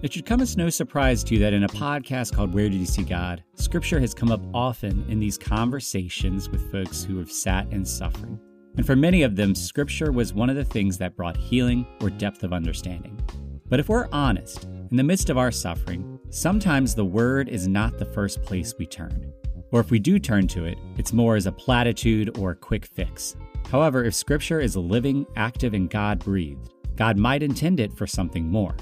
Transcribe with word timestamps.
It 0.00 0.12
should 0.12 0.26
come 0.26 0.40
as 0.40 0.56
no 0.56 0.70
surprise 0.70 1.24
to 1.24 1.34
you 1.34 1.40
that 1.40 1.52
in 1.52 1.64
a 1.64 1.68
podcast 1.68 2.32
called 2.32 2.54
Where 2.54 2.68
Did 2.68 2.78
You 2.78 2.86
See 2.86 3.02
God, 3.02 3.42
scripture 3.56 3.98
has 3.98 4.14
come 4.14 4.30
up 4.30 4.40
often 4.54 5.04
in 5.08 5.18
these 5.18 5.36
conversations 5.36 6.48
with 6.48 6.70
folks 6.70 7.02
who 7.02 7.18
have 7.18 7.32
sat 7.32 7.66
in 7.72 7.84
suffering. 7.84 8.38
And 8.76 8.86
for 8.86 8.94
many 8.94 9.22
of 9.22 9.34
them, 9.34 9.56
scripture 9.56 10.12
was 10.12 10.32
one 10.32 10.50
of 10.50 10.54
the 10.54 10.64
things 10.64 10.98
that 10.98 11.16
brought 11.16 11.36
healing 11.36 11.84
or 12.00 12.10
depth 12.10 12.44
of 12.44 12.52
understanding. 12.52 13.20
But 13.68 13.80
if 13.80 13.88
we're 13.88 14.06
honest, 14.12 14.66
in 14.88 14.96
the 14.96 15.02
midst 15.02 15.30
of 15.30 15.38
our 15.38 15.50
suffering, 15.50 16.20
sometimes 16.30 16.94
the 16.94 17.04
word 17.04 17.48
is 17.48 17.66
not 17.66 17.98
the 17.98 18.04
first 18.04 18.40
place 18.44 18.74
we 18.78 18.86
turn. 18.86 19.32
Or 19.72 19.80
if 19.80 19.90
we 19.90 19.98
do 19.98 20.20
turn 20.20 20.46
to 20.48 20.64
it, 20.64 20.78
it's 20.96 21.12
more 21.12 21.34
as 21.34 21.46
a 21.46 21.52
platitude 21.52 22.38
or 22.38 22.52
a 22.52 22.56
quick 22.56 22.86
fix. 22.86 23.34
However, 23.68 24.04
if 24.04 24.14
scripture 24.14 24.60
is 24.60 24.76
living, 24.76 25.26
active, 25.34 25.74
and 25.74 25.90
God 25.90 26.20
breathed, 26.20 26.70
God 26.94 27.18
might 27.18 27.42
intend 27.42 27.80
it 27.80 27.92
for 27.92 28.06
something 28.06 28.46
more. 28.46 28.76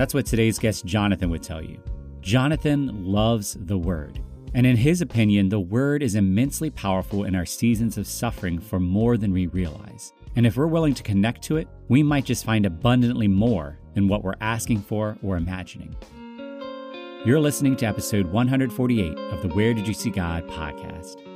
That's 0.00 0.14
what 0.14 0.24
today's 0.24 0.58
guest 0.58 0.86
Johnathan 0.86 1.28
would 1.28 1.42
tell 1.42 1.62
you. 1.62 1.78
Johnathan 2.22 3.04
loves 3.04 3.58
the 3.60 3.76
Word. 3.76 4.18
And 4.54 4.66
in 4.66 4.74
his 4.74 5.02
opinion, 5.02 5.50
the 5.50 5.60
Word 5.60 6.02
is 6.02 6.14
immensely 6.14 6.70
powerful 6.70 7.24
in 7.24 7.34
our 7.34 7.44
seasons 7.44 7.98
of 7.98 8.06
suffering 8.06 8.58
for 8.58 8.80
more 8.80 9.18
than 9.18 9.30
we 9.30 9.48
realize. 9.48 10.14
And 10.36 10.46
if 10.46 10.56
we're 10.56 10.68
willing 10.68 10.94
to 10.94 11.02
connect 11.02 11.42
to 11.42 11.58
it, 11.58 11.68
we 11.88 12.02
might 12.02 12.24
just 12.24 12.46
find 12.46 12.64
abundantly 12.64 13.28
more 13.28 13.78
than 13.92 14.08
what 14.08 14.24
we're 14.24 14.32
asking 14.40 14.80
for 14.80 15.18
or 15.22 15.36
imagining. 15.36 15.94
You're 17.26 17.38
listening 17.38 17.76
to 17.76 17.86
episode 17.86 18.24
148 18.24 19.18
of 19.34 19.42
the 19.42 19.54
Where 19.54 19.74
Did 19.74 19.86
You 19.86 19.92
See 19.92 20.08
God 20.08 20.48
podcast. 20.48 21.29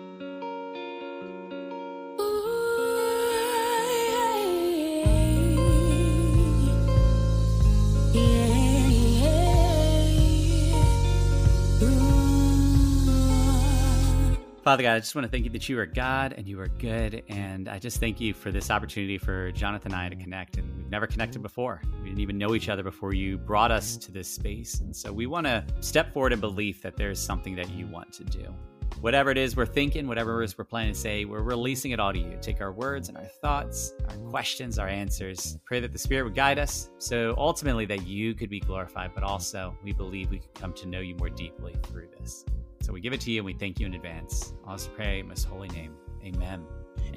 Father 14.64 14.82
God, 14.82 14.94
I 14.94 15.00
just 15.00 15.14
want 15.14 15.26
to 15.26 15.30
thank 15.30 15.44
you 15.44 15.50
that 15.50 15.68
you 15.68 15.78
are 15.78 15.84
God 15.84 16.32
and 16.38 16.48
you 16.48 16.58
are 16.58 16.68
good. 16.68 17.22
And 17.28 17.68
I 17.68 17.78
just 17.78 18.00
thank 18.00 18.18
you 18.18 18.32
for 18.32 18.50
this 18.50 18.70
opportunity 18.70 19.18
for 19.18 19.52
Johnathan 19.52 19.84
and 19.84 19.94
I 19.94 20.08
to 20.08 20.16
connect. 20.16 20.56
And 20.56 20.74
we've 20.78 20.88
never 20.88 21.06
connected 21.06 21.42
before. 21.42 21.82
We 22.00 22.08
didn't 22.08 22.20
even 22.20 22.38
know 22.38 22.54
each 22.54 22.70
other 22.70 22.82
before 22.82 23.12
you 23.12 23.36
brought 23.36 23.70
us 23.70 23.98
to 23.98 24.10
this 24.10 24.26
space. 24.26 24.80
And 24.80 24.96
so 24.96 25.12
we 25.12 25.26
want 25.26 25.46
to 25.46 25.66
step 25.80 26.14
forward 26.14 26.32
in 26.32 26.40
belief 26.40 26.80
that 26.80 26.96
there's 26.96 27.20
something 27.20 27.54
that 27.56 27.68
you 27.72 27.86
want 27.88 28.10
to 28.14 28.24
do. 28.24 28.54
Whatever 29.02 29.30
it 29.30 29.36
is 29.36 29.54
we're 29.54 29.66
thinking, 29.66 30.08
whatever 30.08 30.40
it 30.40 30.46
is 30.46 30.56
we're 30.56 30.64
planning 30.64 30.94
to 30.94 30.98
say, 30.98 31.26
we're 31.26 31.42
releasing 31.42 31.90
it 31.90 32.00
all 32.00 32.14
to 32.14 32.18
you. 32.18 32.38
Take 32.40 32.62
our 32.62 32.72
words 32.72 33.10
and 33.10 33.18
our 33.18 33.28
thoughts, 33.42 33.92
our 34.08 34.16
questions, 34.30 34.78
our 34.78 34.88
answers. 34.88 35.58
Pray 35.66 35.80
that 35.80 35.92
the 35.92 35.98
Spirit 35.98 36.24
would 36.24 36.34
guide 36.34 36.58
us. 36.58 36.88
So 36.96 37.34
ultimately, 37.36 37.84
that 37.84 38.06
you 38.06 38.32
could 38.32 38.48
be 38.48 38.60
glorified, 38.60 39.10
but 39.14 39.24
also 39.24 39.76
we 39.84 39.92
believe 39.92 40.30
we 40.30 40.38
could 40.38 40.54
come 40.54 40.72
to 40.72 40.88
know 40.88 41.00
you 41.00 41.16
more 41.16 41.28
deeply 41.28 41.74
through 41.82 42.08
this. 42.18 42.46
So 42.84 42.92
we 42.92 43.00
give 43.00 43.14
it 43.14 43.20
to 43.22 43.30
you 43.30 43.38
and 43.38 43.46
we 43.46 43.54
thank 43.54 43.80
you 43.80 43.86
in 43.86 43.94
advance. 43.94 44.52
I'll 44.66 44.77
just 44.77 44.92
pray 44.94 45.20
in 45.20 45.28
most 45.28 45.44
holy 45.44 45.68
name. 45.68 45.94
Amen. 46.22 46.66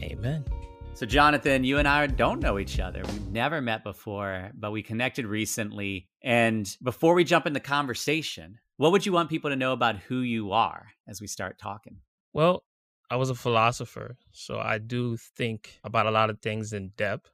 Amen. 0.01 0.45
So, 0.93 1.05
Johnathan, 1.05 1.65
you 1.65 1.77
and 1.77 1.85
I 1.85 2.07
don't 2.07 2.39
know 2.39 2.57
each 2.57 2.79
other. 2.79 3.01
We've 3.03 3.27
never 3.27 3.59
met 3.59 3.83
before, 3.83 4.51
but 4.57 4.71
we 4.71 4.81
connected 4.81 5.25
recently. 5.25 6.07
And 6.23 6.73
before 6.81 7.15
we 7.15 7.25
jump 7.25 7.47
into 7.47 7.59
conversation, 7.59 8.59
what 8.77 8.93
would 8.93 9.05
you 9.05 9.11
want 9.11 9.29
people 9.29 9.49
to 9.49 9.57
know 9.57 9.73
about 9.73 9.97
who 9.97 10.21
you 10.21 10.53
are 10.53 10.87
as 11.05 11.19
we 11.19 11.27
start 11.27 11.59
talking? 11.59 11.97
Well, 12.31 12.63
I 13.11 13.17
was 13.17 13.29
a 13.29 13.35
philosopher, 13.35 14.15
so 14.31 14.59
I 14.59 14.77
do 14.77 15.17
think 15.17 15.81
about 15.83 16.07
a 16.07 16.11
lot 16.11 16.29
of 16.29 16.39
things 16.39 16.71
in 16.71 16.93
depth 16.95 17.29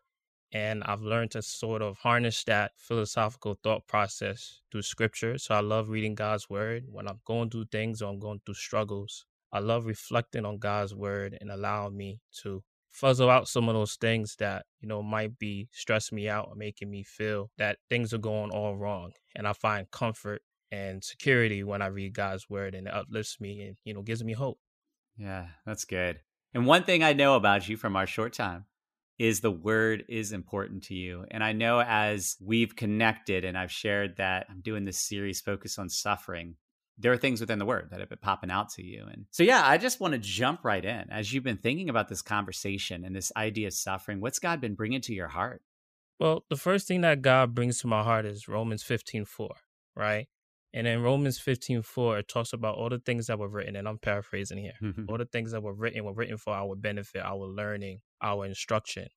and 0.53 0.83
I've 0.83 1.01
learned 1.01 1.31
to 1.31 1.41
sort 1.41 1.81
of 1.81 1.97
harness 1.97 2.43
that 2.43 2.73
philosophical 2.77 3.57
thought 3.63 3.87
process 3.87 4.61
through 4.71 4.83
scripture. 4.83 5.39
So 5.39 5.55
I 5.55 5.61
love 5.61 5.89
reading 5.89 6.13
God's 6.13 6.47
word 6.47 6.85
when 6.87 7.07
I'm 7.07 7.19
going 7.25 7.49
through 7.49 7.65
things 7.71 8.01
or 8.01 8.11
I'm 8.11 8.19
going 8.19 8.39
through 8.45 8.53
struggles. 8.53 9.25
I 9.51 9.59
love 9.59 9.87
reflecting 9.87 10.45
on 10.45 10.59
God's 10.59 10.93
word 10.93 11.37
and 11.41 11.49
allowing 11.51 11.97
me 11.97 12.19
to 12.43 12.63
fuzzle 12.91 13.29
out 13.29 13.47
some 13.47 13.67
of 13.67 13.73
those 13.73 13.95
things 13.95 14.35
that, 14.37 14.65
you 14.79 14.87
know, 14.87 15.01
might 15.01 15.39
be 15.39 15.69
stressing 15.71 16.15
me 16.15 16.29
out 16.29 16.47
or 16.49 16.55
making 16.55 16.91
me 16.91 17.03
feel 17.03 17.49
that 17.57 17.79
things 17.89 18.13
are 18.13 18.19
going 18.19 18.51
all 18.51 18.77
wrong. 18.77 19.11
And 19.35 19.47
I 19.47 19.53
find 19.53 19.89
comfort 19.89 20.43
and 20.71 21.03
security 21.03 21.63
when 21.63 21.81
I 21.81 21.87
read 21.87 22.13
God's 22.13 22.47
word 22.47 22.75
and 22.75 22.87
it 22.87 22.93
uplifts 22.93 23.41
me 23.41 23.61
and, 23.61 23.77
you 23.83 23.95
know, 23.95 24.03
gives 24.03 24.23
me 24.23 24.33
hope. 24.33 24.59
Yeah, 25.17 25.47
that's 25.65 25.85
good. 25.85 26.19
And 26.53 26.67
one 26.67 26.83
thing 26.83 27.03
I 27.03 27.13
know 27.13 27.35
about 27.35 27.67
you 27.67 27.77
from 27.77 27.95
our 27.95 28.05
short 28.05 28.33
time 28.33 28.65
is 29.23 29.39
the 29.39 29.49
word 29.49 30.03
is 30.09 30.33
important 30.33 30.83
to 30.83 30.93
you. 30.93 31.25
And 31.31 31.41
I 31.41 31.53
know 31.53 31.79
as 31.79 32.35
we've 32.41 32.75
connected 32.75 33.45
and 33.45 33.57
I've 33.57 33.71
shared 33.71 34.17
that 34.17 34.47
I'm 34.49 34.59
doing 34.59 34.83
this 34.83 34.99
series 34.99 35.39
focused 35.39 35.79
on 35.79 35.87
suffering, 35.87 36.57
there 36.97 37.13
are 37.13 37.17
things 37.17 37.39
within 37.39 37.57
the 37.57 37.65
word 37.65 37.87
that 37.91 38.01
have 38.01 38.09
been 38.09 38.17
popping 38.17 38.51
out 38.51 38.67
to 38.71 38.83
you. 38.83 39.05
And 39.09 39.23
so, 39.31 39.43
yeah, 39.43 39.63
I 39.65 39.77
just 39.77 40.01
want 40.01 40.11
to 40.11 40.17
jump 40.17 40.65
right 40.65 40.83
in. 40.83 41.09
As 41.09 41.31
you've 41.31 41.45
been 41.45 41.55
thinking 41.55 41.89
about 41.89 42.09
this 42.09 42.21
conversation 42.21 43.05
and 43.05 43.15
this 43.15 43.31
idea 43.37 43.67
of 43.67 43.73
suffering, 43.73 44.19
what's 44.19 44.39
God 44.39 44.59
been 44.59 44.75
bringing 44.75 44.99
to 44.99 45.13
your 45.13 45.29
heart? 45.29 45.61
Well, 46.19 46.43
the 46.49 46.57
first 46.57 46.85
thing 46.89 46.99
that 47.01 47.21
God 47.21 47.55
brings 47.55 47.79
to 47.79 47.87
my 47.87 48.03
heart 48.03 48.25
is 48.25 48.49
Romans 48.49 48.83
15 48.83 49.23
4, 49.23 49.55
right? 49.95 50.27
And 50.73 50.87
in 50.87 51.03
Romans 51.03 51.37
15 51.37 51.83
4, 51.83 52.19
it 52.19 52.27
talks 52.27 52.51
about 52.51 52.75
all 52.75 52.89
the 52.89 52.99
things 52.99 53.27
that 53.27 53.37
were 53.37 53.47
written, 53.47 53.75
and 53.75 53.87
I'm 53.87 53.99
paraphrasing 53.99 54.57
here. 54.57 54.73
all 55.07 55.17
the 55.17 55.25
things 55.25 55.51
that 55.51 55.61
were 55.61 55.73
written 55.73 56.03
were 56.03 56.13
written 56.13 56.37
for 56.37 56.53
our 56.53 56.75
benefit, 56.75 57.21
our 57.23 57.45
learning, 57.45 58.01
our 58.21 58.45
instruction. 58.45 59.07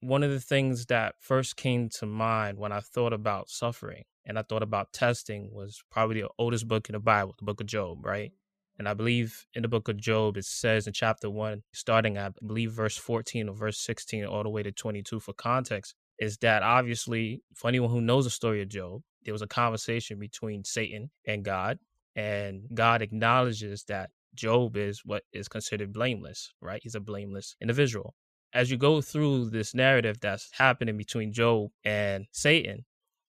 One 0.00 0.22
of 0.22 0.30
the 0.30 0.40
things 0.40 0.86
that 0.86 1.14
first 1.20 1.56
came 1.56 1.88
to 2.00 2.06
mind 2.06 2.58
when 2.58 2.72
I 2.72 2.80
thought 2.80 3.12
about 3.12 3.48
suffering 3.48 4.04
and 4.26 4.38
I 4.38 4.42
thought 4.42 4.62
about 4.62 4.92
testing 4.92 5.50
was 5.52 5.82
probably 5.90 6.20
the 6.20 6.28
oldest 6.38 6.66
book 6.66 6.88
in 6.88 6.94
the 6.94 7.00
Bible, 7.00 7.34
the 7.38 7.44
book 7.44 7.60
of 7.60 7.66
Job, 7.66 8.04
right? 8.04 8.32
And 8.78 8.88
I 8.88 8.94
believe 8.94 9.46
in 9.54 9.62
the 9.62 9.68
book 9.68 9.88
of 9.88 9.96
Job, 9.96 10.36
it 10.36 10.44
says 10.44 10.86
in 10.86 10.92
chapter 10.92 11.30
one, 11.30 11.62
starting 11.72 12.16
at, 12.16 12.32
I 12.42 12.46
believe, 12.46 12.72
verse 12.72 12.96
14 12.96 13.48
or 13.48 13.54
verse 13.54 13.78
16, 13.78 14.24
all 14.24 14.42
the 14.42 14.48
way 14.48 14.62
to 14.62 14.72
22 14.72 15.20
for 15.20 15.32
context, 15.32 15.94
is 16.18 16.38
that 16.38 16.62
obviously, 16.62 17.42
for 17.54 17.68
anyone 17.68 17.90
who 17.90 18.00
knows 18.00 18.24
the 18.24 18.30
story 18.30 18.62
of 18.62 18.68
Job, 18.68 19.02
there 19.24 19.34
was 19.34 19.42
a 19.42 19.46
conversation 19.46 20.18
between 20.18 20.64
Satan 20.64 21.10
and 21.26 21.44
God, 21.44 21.78
and 22.16 22.62
God 22.72 23.02
acknowledges 23.02 23.84
that 23.84 24.10
Job 24.34 24.76
is 24.76 25.02
what 25.04 25.22
is 25.32 25.48
considered 25.48 25.92
blameless, 25.92 26.52
right? 26.60 26.80
He's 26.82 26.94
a 26.94 27.00
blameless 27.00 27.56
individual. 27.60 28.14
As 28.52 28.70
you 28.70 28.76
go 28.76 29.00
through 29.00 29.50
this 29.50 29.74
narrative 29.74 30.18
that's 30.20 30.48
happening 30.52 30.96
between 30.96 31.32
Job 31.32 31.70
and 31.84 32.26
Satan, 32.30 32.84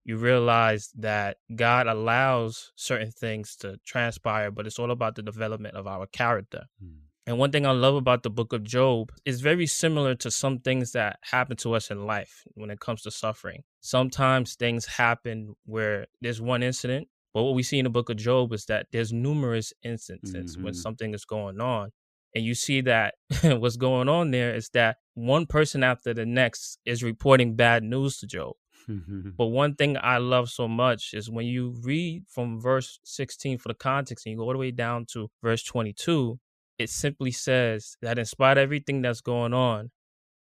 you 0.05 0.17
realize 0.17 0.89
that 0.97 1.37
God 1.55 1.87
allows 1.87 2.71
certain 2.75 3.11
things 3.11 3.55
to 3.57 3.79
transpire, 3.85 4.51
but 4.51 4.67
it's 4.67 4.79
all 4.79 4.91
about 4.91 5.15
the 5.15 5.21
development 5.21 5.75
of 5.75 5.87
our 5.87 6.07
character. 6.07 6.63
Mm. 6.83 6.97
And 7.25 7.37
one 7.37 7.51
thing 7.51 7.65
I 7.65 7.71
love 7.71 7.95
about 7.95 8.23
the 8.23 8.29
book 8.29 8.51
of 8.51 8.63
Job 8.63 9.11
is 9.23 9.39
very 9.39 9.65
similar 9.65 10.13
to 10.15 10.29
some 10.29 10.59
things 10.59 10.91
that 10.91 11.19
happen 11.21 11.55
to 11.57 11.73
us 11.73 11.89
in 11.89 12.05
life 12.05 12.43
when 12.55 12.69
it 12.69 12.81
comes 12.81 13.01
to 13.03 13.11
suffering. 13.11 13.63
Sometimes 13.79 14.55
things 14.55 14.85
happen 14.85 15.55
where 15.65 16.07
there's 16.21 16.41
one 16.41 16.61
incident, 16.61 17.07
but 17.33 17.43
what 17.43 17.55
we 17.55 17.63
see 17.63 17.79
in 17.79 17.85
the 17.85 17.89
book 17.89 18.09
of 18.09 18.17
Job 18.17 18.51
is 18.51 18.65
that 18.65 18.87
there's 18.91 19.13
numerous 19.13 19.71
instances 19.83 20.55
mm-hmm. 20.55 20.65
when 20.65 20.73
something 20.73 21.13
is 21.13 21.23
going 21.23 21.61
on. 21.61 21.91
And 22.35 22.43
you 22.43 22.55
see 22.55 22.81
that 22.81 23.15
what's 23.43 23.77
going 23.77 24.09
on 24.09 24.31
there 24.31 24.53
is 24.53 24.69
that 24.73 24.97
one 25.13 25.45
person 25.45 25.83
after 25.83 26.13
the 26.13 26.25
next 26.25 26.79
is 26.85 27.03
reporting 27.03 27.55
bad 27.55 27.83
news 27.83 28.17
to 28.17 28.27
Job. 28.27 28.55
but 29.37 29.45
one 29.45 29.75
thing 29.75 29.97
I 30.01 30.17
love 30.17 30.49
so 30.49 30.67
much 30.67 31.13
is 31.13 31.29
when 31.29 31.45
you 31.45 31.73
read 31.83 32.23
from 32.27 32.59
verse 32.59 32.99
16 33.05 33.59
for 33.59 33.69
the 33.69 33.75
context 33.75 34.25
and 34.25 34.31
you 34.31 34.37
go 34.37 34.43
all 34.43 34.51
the 34.51 34.57
way 34.57 34.71
down 34.71 35.05
to 35.13 35.29
verse 35.41 35.63
22, 35.63 36.37
it 36.77 36.89
simply 36.89 37.31
says 37.31 37.97
that 38.01 38.19
in 38.19 38.25
spite 38.25 38.57
of 38.57 38.63
everything 38.63 39.01
that's 39.01 39.21
going 39.21 39.53
on, 39.53 39.91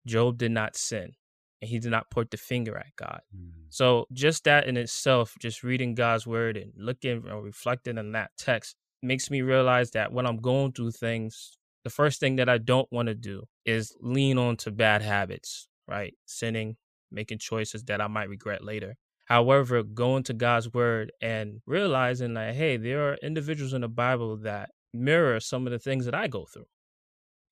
Job 0.05 0.37
did 0.37 0.51
not 0.51 0.75
sin 0.75 1.13
and 1.61 1.69
he 1.69 1.79
did 1.79 1.91
not 1.91 2.09
point 2.09 2.31
the 2.31 2.37
finger 2.37 2.77
at 2.77 2.95
God. 2.95 3.21
Mm-hmm. 3.35 3.67
So 3.69 4.05
just 4.13 4.45
that 4.45 4.65
in 4.67 4.77
itself, 4.77 5.35
just 5.39 5.63
reading 5.63 5.95
God's 5.95 6.25
word 6.25 6.57
and 6.57 6.71
looking 6.77 7.27
or 7.29 7.41
reflecting 7.41 7.97
on 7.97 8.11
that 8.13 8.31
text 8.37 8.75
makes 9.01 9.29
me 9.29 9.41
realize 9.41 9.91
that 9.91 10.11
when 10.11 10.25
I'm 10.25 10.37
going 10.37 10.71
through 10.71 10.91
things, 10.91 11.57
the 11.83 11.89
first 11.89 12.19
thing 12.19 12.37
that 12.37 12.49
I 12.49 12.57
don't 12.57 12.91
want 12.91 13.07
to 13.07 13.15
do 13.15 13.43
is 13.65 13.95
lean 14.01 14.37
on 14.37 14.57
to 14.57 14.71
bad 14.71 15.01
habits, 15.01 15.67
right? 15.87 16.13
Sinning, 16.25 16.75
making 17.11 17.39
choices 17.39 17.83
that 17.85 18.01
I 18.01 18.07
might 18.07 18.29
regret 18.29 18.63
later. 18.63 18.95
However, 19.25 19.83
going 19.83 20.23
to 20.23 20.33
God's 20.33 20.73
word 20.73 21.11
and 21.21 21.61
realizing 21.65 22.33
that, 22.33 22.55
hey, 22.55 22.77
there 22.77 23.09
are 23.09 23.17
individuals 23.21 23.73
in 23.73 23.81
the 23.81 23.87
Bible 23.87 24.37
that 24.37 24.71
mirror 24.93 25.39
some 25.39 25.65
of 25.65 25.71
the 25.71 25.79
things 25.79 26.05
that 26.05 26.15
I 26.15 26.27
go 26.27 26.45
through. 26.45 26.67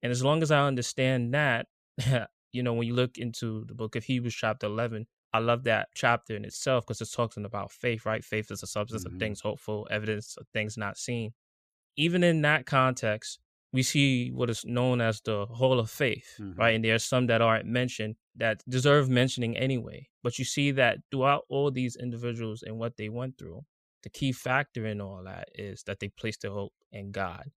And 0.04 0.12
as 0.12 0.24
long 0.24 0.42
as 0.42 0.52
I 0.52 0.66
understand 0.66 1.34
that, 1.34 1.68
you 2.52 2.64
know, 2.64 2.74
when 2.74 2.88
you 2.88 2.94
look 2.94 3.18
into 3.18 3.66
the 3.66 3.74
book 3.74 3.96
of 3.96 4.04
Hebrews, 4.04 4.36
chapter 4.36 4.68
11, 4.68 5.08
I 5.34 5.40
love 5.40 5.64
that 5.66 5.90
chapter 5.94 6.36
in 6.36 6.46
itself 6.46 6.86
because 6.86 7.02
it's 7.02 7.12
talking 7.12 7.46
about 7.46 7.72
faith, 7.72 8.06
right? 8.06 8.24
Faith 8.24 8.50
is 8.52 8.64
a 8.64 8.68
substance 8.68 9.04
mm-hmm. 9.04 9.16
of 9.16 9.20
things 9.20 9.42
hopeful, 9.42 9.88
evidence 9.92 10.36
of 10.38 10.48
things 10.54 10.78
not 10.78 10.98
seen. 10.98 11.34
Even 11.98 12.24
in 12.24 12.42
that 12.44 12.66
context, 12.66 13.40
we 13.74 13.84
see 13.84 14.30
what 14.30 14.50
is 14.50 14.64
known 14.66 15.02
as 15.02 15.22
the 15.22 15.46
Hall 15.46 15.80
of 15.80 15.90
Faith, 15.90 16.36
mm-hmm. 16.40 16.58
right? 16.58 16.76
And 16.76 16.84
there 16.84 16.96
are 16.96 17.00
some 17.00 17.28
that 17.28 17.42
aren't 17.42 17.66
mentioned 17.66 18.16
that 18.36 18.64
deserve 18.70 19.10
mentioning 19.10 19.58
anyway. 19.58 20.08
But 20.24 20.40
you 20.40 20.46
see 20.46 20.72
that 20.72 21.00
throughout 21.12 21.44
all 21.50 21.72
these 21.72 21.96
individuals 21.96 22.64
and 22.64 22.78
what 22.78 22.98
they 22.98 23.10
went 23.10 23.38
through, 23.38 23.64
the 24.08 24.20
key 24.20 24.32
factor 24.32 24.86
in 24.86 25.02
all 25.02 25.22
that 25.26 25.50
is 25.54 25.84
that 25.84 26.00
they 26.00 26.08
placed 26.08 26.42
their 26.42 26.52
hope 26.52 26.72
in 26.94 27.12
God. 27.12 27.52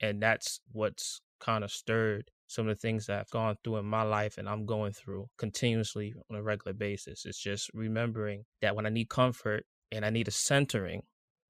And 0.00 0.20
that's 0.20 0.58
what's 0.72 1.20
kind 1.38 1.62
of 1.62 1.70
stirred 1.70 2.32
some 2.48 2.66
of 2.68 2.76
the 2.76 2.80
things 2.80 3.06
that 3.06 3.20
I've 3.20 3.30
gone 3.30 3.56
through 3.62 3.76
in 3.76 3.86
my 3.86 4.02
life 4.02 4.36
and 4.36 4.48
I'm 4.48 4.66
going 4.66 4.92
through 4.92 5.28
continuously 5.38 6.12
on 6.28 6.36
a 6.36 6.42
regular 6.42 6.72
basis. 6.72 7.24
It's 7.24 7.38
just 7.38 7.70
remembering 7.74 8.42
that 8.60 8.74
when 8.74 8.86
I 8.86 8.88
need 8.88 9.08
comfort 9.08 9.66
and 9.92 10.04
I 10.04 10.10
need 10.10 10.26
a 10.26 10.32
centering, 10.32 11.02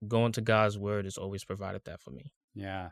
going 0.06 0.32
to 0.32 0.42
God's 0.42 0.78
word 0.78 1.06
has 1.06 1.16
always 1.16 1.42
provided 1.42 1.80
that 1.86 2.02
for 2.02 2.10
me. 2.10 2.30
Yeah. 2.54 2.90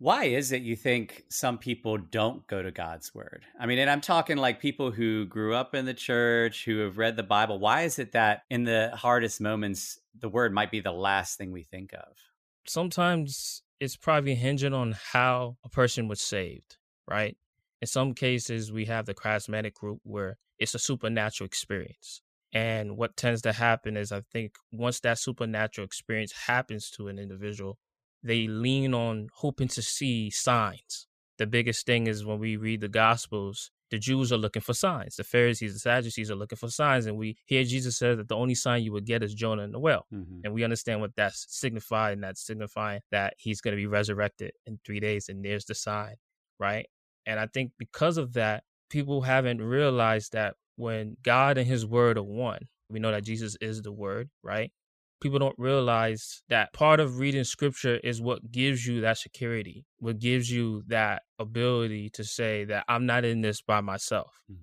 Why 0.00 0.26
is 0.26 0.52
it 0.52 0.62
you 0.62 0.76
think 0.76 1.24
some 1.28 1.58
people 1.58 1.98
don't 1.98 2.46
go 2.46 2.62
to 2.62 2.70
God's 2.70 3.12
word? 3.12 3.44
I 3.58 3.66
mean, 3.66 3.80
and 3.80 3.90
I'm 3.90 4.00
talking 4.00 4.36
like 4.36 4.60
people 4.60 4.92
who 4.92 5.26
grew 5.26 5.54
up 5.56 5.74
in 5.74 5.86
the 5.86 5.94
church, 5.94 6.64
who 6.64 6.78
have 6.78 6.98
read 6.98 7.16
the 7.16 7.24
Bible. 7.24 7.58
Why 7.58 7.82
is 7.82 7.98
it 7.98 8.12
that 8.12 8.42
in 8.48 8.62
the 8.62 8.92
hardest 8.94 9.40
moments, 9.40 9.98
the 10.16 10.28
word 10.28 10.54
might 10.54 10.70
be 10.70 10.78
the 10.78 10.92
last 10.92 11.36
thing 11.36 11.50
we 11.50 11.64
think 11.64 11.92
of? 11.94 12.16
Sometimes 12.64 13.62
it's 13.80 13.96
probably 13.96 14.36
hinging 14.36 14.72
on 14.72 14.94
how 15.12 15.56
a 15.64 15.68
person 15.68 16.06
was 16.06 16.20
saved, 16.20 16.76
right? 17.08 17.36
In 17.82 17.88
some 17.88 18.14
cases, 18.14 18.70
we 18.70 18.84
have 18.84 19.06
the 19.06 19.14
charismatic 19.14 19.74
group 19.74 19.98
where 20.04 20.36
it's 20.60 20.74
a 20.74 20.78
supernatural 20.78 21.46
experience. 21.46 22.22
And 22.52 22.96
what 22.96 23.16
tends 23.16 23.42
to 23.42 23.52
happen 23.52 23.96
is, 23.96 24.12
I 24.12 24.22
think, 24.32 24.54
once 24.70 25.00
that 25.00 25.18
supernatural 25.18 25.84
experience 25.84 26.32
happens 26.46 26.88
to 26.92 27.08
an 27.08 27.18
individual, 27.18 27.78
they 28.22 28.46
lean 28.46 28.94
on 28.94 29.28
hoping 29.34 29.68
to 29.68 29.82
see 29.82 30.30
signs. 30.30 31.06
The 31.38 31.46
biggest 31.46 31.86
thing 31.86 32.06
is 32.06 32.24
when 32.24 32.38
we 32.38 32.56
read 32.56 32.80
the 32.80 32.88
Gospels, 32.88 33.70
the 33.90 33.98
Jews 33.98 34.32
are 34.32 34.38
looking 34.38 34.62
for 34.62 34.74
signs. 34.74 35.16
The 35.16 35.24
Pharisees, 35.24 35.72
the 35.72 35.78
Sadducees 35.78 36.30
are 36.30 36.34
looking 36.34 36.58
for 36.58 36.68
signs. 36.68 37.06
And 37.06 37.16
we 37.16 37.36
hear 37.46 37.64
Jesus 37.64 37.96
say 37.96 38.14
that 38.14 38.28
the 38.28 38.36
only 38.36 38.54
sign 38.54 38.82
you 38.82 38.92
would 38.92 39.06
get 39.06 39.22
is 39.22 39.34
Jonah 39.34 39.62
in 39.62 39.72
the 39.72 39.78
well. 39.78 40.06
Mm-hmm. 40.12 40.40
And 40.44 40.52
we 40.52 40.64
understand 40.64 41.00
what 41.00 41.12
that's 41.16 41.46
signifying. 41.48 42.20
That's 42.20 42.44
signifying 42.44 43.00
that 43.12 43.34
he's 43.38 43.60
going 43.60 43.72
to 43.72 43.80
be 43.80 43.86
resurrected 43.86 44.52
in 44.66 44.78
three 44.84 45.00
days. 45.00 45.28
And 45.28 45.44
there's 45.44 45.64
the 45.64 45.74
sign, 45.74 46.16
right? 46.58 46.86
And 47.24 47.40
I 47.40 47.46
think 47.46 47.72
because 47.78 48.18
of 48.18 48.34
that, 48.34 48.64
people 48.90 49.22
haven't 49.22 49.62
realized 49.62 50.32
that 50.32 50.54
when 50.76 51.16
God 51.22 51.58
and 51.58 51.66
his 51.66 51.86
word 51.86 52.18
are 52.18 52.22
one, 52.22 52.68
we 52.90 53.00
know 53.00 53.10
that 53.10 53.24
Jesus 53.24 53.56
is 53.60 53.82
the 53.82 53.92
word, 53.92 54.30
right? 54.42 54.70
People 55.20 55.38
don't 55.38 55.58
realize 55.58 56.42
that 56.48 56.72
part 56.72 57.00
of 57.00 57.18
reading 57.18 57.44
scripture 57.44 57.96
is 58.04 58.20
what 58.20 58.50
gives 58.50 58.86
you 58.86 59.00
that 59.00 59.18
security, 59.18 59.84
what 59.98 60.18
gives 60.18 60.50
you 60.50 60.82
that 60.86 61.22
ability 61.38 62.10
to 62.10 62.24
say 62.24 62.64
that 62.64 62.84
I'm 62.88 63.06
not 63.06 63.24
in 63.24 63.40
this 63.40 63.60
by 63.60 63.80
myself. 63.80 64.32
Mm-hmm. 64.50 64.62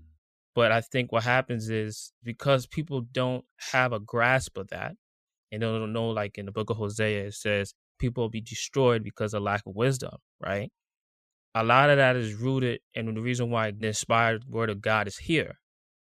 But 0.54 0.72
I 0.72 0.82
think 0.82 1.12
what 1.12 1.24
happens 1.24 1.70
is 1.70 2.14
because 2.24 2.66
people 2.66 3.02
don't 3.02 3.44
have 3.72 3.92
a 3.92 4.00
grasp 4.00 4.58
of 4.58 4.70
that, 4.70 4.94
and 5.52 5.62
they 5.62 5.66
don't 5.66 5.94
know, 5.94 6.10
like 6.10 6.38
in 6.38 6.46
the 6.46 6.52
book 6.52 6.70
of 6.70 6.78
Hosea, 6.78 7.26
it 7.26 7.34
says 7.34 7.74
people 8.00 8.24
will 8.24 8.30
be 8.30 8.42
destroyed 8.42 9.04
because 9.04 9.34
of 9.34 9.44
lack 9.44 9.64
of 9.66 9.76
wisdom, 9.76 10.16
right? 10.40 10.72
A 11.54 11.64
lot 11.64 11.90
of 11.90 11.98
that 11.98 12.16
is 12.16 12.36
rooted, 12.36 12.80
and 12.96 13.16
the 13.16 13.22
reason 13.22 13.50
why 13.50 13.72
the 13.72 13.88
inspired 13.88 14.46
word 14.48 14.70
of 14.70 14.82
God 14.82 15.08
is 15.08 15.18
here 15.18 15.58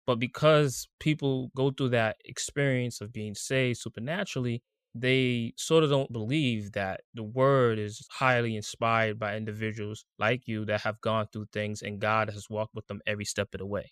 but 0.07 0.19
because 0.19 0.87
people 1.01 1.51
go 1.53 1.69
through 1.69 1.89
that 1.89 2.15
experience 2.23 3.01
of 3.01 3.11
being 3.11 3.35
saved 3.35 3.79
supernaturally, 3.79 4.63
they 4.95 5.53
sort 5.57 5.83
of 5.83 5.89
don't 5.89 6.11
believe 6.11 6.71
that 6.71 7.01
the 7.13 7.23
word 7.23 7.77
is 7.77 8.07
highly 8.09 8.55
inspired 8.55 9.19
by 9.19 9.35
individuals 9.35 10.05
like 10.17 10.47
you 10.47 10.63
that 10.65 10.81
have 10.81 11.01
gone 11.01 11.27
through 11.31 11.47
things 11.51 11.81
and 11.81 11.99
God 11.99 12.29
has 12.29 12.49
walked 12.49 12.73
with 12.73 12.87
them 12.87 13.01
every 13.05 13.25
step 13.25 13.49
of 13.53 13.59
the 13.59 13.65
way. 13.65 13.91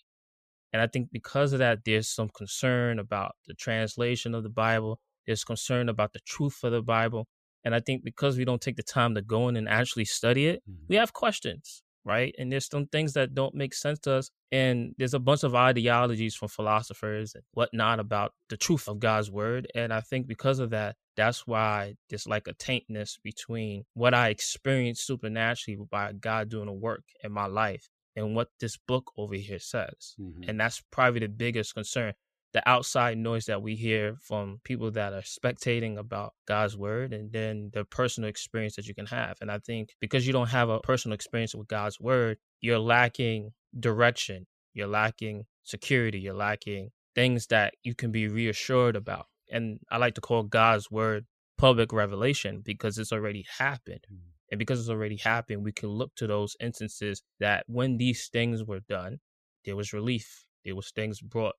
And 0.72 0.80
I 0.80 0.86
think 0.86 1.10
because 1.12 1.52
of 1.52 1.58
that, 1.58 1.80
there's 1.84 2.08
some 2.08 2.30
concern 2.34 2.98
about 2.98 3.36
the 3.46 3.54
translation 3.54 4.34
of 4.34 4.42
the 4.42 4.48
Bible. 4.48 4.98
There's 5.26 5.44
concern 5.44 5.90
about 5.90 6.14
the 6.14 6.20
truth 6.26 6.64
of 6.64 6.72
the 6.72 6.82
Bible. 6.82 7.28
And 7.62 7.74
I 7.74 7.80
think 7.80 8.04
because 8.04 8.38
we 8.38 8.44
don't 8.46 8.60
take 8.60 8.76
the 8.76 8.82
time 8.82 9.14
to 9.16 9.22
go 9.22 9.48
in 9.48 9.56
and 9.56 9.68
actually 9.68 10.06
study 10.06 10.46
it, 10.46 10.62
mm-hmm. 10.68 10.86
we 10.88 10.96
have 10.96 11.12
questions 11.12 11.82
right? 12.06 12.34
And 12.38 12.50
there's 12.50 12.68
some 12.68 12.86
things 12.86 13.14
that 13.14 13.34
don't 13.34 13.54
make 13.54 13.74
sense 13.74 13.98
to 14.00 14.12
us. 14.12 14.30
And 14.52 14.94
there's 14.96 15.12
a 15.12 15.18
bunch 15.18 15.42
of 15.42 15.56
ideologies 15.56 16.36
from 16.36 16.48
philosophers 16.48 17.34
and 17.34 17.42
whatnot 17.52 17.98
about 17.98 18.32
the 18.48 18.56
truth 18.56 18.88
of 18.88 19.00
God's 19.00 19.30
word. 19.30 19.66
And 19.74 19.92
I 19.92 20.00
think 20.00 20.28
because 20.28 20.60
of 20.60 20.70
that, 20.70 20.94
that's 21.16 21.46
why 21.46 21.94
there's 22.08 22.28
like 22.28 22.46
a 22.46 22.54
taintness 22.54 23.18
between 23.22 23.84
what 23.94 24.14
I 24.14 24.28
experienced 24.28 25.04
supernaturally 25.04 25.80
by 25.90 26.12
God 26.12 26.48
doing 26.48 26.68
a 26.68 26.72
work 26.72 27.02
in 27.24 27.32
my 27.32 27.46
life 27.46 27.88
and 28.14 28.36
what 28.36 28.48
this 28.60 28.76
book 28.76 29.12
over 29.18 29.34
here 29.34 29.58
says. 29.58 30.14
Mm-hmm. 30.20 30.48
And 30.48 30.60
that's 30.60 30.82
probably 30.92 31.20
the 31.20 31.28
biggest 31.28 31.74
concern 31.74 32.14
the 32.56 32.66
outside 32.66 33.18
noise 33.18 33.44
that 33.44 33.60
we 33.60 33.74
hear 33.74 34.16
from 34.22 34.58
people 34.64 34.90
that 34.90 35.12
are 35.12 35.20
spectating 35.20 35.98
about 35.98 36.32
God's 36.48 36.74
word 36.74 37.12
and 37.12 37.30
then 37.30 37.70
the 37.74 37.84
personal 37.84 38.30
experience 38.30 38.76
that 38.76 38.86
you 38.86 38.94
can 38.94 39.04
have. 39.04 39.36
And 39.42 39.50
I 39.50 39.58
think 39.58 39.90
because 40.00 40.26
you 40.26 40.32
don't 40.32 40.48
have 40.48 40.70
a 40.70 40.80
personal 40.80 41.14
experience 41.14 41.54
with 41.54 41.68
God's 41.68 42.00
word, 42.00 42.38
you're 42.62 42.78
lacking 42.78 43.52
direction, 43.78 44.46
you're 44.72 44.86
lacking 44.86 45.44
security, 45.64 46.18
you're 46.18 46.32
lacking 46.32 46.92
things 47.14 47.48
that 47.48 47.74
you 47.82 47.94
can 47.94 48.10
be 48.10 48.26
reassured 48.26 48.96
about. 48.96 49.26
And 49.52 49.78
I 49.90 49.98
like 49.98 50.14
to 50.14 50.22
call 50.22 50.42
God's 50.44 50.90
word 50.90 51.26
public 51.58 51.92
revelation 51.92 52.62
because 52.64 52.96
it's 52.96 53.12
already 53.12 53.44
happened. 53.58 54.06
Mm. 54.10 54.30
And 54.50 54.58
because 54.58 54.80
it's 54.80 54.88
already 54.88 55.18
happened, 55.18 55.62
we 55.62 55.72
can 55.72 55.90
look 55.90 56.14
to 56.14 56.26
those 56.26 56.56
instances 56.58 57.22
that 57.38 57.64
when 57.66 57.98
these 57.98 58.28
things 58.32 58.64
were 58.64 58.80
done, 58.88 59.18
there 59.66 59.76
was 59.76 59.92
relief. 59.92 60.46
There 60.64 60.74
was 60.74 60.90
things 60.90 61.20
brought 61.20 61.54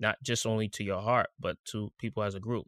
not 0.00 0.16
just 0.22 0.46
only 0.46 0.68
to 0.68 0.84
your 0.84 1.00
heart, 1.00 1.28
but 1.38 1.56
to 1.66 1.92
people 1.98 2.22
as 2.22 2.34
a 2.34 2.40
group. 2.40 2.66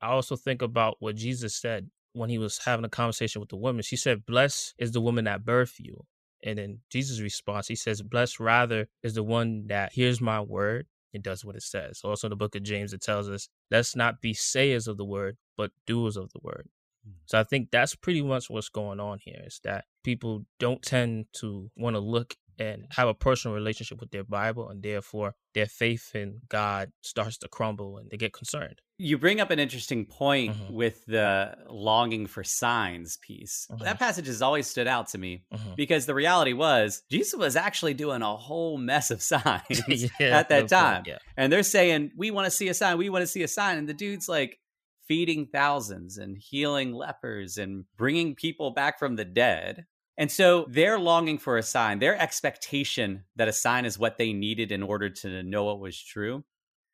I 0.00 0.08
also 0.08 0.36
think 0.36 0.62
about 0.62 0.96
what 1.00 1.16
Jesus 1.16 1.56
said 1.56 1.90
when 2.12 2.30
he 2.30 2.38
was 2.38 2.58
having 2.58 2.84
a 2.84 2.88
conversation 2.88 3.40
with 3.40 3.48
the 3.48 3.56
woman. 3.56 3.82
She 3.82 3.96
said, 3.96 4.26
Blessed 4.26 4.74
is 4.78 4.92
the 4.92 5.00
woman 5.00 5.24
that 5.24 5.44
birthed 5.44 5.78
you. 5.78 6.04
And 6.42 6.58
in 6.58 6.80
Jesus' 6.90 7.20
response, 7.20 7.66
he 7.66 7.74
says, 7.74 8.02
Blessed 8.02 8.38
rather 8.38 8.88
is 9.02 9.14
the 9.14 9.22
one 9.22 9.66
that 9.68 9.92
hears 9.92 10.20
my 10.20 10.40
word 10.40 10.86
and 11.14 11.22
does 11.22 11.44
what 11.44 11.56
it 11.56 11.62
says. 11.62 12.02
Also 12.04 12.26
in 12.26 12.30
the 12.30 12.36
book 12.36 12.54
of 12.54 12.62
James, 12.62 12.92
it 12.92 13.02
tells 13.02 13.28
us, 13.28 13.48
Let's 13.70 13.96
not 13.96 14.20
be 14.20 14.34
sayers 14.34 14.86
of 14.86 14.96
the 14.96 15.04
word, 15.04 15.36
but 15.56 15.72
doers 15.86 16.16
of 16.16 16.30
the 16.32 16.40
word. 16.42 16.68
Hmm. 17.04 17.12
So 17.26 17.40
I 17.40 17.44
think 17.44 17.70
that's 17.70 17.94
pretty 17.94 18.22
much 18.22 18.50
what's 18.50 18.68
going 18.68 19.00
on 19.00 19.18
here 19.22 19.42
is 19.46 19.60
that 19.64 19.86
people 20.04 20.44
don't 20.58 20.82
tend 20.82 21.26
to 21.34 21.70
want 21.76 21.96
to 21.96 22.00
look 22.00 22.36
and 22.58 22.86
have 22.90 23.08
a 23.08 23.14
personal 23.14 23.54
relationship 23.54 24.00
with 24.00 24.10
their 24.10 24.24
Bible, 24.24 24.68
and 24.68 24.82
therefore 24.82 25.34
their 25.54 25.66
faith 25.66 26.14
in 26.14 26.40
God 26.48 26.92
starts 27.02 27.38
to 27.38 27.48
crumble 27.48 27.98
and 27.98 28.10
they 28.10 28.16
get 28.16 28.32
concerned. 28.32 28.80
You 28.98 29.18
bring 29.18 29.40
up 29.40 29.50
an 29.50 29.58
interesting 29.58 30.06
point 30.06 30.54
mm-hmm. 30.54 30.72
with 30.72 31.04
the 31.06 31.56
longing 31.68 32.26
for 32.26 32.44
signs 32.44 33.18
piece. 33.18 33.66
Mm-hmm. 33.70 33.84
That 33.84 33.98
passage 33.98 34.26
has 34.26 34.42
always 34.42 34.66
stood 34.66 34.86
out 34.86 35.08
to 35.08 35.18
me 35.18 35.44
mm-hmm. 35.52 35.74
because 35.76 36.06
the 36.06 36.14
reality 36.14 36.52
was 36.52 37.02
Jesus 37.10 37.38
was 37.38 37.56
actually 37.56 37.94
doing 37.94 38.22
a 38.22 38.36
whole 38.36 38.78
mess 38.78 39.10
of 39.10 39.22
signs 39.22 39.82
yeah, 40.20 40.38
at 40.38 40.48
that 40.48 40.68
time. 40.68 41.04
yeah. 41.06 41.18
And 41.36 41.52
they're 41.52 41.62
saying, 41.62 42.12
We 42.16 42.30
want 42.30 42.46
to 42.46 42.50
see 42.50 42.68
a 42.68 42.74
sign, 42.74 42.98
we 42.98 43.10
want 43.10 43.22
to 43.22 43.26
see 43.26 43.42
a 43.42 43.48
sign. 43.48 43.78
And 43.78 43.88
the 43.88 43.94
dude's 43.94 44.28
like, 44.28 44.58
feeding 45.06 45.46
thousands 45.46 46.18
and 46.18 46.36
healing 46.36 46.92
lepers 46.92 47.58
and 47.58 47.84
bringing 47.96 48.34
people 48.34 48.72
back 48.72 48.98
from 48.98 49.16
the 49.16 49.24
dead 49.24 49.86
and 50.18 50.30
so 50.30 50.66
they're 50.68 50.98
longing 50.98 51.38
for 51.38 51.58
a 51.58 51.62
sign. 51.62 51.98
Their 51.98 52.20
expectation 52.20 53.24
that 53.36 53.48
a 53.48 53.52
sign 53.52 53.84
is 53.84 53.98
what 53.98 54.18
they 54.18 54.32
needed 54.32 54.72
in 54.72 54.82
order 54.82 55.10
to 55.10 55.42
know 55.42 55.64
what 55.64 55.80
was 55.80 56.00
true 56.02 56.44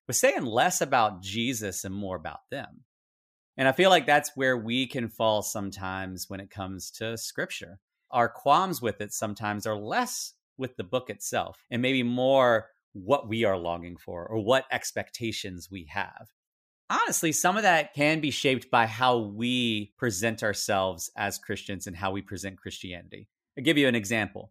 was 0.07 0.19
saying 0.19 0.45
less 0.45 0.81
about 0.81 1.23
Jesus 1.23 1.85
and 1.85 1.95
more 1.95 2.17
about 2.17 2.41
them. 2.51 2.85
And 3.57 3.69
I 3.69 3.73
feel 3.73 3.91
like 3.91 4.07
that's 4.07 4.33
where 4.35 4.57
we 4.57 4.87
can 4.87 5.09
fall 5.09 5.43
sometimes 5.43 6.29
when 6.29 6.41
it 6.41 6.51
comes 6.51 6.91
to 6.93 7.17
scripture. 7.17 7.79
Our 8.11 8.29
qualms 8.29 8.83
with 8.83 9.01
it 9.01 9.13
sometimes 9.13 9.67
are 9.67 9.77
less 9.77 10.35
with 10.59 10.77
the 10.77 10.85
book 10.85 11.09
itself 11.09 11.65
and 11.71 11.81
maybe 11.81 12.03
more 12.03 12.69
what 12.93 13.29
we 13.29 13.45
are 13.45 13.57
longing 13.57 13.97
for 13.97 14.27
or 14.27 14.45
what 14.45 14.67
expectations 14.71 15.69
we 15.71 15.87
have 15.91 16.29
honestly, 16.93 17.33
some 17.33 17.57
of 17.57 17.63
that 17.63 17.95
can 17.95 18.21
be 18.21 18.31
shaped 18.31 18.71
by 18.71 18.87
how 18.87 19.19
we 19.19 19.93
present 19.99 20.43
ourselves 20.43 21.11
as 21.17 21.39
Christians 21.39 21.87
and 21.87 21.97
how 21.97 22.11
we 22.11 22.23
present 22.23 22.59
Christianity. 22.59 23.29
I'll 23.57 23.65
give 23.65 23.79
you 23.79 23.89
an 23.89 23.95
example. 23.95 24.51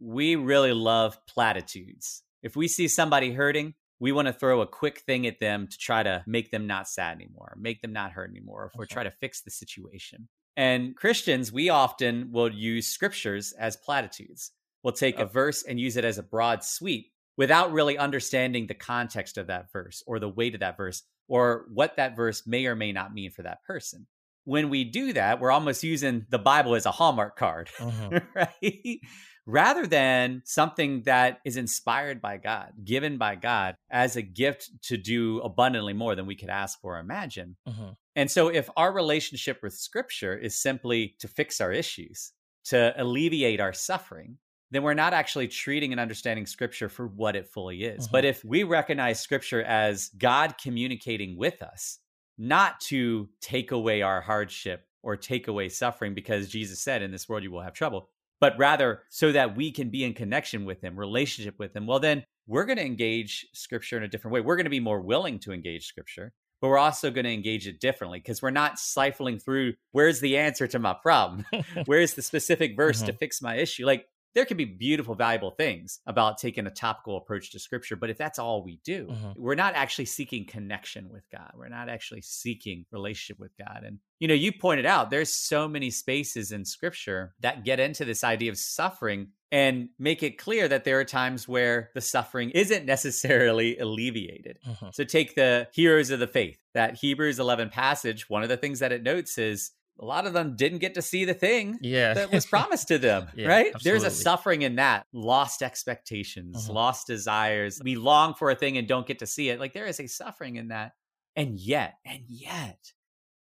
We 0.00 0.36
really 0.36 0.72
love 0.72 1.18
platitudes. 1.26 2.22
If 2.42 2.56
we 2.56 2.66
see 2.66 2.88
somebody 2.88 3.32
hurting, 3.32 3.74
we 4.00 4.10
want 4.10 4.26
to 4.26 4.32
throw 4.32 4.62
a 4.62 4.66
quick 4.66 5.00
thing 5.00 5.26
at 5.26 5.38
them 5.38 5.68
to 5.68 5.78
try 5.78 6.02
to 6.02 6.24
make 6.26 6.50
them 6.50 6.66
not 6.66 6.88
sad 6.88 7.16
anymore, 7.16 7.54
make 7.56 7.82
them 7.82 7.92
not 7.92 8.12
hurt 8.12 8.30
anymore, 8.30 8.72
or 8.74 8.84
okay. 8.84 8.92
try 8.92 9.04
to 9.04 9.12
fix 9.12 9.42
the 9.42 9.50
situation. 9.50 10.28
And 10.56 10.96
Christians, 10.96 11.52
we 11.52 11.70
often 11.70 12.30
will 12.32 12.52
use 12.52 12.88
scriptures 12.88 13.52
as 13.52 13.76
platitudes. 13.76 14.50
We'll 14.82 14.92
take 14.92 15.20
a 15.20 15.26
verse 15.26 15.62
and 15.62 15.78
use 15.78 15.96
it 15.96 16.04
as 16.04 16.18
a 16.18 16.22
broad 16.24 16.64
sweep 16.64 17.11
without 17.36 17.72
really 17.72 17.98
understanding 17.98 18.66
the 18.66 18.74
context 18.74 19.38
of 19.38 19.46
that 19.46 19.72
verse 19.72 20.02
or 20.06 20.18
the 20.18 20.28
weight 20.28 20.54
of 20.54 20.60
that 20.60 20.76
verse 20.76 21.02
or 21.28 21.66
what 21.72 21.96
that 21.96 22.16
verse 22.16 22.46
may 22.46 22.66
or 22.66 22.76
may 22.76 22.92
not 22.92 23.14
mean 23.14 23.30
for 23.30 23.42
that 23.42 23.62
person. 23.66 24.06
when 24.44 24.70
we 24.70 24.84
do 24.84 25.12
that, 25.12 25.40
we're 25.40 25.52
almost 25.52 25.84
using 25.84 26.26
the 26.30 26.38
Bible 26.38 26.74
as 26.74 26.86
a 26.86 26.90
Hallmark 26.90 27.36
card, 27.36 27.70
uh-huh. 27.78 28.20
right? 28.34 29.00
Rather 29.46 29.86
than 29.86 30.42
something 30.44 31.02
that 31.04 31.38
is 31.44 31.56
inspired 31.56 32.20
by 32.20 32.36
God, 32.38 32.72
given 32.84 33.18
by 33.18 33.34
God 33.34 33.76
as 33.90 34.16
a 34.16 34.22
gift 34.22 34.70
to 34.84 34.96
do 34.96 35.40
abundantly 35.40 35.92
more 35.92 36.14
than 36.14 36.26
we 36.26 36.36
could 36.36 36.48
ask 36.48 36.80
for 36.80 36.96
or 36.96 37.00
imagine. 37.00 37.56
Uh-huh. 37.66 37.92
And 38.14 38.30
so, 38.30 38.48
if 38.48 38.68
our 38.76 38.92
relationship 38.92 39.60
with 39.62 39.74
Scripture 39.74 40.36
is 40.36 40.60
simply 40.60 41.16
to 41.20 41.28
fix 41.28 41.60
our 41.60 41.72
issues, 41.72 42.32
to 42.64 42.92
alleviate 42.96 43.60
our 43.60 43.72
suffering, 43.72 44.38
then 44.72 44.82
we're 44.82 44.94
not 44.94 45.12
actually 45.12 45.48
treating 45.48 45.92
and 45.92 46.00
understanding 46.00 46.46
scripture 46.46 46.88
for 46.88 47.06
what 47.06 47.36
it 47.36 47.46
fully 47.46 47.84
is. 47.84 48.04
Mm-hmm. 48.04 48.12
But 48.12 48.24
if 48.24 48.42
we 48.42 48.62
recognize 48.62 49.20
scripture 49.20 49.62
as 49.62 50.08
God 50.18 50.56
communicating 50.60 51.36
with 51.36 51.62
us, 51.62 51.98
not 52.38 52.80
to 52.80 53.28
take 53.42 53.70
away 53.70 54.00
our 54.00 54.22
hardship 54.22 54.86
or 55.02 55.16
take 55.16 55.46
away 55.46 55.68
suffering, 55.68 56.14
because 56.14 56.48
Jesus 56.48 56.80
said, 56.80 57.02
In 57.02 57.12
this 57.12 57.28
world 57.28 57.42
you 57.42 57.50
will 57.50 57.60
have 57.60 57.74
trouble, 57.74 58.08
but 58.40 58.58
rather 58.58 59.02
so 59.10 59.30
that 59.30 59.54
we 59.54 59.70
can 59.70 59.90
be 59.90 60.04
in 60.04 60.14
connection 60.14 60.64
with 60.64 60.80
Him, 60.80 60.98
relationship 60.98 61.58
with 61.58 61.76
Him, 61.76 61.86
well, 61.86 62.00
then 62.00 62.24
we're 62.46 62.64
going 62.64 62.78
to 62.78 62.86
engage 62.86 63.46
scripture 63.52 63.98
in 63.98 64.02
a 64.02 64.08
different 64.08 64.32
way. 64.32 64.40
We're 64.40 64.56
going 64.56 64.64
to 64.64 64.70
be 64.70 64.80
more 64.80 65.02
willing 65.02 65.38
to 65.40 65.52
engage 65.52 65.86
scripture 65.86 66.32
but 66.62 66.68
we're 66.68 66.78
also 66.78 67.10
going 67.10 67.24
to 67.24 67.32
engage 67.32 67.66
it 67.66 67.80
differently 67.80 68.20
because 68.20 68.40
we're 68.40 68.50
not 68.50 68.76
siphoning 68.76 69.42
through 69.42 69.74
where's 69.90 70.20
the 70.20 70.38
answer 70.38 70.66
to 70.68 70.78
my 70.78 70.94
problem 70.94 71.44
where's 71.86 72.14
the 72.14 72.22
specific 72.22 72.76
verse 72.76 72.98
mm-hmm. 72.98 73.06
to 73.06 73.12
fix 73.14 73.42
my 73.42 73.56
issue 73.56 73.84
like 73.84 74.06
there 74.34 74.44
can 74.44 74.56
be 74.56 74.64
beautiful, 74.64 75.14
valuable 75.14 75.50
things 75.50 76.00
about 76.06 76.38
taking 76.38 76.66
a 76.66 76.70
topical 76.70 77.16
approach 77.16 77.50
to 77.52 77.58
scripture. 77.58 77.96
But 77.96 78.10
if 78.10 78.18
that's 78.18 78.38
all 78.38 78.62
we 78.62 78.80
do, 78.84 79.06
mm-hmm. 79.06 79.32
we're 79.36 79.54
not 79.54 79.74
actually 79.74 80.06
seeking 80.06 80.46
connection 80.46 81.10
with 81.10 81.24
God. 81.30 81.52
We're 81.54 81.68
not 81.68 81.88
actually 81.88 82.22
seeking 82.22 82.86
relationship 82.90 83.38
with 83.38 83.52
God. 83.58 83.82
And, 83.84 83.98
you 84.20 84.28
know, 84.28 84.34
you 84.34 84.52
pointed 84.52 84.86
out 84.86 85.10
there's 85.10 85.32
so 85.32 85.68
many 85.68 85.90
spaces 85.90 86.52
in 86.52 86.64
scripture 86.64 87.34
that 87.40 87.64
get 87.64 87.80
into 87.80 88.04
this 88.04 88.24
idea 88.24 88.50
of 88.50 88.58
suffering 88.58 89.28
and 89.50 89.90
make 89.98 90.22
it 90.22 90.38
clear 90.38 90.66
that 90.66 90.84
there 90.84 90.98
are 90.98 91.04
times 91.04 91.46
where 91.46 91.90
the 91.94 92.00
suffering 92.00 92.50
isn't 92.50 92.86
necessarily 92.86 93.76
alleviated. 93.78 94.58
Mm-hmm. 94.66 94.86
So 94.94 95.04
take 95.04 95.34
the 95.34 95.68
heroes 95.72 96.10
of 96.10 96.20
the 96.20 96.26
faith, 96.26 96.58
that 96.72 96.96
Hebrews 96.96 97.38
11 97.38 97.68
passage. 97.68 98.30
One 98.30 98.42
of 98.42 98.48
the 98.48 98.56
things 98.56 98.78
that 98.78 98.92
it 98.92 99.02
notes 99.02 99.36
is 99.36 99.72
a 100.02 100.04
lot 100.04 100.26
of 100.26 100.32
them 100.32 100.56
didn't 100.56 100.78
get 100.78 100.94
to 100.94 101.02
see 101.02 101.24
the 101.24 101.32
thing 101.32 101.78
yeah. 101.80 102.12
that 102.12 102.32
was 102.32 102.44
promised 102.54 102.88
to 102.88 102.98
them, 102.98 103.28
yeah, 103.36 103.46
right? 103.46 103.72
Absolutely. 103.72 103.90
There's 104.00 104.02
a 104.02 104.10
suffering 104.10 104.62
in 104.62 104.76
that. 104.76 105.06
Lost 105.12 105.62
expectations, 105.62 106.64
uh-huh. 106.64 106.72
lost 106.72 107.06
desires. 107.06 107.80
We 107.82 107.94
long 107.94 108.34
for 108.34 108.50
a 108.50 108.56
thing 108.56 108.76
and 108.76 108.88
don't 108.88 109.06
get 109.06 109.20
to 109.20 109.26
see 109.26 109.48
it. 109.48 109.60
Like 109.60 109.72
there 109.72 109.86
is 109.86 110.00
a 110.00 110.08
suffering 110.08 110.56
in 110.56 110.68
that. 110.68 110.92
And 111.36 111.58
yet, 111.58 111.94
and 112.04 112.24
yet, 112.26 112.92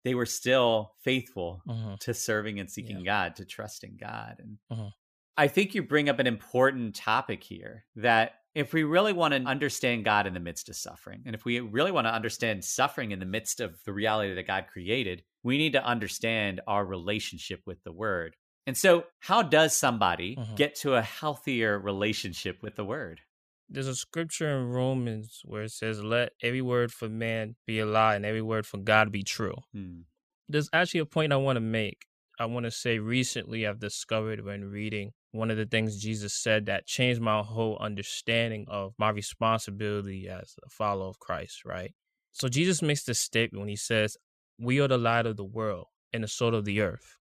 they 0.04 0.14
were 0.14 0.26
still 0.26 0.92
faithful 1.04 1.62
uh-huh. 1.69 1.97
to 2.00 2.14
serving 2.14 2.59
and 2.59 2.69
seeking 2.69 2.99
yeah. 2.99 3.04
God, 3.04 3.37
to 3.37 3.45
trusting 3.45 3.97
God. 4.00 4.37
And 4.40 4.59
uh-huh. 4.71 4.90
I 5.37 5.47
think 5.47 5.75
you 5.75 5.85
bring 5.85 6.09
up 6.09 6.19
an 6.19 6.26
important 6.26 6.97
topic 6.97 7.45
here 7.45 7.85
that 7.97 8.33
if 8.54 8.73
we 8.73 8.83
really 8.83 9.12
want 9.12 9.33
to 9.33 9.40
understand 9.40 10.04
God 10.04 10.26
in 10.26 10.35
the 10.35 10.40
midst 10.40 10.69
of 10.69 10.76
suffering, 10.76 11.23
and 11.25 11.35
if 11.35 11.45
we 11.45 11.61
really 11.61 11.92
want 11.92 12.07
to 12.07 12.14
understand 12.14 12.64
suffering 12.64 13.12
in 13.12 13.21
the 13.21 13.26
midst 13.26 13.61
of 13.61 13.78
the 13.85 13.92
reality 13.92 14.35
that 14.35 14.47
God 14.47 14.66
created, 14.73 15.23
we 15.42 15.57
need 15.57 15.73
to 15.75 15.85
understand 15.85 16.61
our 16.66 16.85
relationship 16.85 17.61
with 17.66 17.83
the 17.85 17.92
word. 17.92 18.37
And 18.66 18.76
so, 18.76 19.04
how 19.21 19.42
does 19.42 19.76
somebody 19.76 20.37
mm-hmm. 20.37 20.54
get 20.54 20.75
to 20.76 20.95
a 20.95 21.02
healthier 21.02 21.78
relationship 21.78 22.62
with 22.62 22.76
the 22.76 22.85
word? 22.85 23.21
There's 23.69 23.88
a 23.88 23.95
scripture 23.95 24.49
in 24.59 24.69
Romans 24.69 25.42
where 25.45 25.62
it 25.62 25.71
says, 25.71 26.02
Let 26.02 26.33
every 26.42 26.62
word 26.62 26.92
for 26.92 27.09
man 27.09 27.57
be 27.66 27.78
a 27.78 27.87
lie 27.87 28.16
and 28.16 28.26
every 28.26 28.42
word 28.42 28.66
for 28.66 28.78
God 28.78 29.12
be 29.12 29.23
true. 29.23 29.54
Hmm. 29.73 30.00
There's 30.49 30.69
actually 30.73 31.00
a 31.00 31.07
point 31.07 31.33
I 31.33 31.37
want 31.37 31.57
to 31.57 31.61
make. 31.61 32.07
I 32.38 32.47
want 32.47 32.64
to 32.64 32.71
say 32.71 32.99
recently 32.99 33.66
I've 33.66 33.78
discovered 33.78 34.45
when 34.45 34.64
reading 34.64 35.12
one 35.32 35.50
of 35.50 35.56
the 35.56 35.66
things 35.66 36.02
Jesus 36.02 36.34
said 36.34 36.66
that 36.66 36.87
changed 36.87 37.20
my 37.20 37.42
whole 37.42 37.78
understanding 37.80 38.66
of 38.68 38.94
my 38.99 39.10
responsibility 39.10 40.28
as 40.28 40.54
a 40.64 40.68
follower 40.68 41.08
of 41.08 41.18
Christ, 41.18 41.64
right? 41.64 41.92
So 42.32 42.49
Jesus 42.49 42.82
makes 42.82 43.04
this 43.04 43.20
statement 43.20 43.60
when 43.60 43.68
he 43.68 43.76
says, 43.76 44.16
we 44.58 44.80
are 44.80 44.88
the 44.88 44.99
light 44.99 45.26
of 45.26 45.37
the 45.37 45.44
world 45.44 45.87
and 46.12 46.25
the 46.25 46.28
salt 46.28 46.54
of 46.54 46.64
the 46.64 46.80
earth. 46.80 47.16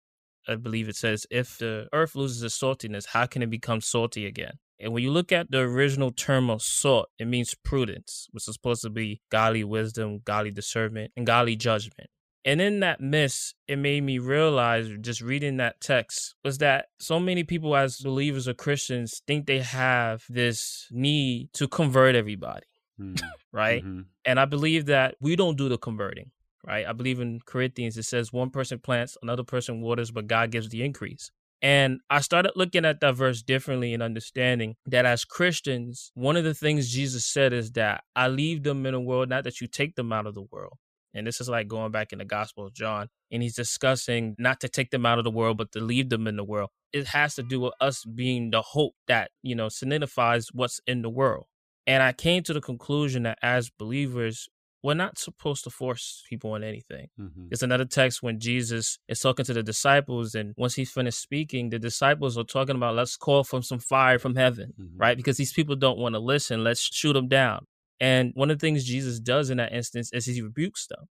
I 0.47 0.55
believe 0.55 0.89
it 0.89 0.95
says, 0.95 1.27
if 1.29 1.57
the 1.57 1.87
earth 1.93 2.15
loses 2.15 2.41
its 2.41 2.57
saltiness, 2.59 3.07
how 3.07 3.25
can 3.27 3.43
it 3.43 3.49
become 3.49 3.81
salty 3.81 4.25
again? 4.25 4.53
And 4.79 4.93
when 4.93 5.03
you 5.03 5.11
look 5.11 5.31
at 5.31 5.51
the 5.51 5.59
original 5.59 6.11
term 6.11 6.49
of 6.49 6.61
salt, 6.61 7.09
it 7.19 7.27
means 7.27 7.53
prudence, 7.53 8.27
which 8.31 8.47
is 8.47 8.53
supposed 8.53 8.81
to 8.83 8.89
be 8.89 9.21
godly 9.29 9.63
wisdom, 9.63 10.21
godly 10.23 10.51
discernment, 10.51 11.11
and 11.15 11.27
godly 11.27 11.55
judgment. 11.55 12.09
And 12.45 12.61
in 12.61 12.79
that 12.79 13.01
miss, 13.01 13.53
it 13.67 13.77
made 13.77 14.03
me 14.03 14.17
realize, 14.17 14.89
just 15.01 15.21
reading 15.21 15.57
that 15.57 15.81
text, 15.81 16.35
was 16.43 16.59
that 16.59 16.87
so 16.99 17.19
many 17.19 17.43
people, 17.43 17.75
as 17.75 17.97
believers 17.97 18.47
or 18.47 18.53
Christians, 18.53 19.21
think 19.27 19.45
they 19.45 19.59
have 19.59 20.23
this 20.29 20.87
need 20.91 21.51
to 21.53 21.67
convert 21.67 22.15
everybody, 22.15 22.65
mm. 22.99 23.21
right? 23.51 23.83
Mm-hmm. 23.83 24.01
And 24.25 24.39
I 24.39 24.45
believe 24.45 24.85
that 24.85 25.15
we 25.19 25.35
don't 25.35 25.57
do 25.57 25.69
the 25.69 25.77
converting 25.77 26.31
right? 26.65 26.85
I 26.85 26.93
believe 26.93 27.19
in 27.19 27.39
Corinthians, 27.45 27.97
it 27.97 28.03
says 28.03 28.33
one 28.33 28.49
person 28.49 28.79
plants, 28.79 29.17
another 29.21 29.43
person 29.43 29.81
waters, 29.81 30.11
but 30.11 30.27
God 30.27 30.51
gives 30.51 30.69
the 30.69 30.83
increase. 30.83 31.31
And 31.61 31.99
I 32.09 32.21
started 32.21 32.53
looking 32.55 32.85
at 32.85 33.01
that 33.01 33.15
verse 33.15 33.41
differently 33.41 33.93
and 33.93 34.01
understanding 34.01 34.75
that 34.85 35.05
as 35.05 35.25
Christians, 35.25 36.11
one 36.13 36.37
of 36.37 36.45
the 36.45 36.53
things 36.53 36.89
Jesus 36.89 37.25
said 37.25 37.51
is 37.51 37.71
that 37.71 38.03
I 38.15 38.29
leave 38.29 38.63
them 38.63 38.85
in 38.85 38.93
the 38.93 38.99
world, 38.99 39.29
not 39.29 39.43
that 39.43 39.59
you 39.59 39.67
take 39.67 39.95
them 39.95 40.13
out 40.13 40.25
of 40.25 40.35
the 40.35 40.43
world. 40.43 40.77
And 41.13 41.25
this 41.25 41.41
is 41.41 41.49
like 41.49 41.67
going 41.67 41.91
back 41.91 42.11
in 42.11 42.19
the 42.19 42.25
Gospel 42.25 42.65
of 42.65 42.73
John, 42.73 43.07
and 43.31 43.41
he's 43.41 43.55
discussing 43.55 44.35
not 44.37 44.59
to 44.61 44.69
take 44.69 44.91
them 44.91 45.05
out 45.05 45.17
of 45.17 45.23
the 45.23 45.31
world, 45.31 45.57
but 45.57 45.71
to 45.71 45.79
leave 45.79 46.09
them 46.09 46.27
in 46.27 46.35
the 46.35 46.43
world. 46.43 46.69
It 46.93 47.07
has 47.07 47.35
to 47.35 47.43
do 47.43 47.59
with 47.59 47.73
us 47.79 48.03
being 48.05 48.51
the 48.51 48.61
hope 48.61 48.93
that, 49.07 49.31
you 49.41 49.55
know, 49.55 49.69
signifies 49.69 50.47
what's 50.53 50.79
in 50.87 51.01
the 51.01 51.09
world. 51.09 51.45
And 51.87 52.03
I 52.03 52.13
came 52.13 52.43
to 52.43 52.53
the 52.53 52.61
conclusion 52.61 53.23
that 53.23 53.39
as 53.41 53.69
believers, 53.69 54.47
we're 54.83 54.93
not 54.93 55.17
supposed 55.17 55.63
to 55.65 55.69
force 55.69 56.23
people 56.29 56.51
on 56.51 56.63
anything. 56.63 57.07
Mm-hmm. 57.19 57.47
It's 57.51 57.63
another 57.63 57.85
text 57.85 58.23
when 58.23 58.39
Jesus 58.39 58.97
is 59.07 59.19
talking 59.19 59.45
to 59.45 59.53
the 59.53 59.63
disciples, 59.63 60.35
and 60.35 60.53
once 60.57 60.75
he's 60.75 60.91
finished 60.91 61.19
speaking, 61.19 61.69
the 61.69 61.79
disciples 61.79 62.37
are 62.37 62.43
talking 62.43 62.75
about 62.75 62.95
let's 62.95 63.17
call 63.17 63.43
from 63.43 63.61
some 63.61 63.79
fire 63.79 64.19
from 64.19 64.35
heaven, 64.35 64.73
mm-hmm. 64.79 64.97
right? 64.97 65.17
Because 65.17 65.37
these 65.37 65.51
people 65.51 65.75
don't 65.75 65.97
want 65.97 66.15
to 66.15 66.19
listen. 66.19 66.63
Let's 66.63 66.81
shoot 66.81 67.13
them 67.13 67.27
down. 67.27 67.65
And 67.99 68.31
one 68.35 68.49
of 68.49 68.57
the 68.59 68.65
things 68.65 68.85
Jesus 68.85 69.19
does 69.19 69.49
in 69.49 69.57
that 69.57 69.73
instance 69.73 70.11
is 70.13 70.25
he 70.25 70.41
rebukes 70.41 70.87
them. 70.87 71.07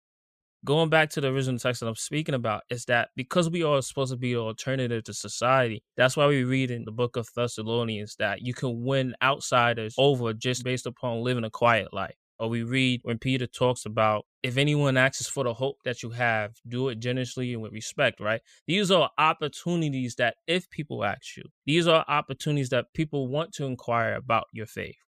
Going 0.64 0.88
back 0.88 1.10
to 1.10 1.20
the 1.20 1.28
original 1.28 1.58
text 1.58 1.80
that 1.80 1.88
I'm 1.88 1.94
speaking 1.94 2.34
about, 2.34 2.62
is 2.70 2.86
that 2.86 3.10
because 3.16 3.50
we 3.50 3.62
are 3.62 3.82
supposed 3.82 4.12
to 4.12 4.16
be 4.16 4.32
an 4.32 4.38
alternative 4.38 5.04
to 5.04 5.12
society, 5.12 5.82
that's 5.94 6.16
why 6.16 6.26
we 6.26 6.42
read 6.44 6.70
in 6.70 6.86
the 6.86 6.92
book 6.92 7.16
of 7.16 7.28
Thessalonians 7.36 8.16
that 8.18 8.40
you 8.40 8.54
can 8.54 8.82
win 8.82 9.14
outsiders 9.22 9.94
over 9.98 10.32
just 10.32 10.64
based 10.64 10.86
upon 10.86 11.22
living 11.22 11.44
a 11.44 11.50
quiet 11.50 11.92
life. 11.92 12.14
Or 12.38 12.48
we 12.48 12.62
read 12.62 13.00
when 13.04 13.18
Peter 13.18 13.46
talks 13.46 13.84
about 13.84 14.24
if 14.42 14.56
anyone 14.56 14.96
asks 14.96 15.26
for 15.26 15.44
the 15.44 15.54
hope 15.54 15.76
that 15.84 16.02
you 16.02 16.10
have, 16.10 16.52
do 16.66 16.88
it 16.88 16.98
generously 16.98 17.52
and 17.52 17.62
with 17.62 17.72
respect, 17.72 18.20
right? 18.20 18.40
These 18.66 18.90
are 18.90 19.10
opportunities 19.18 20.16
that 20.16 20.36
if 20.46 20.68
people 20.70 21.04
ask 21.04 21.36
you, 21.36 21.44
these 21.66 21.86
are 21.86 22.04
opportunities 22.08 22.70
that 22.70 22.86
people 22.94 23.28
want 23.28 23.52
to 23.54 23.66
inquire 23.66 24.14
about 24.14 24.46
your 24.52 24.66
faith. 24.66 25.03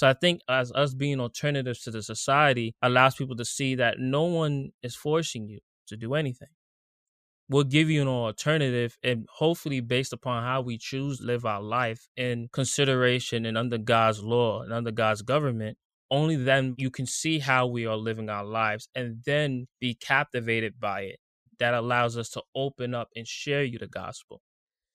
So 0.00 0.08
I 0.08 0.14
think 0.14 0.40
as 0.48 0.72
us 0.72 0.94
being 0.94 1.20
alternatives 1.20 1.82
to 1.82 1.90
the 1.90 2.02
society 2.02 2.74
allows 2.80 3.16
people 3.16 3.36
to 3.36 3.44
see 3.44 3.74
that 3.74 3.98
no 3.98 4.22
one 4.22 4.70
is 4.82 4.96
forcing 4.96 5.46
you 5.46 5.58
to 5.88 5.96
do 5.98 6.14
anything. 6.14 6.48
We'll 7.50 7.64
give 7.64 7.90
you 7.90 8.00
an 8.00 8.08
alternative 8.08 8.96
and 9.02 9.26
hopefully 9.30 9.80
based 9.80 10.14
upon 10.14 10.42
how 10.42 10.62
we 10.62 10.78
choose 10.78 11.20
live 11.20 11.44
our 11.44 11.60
life 11.60 12.08
in 12.16 12.48
consideration 12.50 13.44
and 13.44 13.58
under 13.58 13.76
God's 13.76 14.22
law 14.22 14.62
and 14.62 14.72
under 14.72 14.90
God's 14.90 15.20
government, 15.20 15.76
only 16.10 16.36
then 16.36 16.76
you 16.78 16.90
can 16.90 17.04
see 17.04 17.38
how 17.38 17.66
we 17.66 17.84
are 17.84 17.98
living 17.98 18.30
our 18.30 18.46
lives 18.46 18.88
and 18.94 19.18
then 19.26 19.66
be 19.80 19.92
captivated 19.92 20.80
by 20.80 21.02
it. 21.02 21.18
That 21.58 21.74
allows 21.74 22.16
us 22.16 22.30
to 22.30 22.42
open 22.54 22.94
up 22.94 23.08
and 23.14 23.28
share 23.28 23.64
you 23.64 23.78
the 23.78 23.86
gospel. 23.86 24.40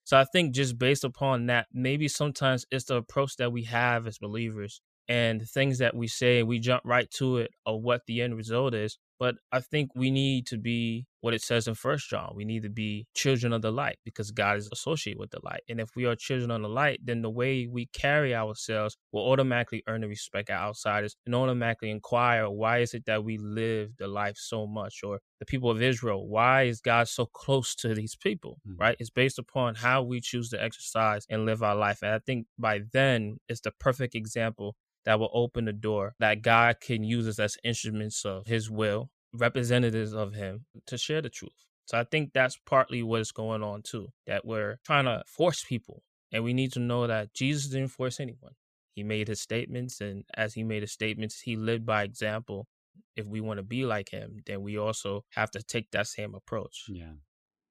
So 0.03 0.17
I 0.17 0.23
think 0.23 0.55
just 0.55 0.79
based 0.79 1.03
upon 1.03 1.45
that, 1.45 1.67
maybe 1.71 2.07
sometimes 2.07 2.65
it's 2.71 2.85
the 2.85 2.95
approach 2.95 3.35
that 3.35 3.51
we 3.51 3.65
have 3.65 4.07
as 4.07 4.17
believers 4.17 4.81
and 5.07 5.47
things 5.47 5.77
that 5.79 5.95
we 5.95 6.07
say, 6.07 6.43
we 6.43 6.59
jump 6.59 6.83
right 6.85 7.09
to 7.11 7.37
it 7.37 7.51
of 7.65 7.81
what 7.81 8.01
the 8.07 8.21
end 8.21 8.35
result 8.35 8.73
is. 8.73 8.97
But 9.19 9.35
I 9.51 9.61
think 9.61 9.91
we 9.95 10.11
need 10.11 10.45
to 10.47 10.57
be 10.57 11.05
what 11.21 11.33
it 11.33 11.41
says 11.41 11.67
in 11.67 11.75
First 11.75 12.09
John. 12.09 12.33
We 12.35 12.43
need 12.43 12.63
to 12.63 12.69
be 12.69 13.07
children 13.15 13.53
of 13.53 13.61
the 13.61 13.71
light 13.71 13.97
because 14.03 14.29
God 14.31 14.57
is 14.57 14.69
associated 14.71 15.19
with 15.19 15.31
the 15.31 15.39
light. 15.43 15.61
And 15.69 15.79
if 15.79 15.95
we 15.95 16.05
are 16.05 16.15
children 16.15 16.51
of 16.51 16.61
the 16.61 16.67
light, 16.67 16.99
then 17.03 17.21
the 17.21 17.29
way 17.29 17.65
we 17.65 17.87
carry 17.87 18.35
ourselves 18.35 18.97
will 19.11 19.25
automatically 19.25 19.83
earn 19.87 20.01
the 20.01 20.07
respect 20.07 20.49
of 20.49 20.57
outsiders 20.57 21.15
and 21.25 21.33
automatically 21.33 21.89
inquire 21.89 22.49
why 22.49 22.79
is 22.79 22.93
it 22.93 23.05
that 23.05 23.23
we 23.23 23.37
live 23.37 23.91
the 23.97 24.07
life 24.07 24.35
so 24.37 24.67
much? 24.67 24.99
Or 25.01 25.19
the 25.39 25.45
people 25.45 25.71
of 25.71 25.81
Israel, 25.81 26.27
why 26.27 26.63
is 26.63 26.81
God 26.81 27.07
so 27.07 27.25
close 27.25 27.73
to 27.75 27.93
these 27.93 28.15
people? 28.15 28.57
Mm-hmm. 28.67 28.81
Right? 28.81 28.97
It's 28.99 29.09
based 29.09 29.39
upon 29.39 29.75
how 29.75 30.03
we 30.03 30.19
choose 30.19 30.49
to 30.49 30.61
exercise 30.61 31.25
and 31.29 31.45
live 31.45 31.63
our 31.63 31.75
life. 31.75 31.99
And 32.01 32.11
I 32.11 32.19
think 32.19 32.47
by 32.59 32.81
then 32.91 33.37
it's 33.47 33.61
the 33.61 33.71
perfect 33.79 34.13
example 34.13 34.75
that 35.05 35.19
will 35.19 35.31
open 35.33 35.65
the 35.65 35.73
door 35.73 36.15
that 36.19 36.41
God 36.41 36.79
can 36.79 37.03
use 37.03 37.27
us 37.27 37.39
as 37.39 37.57
instruments 37.63 38.25
of 38.25 38.47
his 38.47 38.69
will, 38.69 39.09
representatives 39.33 40.13
of 40.13 40.33
him 40.33 40.65
to 40.87 40.97
share 40.97 41.21
the 41.21 41.29
truth. 41.29 41.51
So 41.85 41.99
I 41.99 42.03
think 42.03 42.31
that's 42.33 42.57
partly 42.65 43.03
what's 43.03 43.31
going 43.31 43.61
on 43.61 43.83
too, 43.83 44.09
that 44.25 44.45
we're 44.45 44.79
trying 44.85 45.05
to 45.05 45.23
force 45.27 45.63
people. 45.63 46.01
And 46.31 46.43
we 46.43 46.53
need 46.53 46.73
to 46.73 46.79
know 46.79 47.05
that 47.07 47.33
Jesus 47.33 47.67
didn't 47.67 47.89
force 47.89 48.19
anyone. 48.19 48.53
He 48.95 49.03
made 49.03 49.27
his 49.27 49.41
statements, 49.41 50.01
and 50.01 50.23
as 50.35 50.53
he 50.53 50.63
made 50.63 50.81
his 50.81 50.91
statements, 50.91 51.41
he 51.41 51.55
lived 51.55 51.85
by 51.85 52.03
example. 52.03 52.67
If 53.15 53.27
we 53.27 53.41
want 53.41 53.57
to 53.57 53.63
be 53.63 53.85
like 53.85 54.09
him, 54.09 54.41
then 54.45 54.61
we 54.61 54.77
also 54.77 55.25
have 55.31 55.51
to 55.51 55.61
take 55.61 55.91
that 55.91 56.07
same 56.07 56.33
approach. 56.33 56.85
Yeah. 56.89 57.13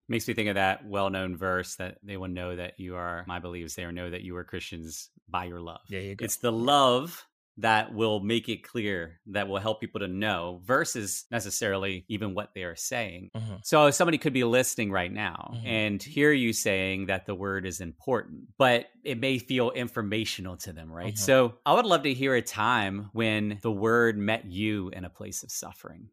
Makes 0.08 0.28
me 0.28 0.34
think 0.34 0.48
of 0.48 0.56
that 0.56 0.84
well 0.86 1.10
known 1.10 1.36
verse 1.36 1.76
that 1.76 1.98
they 2.02 2.16
will 2.16 2.28
know 2.28 2.56
that 2.56 2.78
you 2.78 2.96
are 2.96 3.24
my 3.26 3.38
believers, 3.38 3.74
they 3.74 3.86
will 3.86 3.92
know 3.92 4.10
that 4.10 4.22
you 4.22 4.36
are 4.36 4.44
Christians 4.44 5.10
by 5.28 5.44
your 5.44 5.60
love. 5.60 5.80
There 5.88 6.00
you 6.00 6.14
go. 6.14 6.24
It's 6.24 6.36
the 6.36 6.52
love 6.52 7.26
that 7.58 7.94
will 7.94 8.20
make 8.20 8.48
it 8.48 8.64
clear 8.64 9.20
that 9.26 9.46
will 9.46 9.58
help 9.58 9.80
people 9.80 10.00
to 10.00 10.08
know 10.08 10.60
versus 10.64 11.24
necessarily 11.30 12.04
even 12.08 12.34
what 12.34 12.50
they 12.54 12.64
are 12.64 12.74
saying. 12.74 13.30
Mm-hmm. 13.36 13.54
So 13.62 13.90
somebody 13.90 14.18
could 14.18 14.32
be 14.32 14.44
listening 14.44 14.90
right 14.90 15.12
now 15.12 15.52
mm-hmm. 15.54 15.66
and 15.66 16.02
hear 16.02 16.32
you 16.32 16.52
saying 16.52 17.06
that 17.06 17.26
the 17.26 17.34
word 17.34 17.64
is 17.64 17.80
important, 17.80 18.48
but 18.58 18.86
it 19.04 19.20
may 19.20 19.38
feel 19.38 19.70
informational 19.70 20.56
to 20.58 20.72
them, 20.72 20.90
right? 20.90 21.14
Mm-hmm. 21.14 21.16
So 21.16 21.54
I 21.64 21.74
would 21.74 21.86
love 21.86 22.02
to 22.02 22.14
hear 22.14 22.34
a 22.34 22.42
time 22.42 23.10
when 23.12 23.58
the 23.62 23.72
word 23.72 24.18
met 24.18 24.46
you 24.46 24.90
in 24.90 25.04
a 25.04 25.10
place 25.10 25.44
of 25.44 25.52
suffering. 25.52 26.08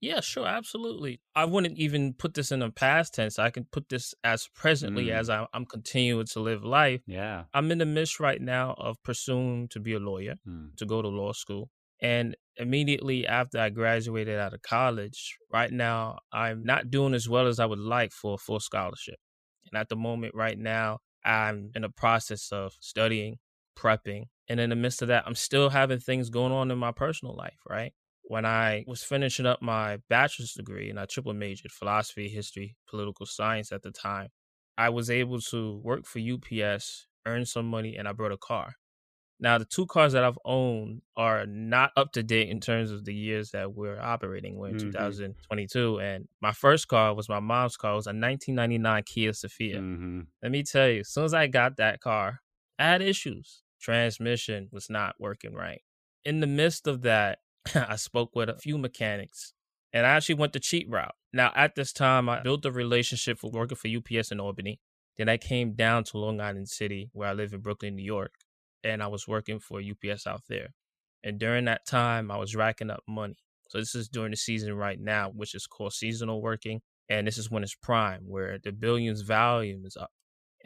Yeah, 0.00 0.20
sure, 0.20 0.46
absolutely. 0.46 1.20
I 1.34 1.44
wouldn't 1.44 1.76
even 1.76 2.14
put 2.14 2.34
this 2.34 2.52
in 2.52 2.62
a 2.62 2.70
past 2.70 3.14
tense. 3.14 3.38
I 3.38 3.50
can 3.50 3.64
put 3.64 3.88
this 3.88 4.14
as 4.22 4.48
presently 4.54 5.06
mm. 5.06 5.12
as 5.12 5.28
I, 5.28 5.46
am 5.52 5.66
continuing 5.66 6.26
to 6.26 6.40
live 6.40 6.64
life. 6.64 7.00
Yeah. 7.06 7.44
I'm 7.52 7.70
in 7.72 7.78
the 7.78 7.86
midst 7.86 8.20
right 8.20 8.40
now 8.40 8.74
of 8.78 9.02
pursuing 9.02 9.68
to 9.68 9.80
be 9.80 9.94
a 9.94 9.98
lawyer, 9.98 10.36
mm. 10.46 10.76
to 10.76 10.86
go 10.86 11.02
to 11.02 11.08
law 11.08 11.32
school. 11.32 11.70
And 12.00 12.36
immediately 12.56 13.26
after 13.26 13.58
I 13.58 13.70
graduated 13.70 14.38
out 14.38 14.54
of 14.54 14.62
college, 14.62 15.36
right 15.52 15.72
now, 15.72 16.18
I'm 16.32 16.62
not 16.62 16.90
doing 16.90 17.14
as 17.14 17.28
well 17.28 17.48
as 17.48 17.58
I 17.58 17.66
would 17.66 17.80
like 17.80 18.12
for 18.12 18.34
a 18.34 18.38
full 18.38 18.60
scholarship. 18.60 19.16
And 19.72 19.80
at 19.80 19.88
the 19.88 19.96
moment, 19.96 20.34
right 20.34 20.58
now, 20.58 20.98
I'm 21.24 21.72
in 21.74 21.82
the 21.82 21.88
process 21.88 22.50
of 22.52 22.72
studying, 22.80 23.38
prepping. 23.76 24.24
And 24.48 24.60
in 24.60 24.70
the 24.70 24.76
midst 24.76 25.02
of 25.02 25.08
that, 25.08 25.24
I'm 25.26 25.34
still 25.34 25.70
having 25.70 25.98
things 25.98 26.30
going 26.30 26.52
on 26.52 26.70
in 26.70 26.78
my 26.78 26.92
personal 26.92 27.34
life, 27.34 27.58
right? 27.68 27.92
When 28.28 28.44
I 28.44 28.84
was 28.86 29.02
finishing 29.02 29.46
up 29.46 29.62
my 29.62 30.00
bachelor's 30.10 30.52
degree 30.52 30.90
and 30.90 31.00
I 31.00 31.06
triple 31.06 31.32
majored 31.32 31.72
philosophy, 31.72 32.28
history, 32.28 32.76
political 32.86 33.24
science 33.24 33.72
at 33.72 33.82
the 33.82 33.90
time, 33.90 34.28
I 34.76 34.90
was 34.90 35.08
able 35.08 35.40
to 35.40 35.80
work 35.82 36.04
for 36.04 36.18
UPS, 36.18 37.06
earn 37.24 37.46
some 37.46 37.66
money, 37.70 37.96
and 37.96 38.06
I 38.06 38.12
brought 38.12 38.32
a 38.32 38.36
car. 38.36 38.74
Now, 39.40 39.56
the 39.56 39.64
two 39.64 39.86
cars 39.86 40.12
that 40.12 40.24
I've 40.24 40.38
owned 40.44 41.00
are 41.16 41.46
not 41.46 41.92
up 41.96 42.12
to 42.12 42.22
date 42.22 42.50
in 42.50 42.60
terms 42.60 42.90
of 42.90 43.06
the 43.06 43.14
years 43.14 43.52
that 43.52 43.72
we're 43.72 43.98
operating. 43.98 44.58
We're 44.58 44.68
in 44.68 44.76
mm-hmm. 44.76 44.90
2022. 44.90 45.98
And 45.98 46.28
my 46.42 46.52
first 46.52 46.88
car 46.88 47.14
was 47.14 47.30
my 47.30 47.40
mom's 47.40 47.78
car. 47.78 47.92
It 47.92 47.96
was 47.96 48.06
a 48.06 48.10
1999 48.10 49.04
Kia 49.06 49.30
Sephia. 49.30 49.76
Mm-hmm. 49.76 50.20
Let 50.42 50.52
me 50.52 50.64
tell 50.64 50.88
you, 50.88 51.00
as 51.00 51.08
soon 51.08 51.24
as 51.24 51.32
I 51.32 51.46
got 51.46 51.78
that 51.78 52.00
car, 52.00 52.40
I 52.78 52.84
had 52.84 53.00
issues. 53.00 53.62
Transmission 53.80 54.68
was 54.70 54.90
not 54.90 55.14
working 55.18 55.54
right. 55.54 55.80
In 56.26 56.40
the 56.40 56.46
midst 56.46 56.86
of 56.86 57.02
that, 57.02 57.38
I 57.74 57.96
spoke 57.96 58.34
with 58.34 58.48
a 58.48 58.58
few 58.58 58.78
mechanics 58.78 59.52
and 59.92 60.06
I 60.06 60.10
actually 60.10 60.36
went 60.36 60.52
the 60.52 60.60
cheat 60.60 60.88
route. 60.88 61.14
Now, 61.32 61.52
at 61.54 61.74
this 61.74 61.92
time, 61.92 62.28
I 62.28 62.40
built 62.42 62.64
a 62.66 62.72
relationship 62.72 63.38
for 63.38 63.50
working 63.50 63.76
for 63.76 63.88
UPS 63.88 64.30
in 64.30 64.40
Albany. 64.40 64.80
Then 65.16 65.28
I 65.28 65.36
came 65.36 65.72
down 65.72 66.04
to 66.04 66.18
Long 66.18 66.40
Island 66.40 66.68
City, 66.68 67.10
where 67.12 67.28
I 67.28 67.32
live 67.32 67.52
in 67.52 67.60
Brooklyn, 67.60 67.96
New 67.96 68.04
York, 68.04 68.32
and 68.84 69.02
I 69.02 69.08
was 69.08 69.26
working 69.26 69.58
for 69.58 69.80
UPS 69.80 70.26
out 70.26 70.42
there. 70.48 70.68
And 71.24 71.38
during 71.38 71.64
that 71.64 71.86
time, 71.86 72.30
I 72.30 72.36
was 72.36 72.54
racking 72.54 72.90
up 72.90 73.02
money. 73.08 73.36
So 73.68 73.78
this 73.78 73.94
is 73.94 74.08
during 74.08 74.30
the 74.30 74.36
season 74.36 74.74
right 74.74 75.00
now, 75.00 75.30
which 75.34 75.54
is 75.54 75.66
called 75.66 75.92
seasonal 75.92 76.40
working. 76.40 76.80
And 77.08 77.26
this 77.26 77.38
is 77.38 77.50
when 77.50 77.62
it's 77.62 77.74
prime, 77.74 78.22
where 78.26 78.58
the 78.62 78.72
billions 78.72 79.22
volume 79.22 79.84
is 79.84 79.96
up. 79.96 80.10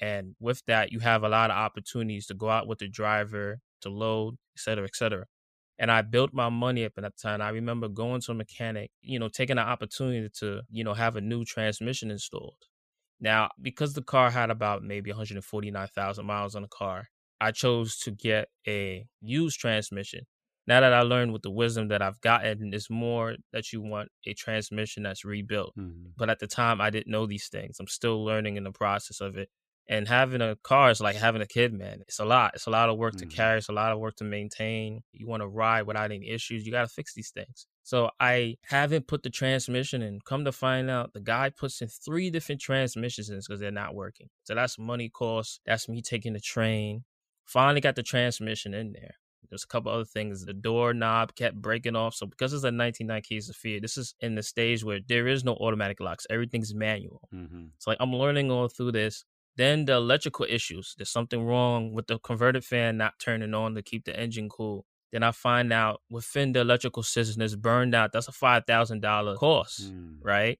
And 0.00 0.34
with 0.40 0.62
that, 0.66 0.92
you 0.92 0.98
have 1.00 1.22
a 1.22 1.28
lot 1.28 1.50
of 1.50 1.56
opportunities 1.56 2.26
to 2.26 2.34
go 2.34 2.50
out 2.50 2.66
with 2.66 2.80
the 2.80 2.88
driver, 2.88 3.60
to 3.82 3.88
load, 3.88 4.34
et 4.56 4.60
cetera, 4.60 4.84
et 4.84 4.96
cetera 4.96 5.26
and 5.78 5.90
I 5.90 6.02
built 6.02 6.32
my 6.32 6.48
money 6.48 6.84
up 6.84 6.92
at 6.96 7.02
that 7.02 7.16
time. 7.16 7.40
I 7.40 7.50
remember 7.50 7.88
going 7.88 8.20
to 8.22 8.32
a 8.32 8.34
mechanic, 8.34 8.90
you 9.00 9.18
know, 9.18 9.28
taking 9.28 9.56
the 9.56 9.62
opportunity 9.62 10.28
to, 10.40 10.62
you 10.70 10.84
know, 10.84 10.94
have 10.94 11.16
a 11.16 11.20
new 11.20 11.44
transmission 11.44 12.10
installed. 12.10 12.66
Now, 13.20 13.50
because 13.60 13.94
the 13.94 14.02
car 14.02 14.30
had 14.30 14.50
about 14.50 14.82
maybe 14.82 15.10
149,000 15.10 16.26
miles 16.26 16.54
on 16.54 16.62
the 16.62 16.68
car, 16.68 17.08
I 17.40 17.52
chose 17.52 17.96
to 17.98 18.10
get 18.10 18.48
a 18.66 19.06
used 19.20 19.58
transmission. 19.58 20.26
Now 20.66 20.80
that 20.80 20.92
I 20.92 21.02
learned 21.02 21.32
with 21.32 21.42
the 21.42 21.50
wisdom 21.50 21.88
that 21.88 22.02
I've 22.02 22.20
gotten, 22.20 22.72
it's 22.72 22.88
more 22.88 23.34
that 23.52 23.72
you 23.72 23.80
want 23.80 24.10
a 24.26 24.34
transmission 24.34 25.02
that's 25.02 25.24
rebuilt. 25.24 25.72
Mm-hmm. 25.76 26.10
But 26.16 26.30
at 26.30 26.38
the 26.38 26.46
time, 26.46 26.80
I 26.80 26.90
didn't 26.90 27.10
know 27.10 27.26
these 27.26 27.48
things. 27.48 27.78
I'm 27.80 27.88
still 27.88 28.24
learning 28.24 28.56
in 28.56 28.64
the 28.64 28.70
process 28.70 29.20
of 29.20 29.36
it. 29.36 29.48
And 29.88 30.06
having 30.06 30.40
a 30.40 30.56
car 30.62 30.90
is 30.90 31.00
like 31.00 31.16
having 31.16 31.42
a 31.42 31.46
kid, 31.46 31.72
man. 31.72 32.02
It's 32.02 32.20
a 32.20 32.24
lot. 32.24 32.52
It's 32.54 32.66
a 32.66 32.70
lot 32.70 32.88
of 32.88 32.96
work 32.98 33.14
mm-hmm. 33.14 33.28
to 33.28 33.36
carry. 33.36 33.58
It's 33.58 33.68
a 33.68 33.72
lot 33.72 33.92
of 33.92 33.98
work 33.98 34.16
to 34.16 34.24
maintain. 34.24 35.02
You 35.12 35.26
want 35.26 35.42
to 35.42 35.48
ride 35.48 35.82
without 35.82 36.12
any 36.12 36.28
issues. 36.28 36.64
You 36.64 36.72
got 36.72 36.82
to 36.82 36.88
fix 36.88 37.14
these 37.14 37.30
things. 37.30 37.66
So 37.82 38.10
I 38.20 38.56
haven't 38.62 39.08
put 39.08 39.22
the 39.22 39.30
transmission 39.30 40.02
in. 40.02 40.20
Come 40.24 40.44
to 40.44 40.52
find 40.52 40.88
out, 40.88 41.12
the 41.12 41.20
guy 41.20 41.50
puts 41.50 41.82
in 41.82 41.88
three 41.88 42.30
different 42.30 42.60
transmissions 42.60 43.28
in 43.28 43.38
because 43.38 43.60
they're 43.60 43.72
not 43.72 43.94
working. 43.94 44.28
So 44.44 44.54
that's 44.54 44.78
money 44.78 45.08
cost. 45.08 45.60
That's 45.66 45.88
me 45.88 46.00
taking 46.00 46.32
the 46.32 46.40
train. 46.40 47.04
Finally 47.44 47.80
got 47.80 47.96
the 47.96 48.04
transmission 48.04 48.72
in 48.72 48.92
there. 48.92 49.14
There's 49.52 49.64
a 49.64 49.66
couple 49.66 49.92
other 49.92 50.06
things. 50.06 50.46
The 50.46 50.54
door 50.54 50.94
knob 50.94 51.34
kept 51.34 51.60
breaking 51.60 51.94
off. 51.94 52.14
So 52.14 52.24
because 52.24 52.54
it's 52.54 52.62
a 52.62 52.72
1990 52.72 53.20
Kia 53.28 53.40
Sephia, 53.40 53.82
this 53.82 53.98
is 53.98 54.14
in 54.20 54.34
the 54.34 54.42
stage 54.42 54.82
where 54.82 55.00
there 55.06 55.28
is 55.28 55.44
no 55.44 55.52
automatic 55.56 56.00
locks. 56.00 56.26
Everything's 56.30 56.74
manual. 56.74 57.28
Mm-hmm. 57.34 57.64
So 57.78 57.90
like 57.90 57.98
I'm 58.00 58.14
learning 58.14 58.50
all 58.50 58.68
through 58.68 58.92
this. 58.92 59.26
Then 59.56 59.84
the 59.84 59.94
electrical 59.94 60.46
issues. 60.48 60.94
There's 60.96 61.10
something 61.10 61.44
wrong 61.44 61.92
with 61.92 62.06
the 62.06 62.18
converted 62.18 62.64
fan 62.64 62.96
not 62.96 63.18
turning 63.18 63.54
on 63.54 63.74
to 63.74 63.82
keep 63.82 64.04
the 64.04 64.18
engine 64.18 64.48
cool. 64.48 64.86
Then 65.12 65.22
I 65.22 65.30
find 65.32 65.72
out 65.72 66.00
within 66.08 66.52
the 66.52 66.60
electrical 66.60 67.02
system 67.02 67.42
is 67.42 67.54
burned 67.54 67.94
out. 67.94 68.12
That's 68.12 68.28
a 68.28 68.32
five 68.32 68.64
thousand 68.66 69.00
dollar 69.00 69.36
cost, 69.36 69.92
mm. 69.92 70.16
right? 70.22 70.58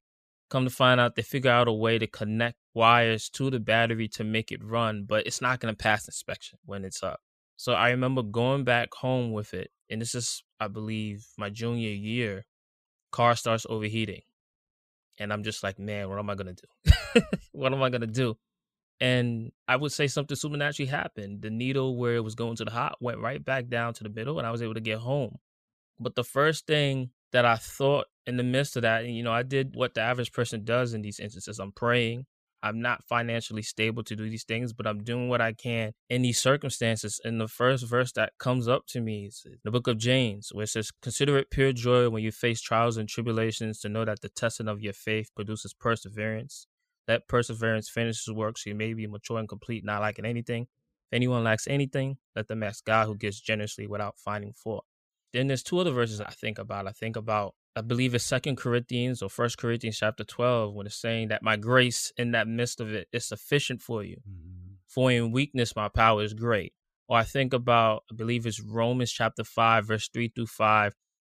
Come 0.50 0.64
to 0.64 0.70
find 0.70 1.00
out, 1.00 1.14
they 1.14 1.22
figure 1.22 1.50
out 1.50 1.68
a 1.68 1.72
way 1.72 1.98
to 1.98 2.06
connect 2.06 2.58
wires 2.74 3.30
to 3.30 3.48
the 3.48 3.58
battery 3.58 4.08
to 4.08 4.24
make 4.24 4.52
it 4.52 4.62
run, 4.62 5.04
but 5.08 5.26
it's 5.26 5.40
not 5.40 5.60
going 5.60 5.72
to 5.72 5.76
pass 5.76 6.06
inspection 6.06 6.58
when 6.66 6.84
it's 6.84 7.02
up. 7.02 7.20
So 7.56 7.72
I 7.72 7.90
remember 7.90 8.22
going 8.22 8.64
back 8.64 8.92
home 8.92 9.32
with 9.32 9.54
it, 9.54 9.70
and 9.88 10.00
this 10.02 10.14
is, 10.14 10.42
I 10.60 10.68
believe, 10.68 11.26
my 11.38 11.48
junior 11.48 11.90
year. 11.90 12.44
Car 13.12 13.36
starts 13.36 13.66
overheating, 13.68 14.22
and 15.18 15.32
I'm 15.32 15.42
just 15.42 15.62
like, 15.62 15.78
man, 15.78 16.08
what 16.08 16.18
am 16.18 16.30
I 16.30 16.34
gonna 16.34 16.54
do? 16.54 17.22
what 17.52 17.72
am 17.72 17.82
I 17.82 17.90
gonna 17.90 18.06
do? 18.06 18.36
And 19.00 19.50
I 19.66 19.76
would 19.76 19.92
say 19.92 20.06
something 20.06 20.36
supernaturally 20.36 20.88
happened. 20.88 21.42
The 21.42 21.50
needle 21.50 21.96
where 21.96 22.14
it 22.14 22.24
was 22.24 22.34
going 22.34 22.56
to 22.56 22.64
the 22.64 22.70
hot 22.70 22.96
went 23.00 23.18
right 23.18 23.44
back 23.44 23.68
down 23.68 23.94
to 23.94 24.04
the 24.04 24.10
middle, 24.10 24.38
and 24.38 24.46
I 24.46 24.52
was 24.52 24.62
able 24.62 24.74
to 24.74 24.80
get 24.80 24.98
home. 24.98 25.38
But 25.98 26.14
the 26.14 26.24
first 26.24 26.66
thing 26.66 27.10
that 27.32 27.44
I 27.44 27.56
thought 27.56 28.06
in 28.26 28.36
the 28.36 28.42
midst 28.42 28.76
of 28.76 28.82
that, 28.82 29.04
and 29.04 29.16
you 29.16 29.22
know, 29.22 29.32
I 29.32 29.42
did 29.42 29.74
what 29.74 29.94
the 29.94 30.00
average 30.00 30.32
person 30.32 30.64
does 30.64 30.94
in 30.94 31.02
these 31.02 31.18
instances. 31.18 31.58
I'm 31.58 31.72
praying. 31.72 32.26
I'm 32.62 32.80
not 32.80 33.02
financially 33.04 33.62
stable 33.62 34.04
to 34.04 34.14
do 34.14 34.30
these 34.30 34.44
things, 34.44 34.72
but 34.72 34.86
I'm 34.86 35.02
doing 35.02 35.28
what 35.28 35.40
I 35.40 35.52
can 35.52 35.92
in 36.08 36.22
these 36.22 36.40
circumstances. 36.40 37.20
And 37.24 37.40
the 37.40 37.48
first 37.48 37.84
verse 37.84 38.12
that 38.12 38.34
comes 38.38 38.68
up 38.68 38.86
to 38.88 39.00
me 39.00 39.26
is 39.26 39.44
the 39.64 39.72
book 39.72 39.88
of 39.88 39.98
James, 39.98 40.50
where 40.52 40.62
it 40.62 40.68
says, 40.68 40.92
Consider 41.02 41.36
it 41.38 41.50
pure 41.50 41.72
joy 41.72 42.08
when 42.08 42.22
you 42.22 42.30
face 42.30 42.60
trials 42.60 42.96
and 42.96 43.08
tribulations 43.08 43.80
to 43.80 43.88
know 43.88 44.04
that 44.04 44.20
the 44.20 44.28
testing 44.28 44.68
of 44.68 44.80
your 44.80 44.92
faith 44.92 45.30
produces 45.34 45.74
perseverance. 45.74 46.68
Let 47.08 47.28
perseverance 47.28 47.88
finish 47.88 48.24
his 48.24 48.34
work 48.34 48.58
so 48.58 48.70
you 48.70 48.76
may 48.76 48.94
be 48.94 49.06
mature 49.06 49.38
and 49.38 49.48
complete, 49.48 49.84
not 49.84 50.02
lacking 50.02 50.24
anything. 50.24 50.62
If 50.62 51.16
anyone 51.16 51.44
lacks 51.44 51.66
anything, 51.66 52.18
let 52.36 52.48
them 52.48 52.62
ask 52.62 52.84
God 52.84 53.06
who 53.06 53.16
gives 53.16 53.40
generously 53.40 53.86
without 53.86 54.18
finding 54.18 54.52
fault. 54.52 54.84
Then 55.32 55.46
there's 55.46 55.62
two 55.62 55.78
other 55.78 55.90
verses 55.90 56.20
I 56.20 56.30
think 56.30 56.58
about. 56.58 56.86
I 56.86 56.92
think 56.92 57.16
about 57.16 57.54
I 57.74 57.80
believe 57.80 58.14
it's 58.14 58.24
Second 58.24 58.56
Corinthians 58.56 59.22
or 59.22 59.30
First 59.30 59.56
Corinthians 59.56 59.98
chapter 59.98 60.24
twelve, 60.24 60.74
when 60.74 60.86
it's 60.86 61.00
saying 61.00 61.28
that 61.28 61.42
my 61.42 61.56
grace 61.56 62.12
in 62.18 62.32
that 62.32 62.46
midst 62.46 62.80
of 62.80 62.92
it 62.92 63.08
is 63.12 63.24
sufficient 63.24 63.80
for 63.80 64.04
you. 64.04 64.18
Mm-hmm. 64.28 64.74
For 64.86 65.10
in 65.10 65.32
weakness 65.32 65.74
my 65.74 65.88
power 65.88 66.22
is 66.22 66.34
great. 66.34 66.74
Or 67.08 67.16
I 67.16 67.24
think 67.24 67.54
about 67.54 68.04
I 68.10 68.14
believe 68.14 68.46
it's 68.46 68.60
Romans 68.60 69.10
chapter 69.10 69.42
five, 69.42 69.86
verse 69.86 70.08
three 70.08 70.28
through 70.28 70.46
five. 70.46 70.94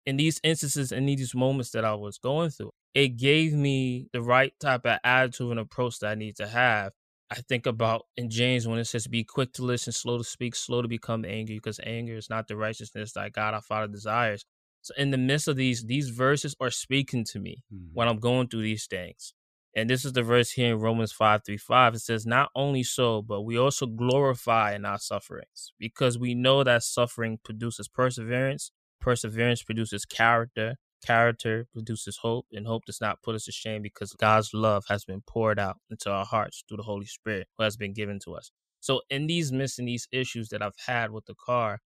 In 0.05 0.17
these 0.17 0.39
instances, 0.43 0.91
in 0.91 1.05
these 1.05 1.33
moments 1.33 1.69
that 1.71 1.85
I 1.85 1.93
was 1.93 2.17
going 2.17 2.49
through, 2.49 2.71
it 2.93 3.17
gave 3.17 3.53
me 3.53 4.07
the 4.13 4.21
right 4.21 4.53
type 4.59 4.85
of 4.85 4.99
attitude 5.03 5.51
and 5.51 5.59
approach 5.59 5.99
that 5.99 6.11
I 6.11 6.15
need 6.15 6.35
to 6.37 6.47
have. 6.47 6.93
I 7.31 7.35
think 7.35 7.65
about 7.65 8.05
in 8.15 8.29
James 8.29 8.67
when 8.67 8.77
it 8.77 8.85
says, 8.85 9.07
Be 9.07 9.23
quick 9.23 9.53
to 9.53 9.63
listen, 9.63 9.91
slow 9.91 10.17
to 10.17 10.23
speak, 10.23 10.55
slow 10.55 10.81
to 10.81 10.87
become 10.87 11.25
angry, 11.25 11.55
because 11.55 11.79
anger 11.83 12.15
is 12.15 12.29
not 12.29 12.47
the 12.47 12.55
righteousness 12.55 13.13
that 13.13 13.33
God 13.33 13.55
our 13.55 13.61
Father 13.61 13.87
desires. 13.87 14.45
So 14.81 14.93
in 14.97 15.11
the 15.11 15.17
midst 15.17 15.47
of 15.47 15.55
these, 15.55 15.85
these 15.85 16.09
verses 16.09 16.55
are 16.59 16.69
speaking 16.69 17.23
to 17.31 17.39
me 17.39 17.63
mm-hmm. 17.73 17.87
when 17.93 18.07
I'm 18.07 18.19
going 18.19 18.49
through 18.49 18.63
these 18.63 18.85
things. 18.85 19.33
And 19.75 19.89
this 19.89 20.05
is 20.05 20.13
the 20.13 20.21
verse 20.21 20.51
here 20.51 20.73
in 20.73 20.79
Romans 20.79 21.11
5 21.11 21.41
3 21.43 21.57
5. 21.57 21.95
It 21.95 21.99
says, 21.99 22.25
Not 22.27 22.51
only 22.55 22.83
so, 22.83 23.23
but 23.23 23.41
we 23.41 23.57
also 23.57 23.87
glorify 23.87 24.75
in 24.75 24.85
our 24.85 24.99
sufferings, 24.99 25.73
because 25.79 26.19
we 26.19 26.35
know 26.35 26.63
that 26.63 26.83
suffering 26.83 27.39
produces 27.43 27.87
perseverance, 27.87 28.71
perseverance 29.01 29.63
produces 29.63 30.05
character, 30.05 30.75
character 31.05 31.67
produces 31.73 32.17
hope, 32.17 32.45
and 32.51 32.67
hope 32.67 32.85
does 32.85 33.01
not 33.01 33.21
put 33.21 33.35
us 33.35 33.45
to 33.45 33.51
shame 33.51 33.81
because 33.81 34.13
God's 34.13 34.51
love 34.53 34.85
has 34.89 35.05
been 35.05 35.21
poured 35.21 35.59
out 35.59 35.77
into 35.89 36.11
our 36.11 36.25
hearts 36.25 36.63
through 36.67 36.77
the 36.77 36.83
Holy 36.83 37.05
Spirit 37.05 37.47
who 37.57 37.63
has 37.63 37.77
been 37.77 37.93
given 37.93 38.19
to 38.25 38.35
us. 38.35 38.51
So, 38.79 39.01
in 39.09 39.27
these 39.27 39.51
missing 39.51 39.85
these 39.85 40.07
issues 40.11 40.49
that 40.49 40.61
I've 40.61 40.75
had 40.87 41.11
with 41.11 41.25
the 41.25 41.35
car, 41.35 41.79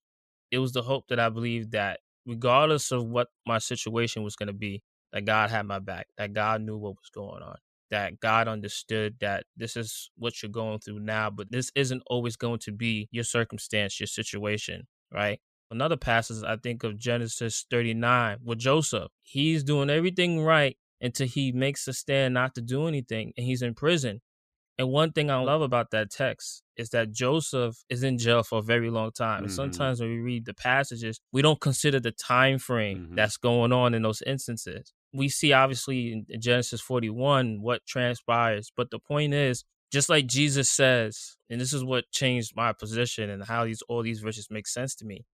it 0.51 0.59
was 0.59 0.73
the 0.73 0.83
hope 0.83 1.09
that 1.09 1.21
I 1.21 1.29
believed 1.29 1.73
that 1.73 2.01
regardless 2.27 2.91
of 2.93 3.05
what 3.07 3.29
my 3.47 3.59
situation 3.59 4.23
was 4.23 4.37
going 4.37 4.49
to 4.49 4.53
be, 4.53 4.83
that 5.13 5.25
God 5.25 5.51
had 5.51 5.67
my 5.67 5.79
back, 5.79 6.09
that 6.19 6.33
God 6.33 6.63
knew 6.63 6.77
what 6.77 6.97
was 6.97 7.11
going 7.15 7.43
on, 7.43 7.57
that 7.91 8.21
God 8.21 8.49
understood 8.49 9.17
that 9.21 9.45
this 9.57 9.77
is 9.77 10.11
what 10.17 10.43
you're 10.43 10.51
going 10.51 10.81
through 10.81 11.01
now, 11.01 11.31
but 11.31 11.51
this 11.51 11.71
isn't 11.75 12.03
always 12.09 12.37
going 12.37 12.59
to 12.61 12.73
be 12.73 13.09
your 13.11 13.25
circumstance, 13.25 14.01
your 14.01 14.07
situation, 14.07 14.87
right? 15.13 15.41
Another 15.71 15.97
passage, 15.97 16.45
I 16.47 16.57
think 16.57 16.85
of 16.85 16.99
Genesis 16.99 17.67
39 17.71 18.39
with 18.45 18.59
Joseph. 18.59 19.11
He's 19.23 19.65
doing 19.65 19.91
everything 19.91 20.43
right 20.43 20.77
until 21.01 21.27
he 21.27 21.53
makes 21.53 21.89
a 21.89 21.93
stand 21.93 22.35
not 22.35 22.55
to 22.55 22.61
do 22.61 22.87
anything 22.87 23.33
and 23.37 23.47
he's 23.47 23.63
in 23.63 23.75
prison. 23.75 24.21
And 24.79 24.91
one 24.91 25.13
thing 25.13 25.31
I 25.31 25.41
love 25.41 25.63
about 25.63 25.91
that 25.93 26.11
text 26.11 26.63
is 26.77 26.91
that 26.91 27.11
Joseph 27.11 27.77
is 27.89 28.03
in 28.03 28.19
jail 28.19 28.43
for 28.43 28.59
a 28.59 28.63
very 28.63 28.91
long 28.91 29.11
time. 29.11 29.39
And 29.39 29.47
mm-hmm. 29.47 29.55
sometimes 29.55 30.01
when 30.01 30.11
we 30.11 30.19
read 30.19 30.45
the 30.45 30.55
passages, 30.55 31.19
we 31.33 31.41
don't 31.41 31.61
consider 31.61 31.99
the 31.99 32.13
time 32.13 32.59
frame 32.59 32.99
mm-hmm. 32.99 33.15
that's 33.15 33.39
going 33.39 33.73
on 33.73 33.95
in 33.95 34.03
those 34.03 34.23
instances. 34.23 34.93
We 35.15 35.31
see 35.31 35.53
obviously 35.53 36.25
in 36.29 36.41
Genesis 36.41 36.83
41 36.83 37.63
what 37.63 37.87
transpires, 37.87 38.71
but 38.77 38.91
the 38.91 38.99
point 38.99 39.33
is 39.33 39.65
just 39.91 40.11
like 40.11 40.27
Jesus 40.27 40.71
says, 40.71 41.37
and 41.49 41.61
this 41.61 41.73
is 41.73 41.83
what 41.83 42.11
changed 42.11 42.55
my 42.55 42.73
position 42.73 43.31
and 43.31 43.45
how 43.45 43.65
these 43.65 43.83
all 43.89 44.03
these 44.03 44.21
verses 44.21 44.49
make 44.51 44.67
sense 44.67 44.95
to 44.97 45.07
me. 45.07 45.25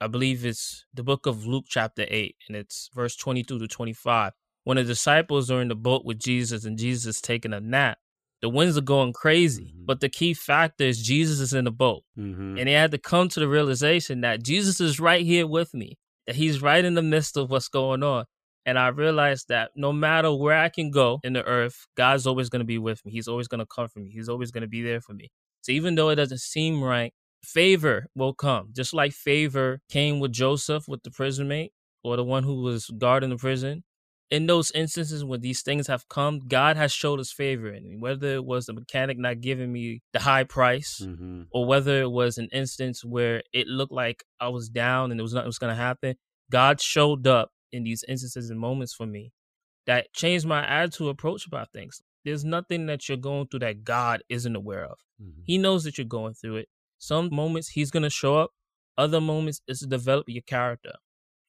I 0.00 0.08
believe 0.08 0.44
it's 0.44 0.84
the 0.92 1.02
book 1.02 1.26
of 1.26 1.46
Luke, 1.46 1.64
chapter 1.68 2.04
8, 2.06 2.36
and 2.48 2.56
it's 2.56 2.90
verse 2.94 3.16
22 3.16 3.58
to 3.58 3.66
25. 3.66 4.32
When 4.64 4.76
the 4.76 4.84
disciples 4.84 5.50
are 5.50 5.62
in 5.62 5.68
the 5.68 5.76
boat 5.76 6.04
with 6.04 6.18
Jesus 6.18 6.64
and 6.64 6.76
Jesus 6.76 7.06
is 7.06 7.20
taking 7.22 7.52
a 7.52 7.60
nap, 7.60 7.98
the 8.42 8.48
winds 8.48 8.76
are 8.76 8.82
going 8.82 9.12
crazy. 9.12 9.72
Mm-hmm. 9.74 9.86
But 9.86 10.00
the 10.00 10.08
key 10.08 10.34
factor 10.34 10.84
is 10.84 11.02
Jesus 11.02 11.40
is 11.40 11.52
in 11.52 11.64
the 11.64 11.70
boat. 11.70 12.02
Mm-hmm. 12.18 12.58
And 12.58 12.68
they 12.68 12.72
had 12.72 12.90
to 12.90 12.98
come 12.98 13.28
to 13.30 13.40
the 13.40 13.48
realization 13.48 14.20
that 14.20 14.42
Jesus 14.42 14.80
is 14.80 15.00
right 15.00 15.24
here 15.24 15.46
with 15.46 15.72
me, 15.72 15.98
that 16.26 16.36
he's 16.36 16.60
right 16.60 16.84
in 16.84 16.94
the 16.94 17.02
midst 17.02 17.36
of 17.36 17.50
what's 17.50 17.68
going 17.68 18.02
on. 18.02 18.24
And 18.66 18.78
I 18.78 18.88
realized 18.88 19.48
that 19.48 19.70
no 19.76 19.92
matter 19.92 20.34
where 20.34 20.58
I 20.58 20.68
can 20.68 20.90
go 20.90 21.20
in 21.22 21.32
the 21.32 21.44
earth, 21.44 21.86
God's 21.96 22.26
always 22.26 22.48
going 22.48 22.60
to 22.60 22.66
be 22.66 22.78
with 22.78 23.04
me. 23.06 23.12
He's 23.12 23.28
always 23.28 23.48
going 23.48 23.60
to 23.60 23.66
comfort 23.66 24.00
me. 24.00 24.10
He's 24.10 24.28
always 24.28 24.50
going 24.50 24.62
to 24.62 24.68
be 24.68 24.82
there 24.82 25.00
for 25.00 25.14
me. 25.14 25.30
So 25.62 25.72
even 25.72 25.94
though 25.94 26.10
it 26.10 26.16
doesn't 26.16 26.40
seem 26.40 26.82
right, 26.82 27.14
favor 27.46 28.06
will 28.14 28.34
come. 28.34 28.70
Just 28.72 28.92
like 28.92 29.12
favor 29.12 29.80
came 29.88 30.20
with 30.20 30.32
Joseph 30.32 30.88
with 30.88 31.02
the 31.02 31.10
prison 31.10 31.48
mate 31.48 31.72
or 32.02 32.16
the 32.16 32.24
one 32.24 32.42
who 32.42 32.62
was 32.62 32.90
guarding 32.98 33.30
the 33.30 33.36
prison. 33.36 33.84
In 34.28 34.48
those 34.48 34.72
instances 34.72 35.24
when 35.24 35.40
these 35.40 35.62
things 35.62 35.86
have 35.86 36.08
come, 36.08 36.40
God 36.40 36.76
has 36.76 36.92
showed 36.92 37.20
us 37.20 37.30
favor 37.30 37.72
in 37.72 37.84
me. 37.84 37.96
Whether 37.96 38.34
it 38.34 38.44
was 38.44 38.66
the 38.66 38.72
mechanic 38.72 39.18
not 39.18 39.40
giving 39.40 39.72
me 39.72 40.02
the 40.12 40.18
high 40.18 40.42
price, 40.42 41.00
mm-hmm. 41.04 41.42
or 41.52 41.64
whether 41.64 42.02
it 42.02 42.10
was 42.10 42.36
an 42.36 42.48
instance 42.52 43.04
where 43.04 43.44
it 43.52 43.68
looked 43.68 43.92
like 43.92 44.24
I 44.40 44.48
was 44.48 44.68
down 44.68 45.12
and 45.12 45.20
there 45.20 45.24
was 45.24 45.32
nothing 45.32 45.46
was 45.46 45.60
going 45.60 45.70
to 45.70 45.80
happen, 45.80 46.16
God 46.50 46.80
showed 46.80 47.28
up 47.28 47.50
in 47.70 47.84
these 47.84 48.04
instances 48.08 48.50
and 48.50 48.58
moments 48.58 48.94
for 48.94 49.06
me 49.06 49.30
that 49.86 50.12
changed 50.12 50.46
my 50.46 50.66
attitude 50.66 51.08
approach 51.08 51.46
about 51.46 51.72
things. 51.72 52.02
There's 52.24 52.44
nothing 52.44 52.86
that 52.86 53.08
you're 53.08 53.16
going 53.18 53.46
through 53.46 53.60
that 53.60 53.84
God 53.84 54.22
isn't 54.28 54.56
aware 54.56 54.84
of. 54.84 54.98
Mm-hmm. 55.22 55.42
He 55.44 55.58
knows 55.58 55.84
that 55.84 55.98
you're 55.98 56.04
going 56.04 56.34
through 56.34 56.56
it. 56.56 56.68
Some 56.98 57.28
moments 57.32 57.68
he's 57.68 57.90
going 57.90 58.02
to 58.02 58.10
show 58.10 58.36
up, 58.36 58.50
other 58.98 59.20
moments 59.20 59.60
is 59.68 59.80
to 59.80 59.86
develop 59.86 60.26
your 60.28 60.42
character. 60.42 60.92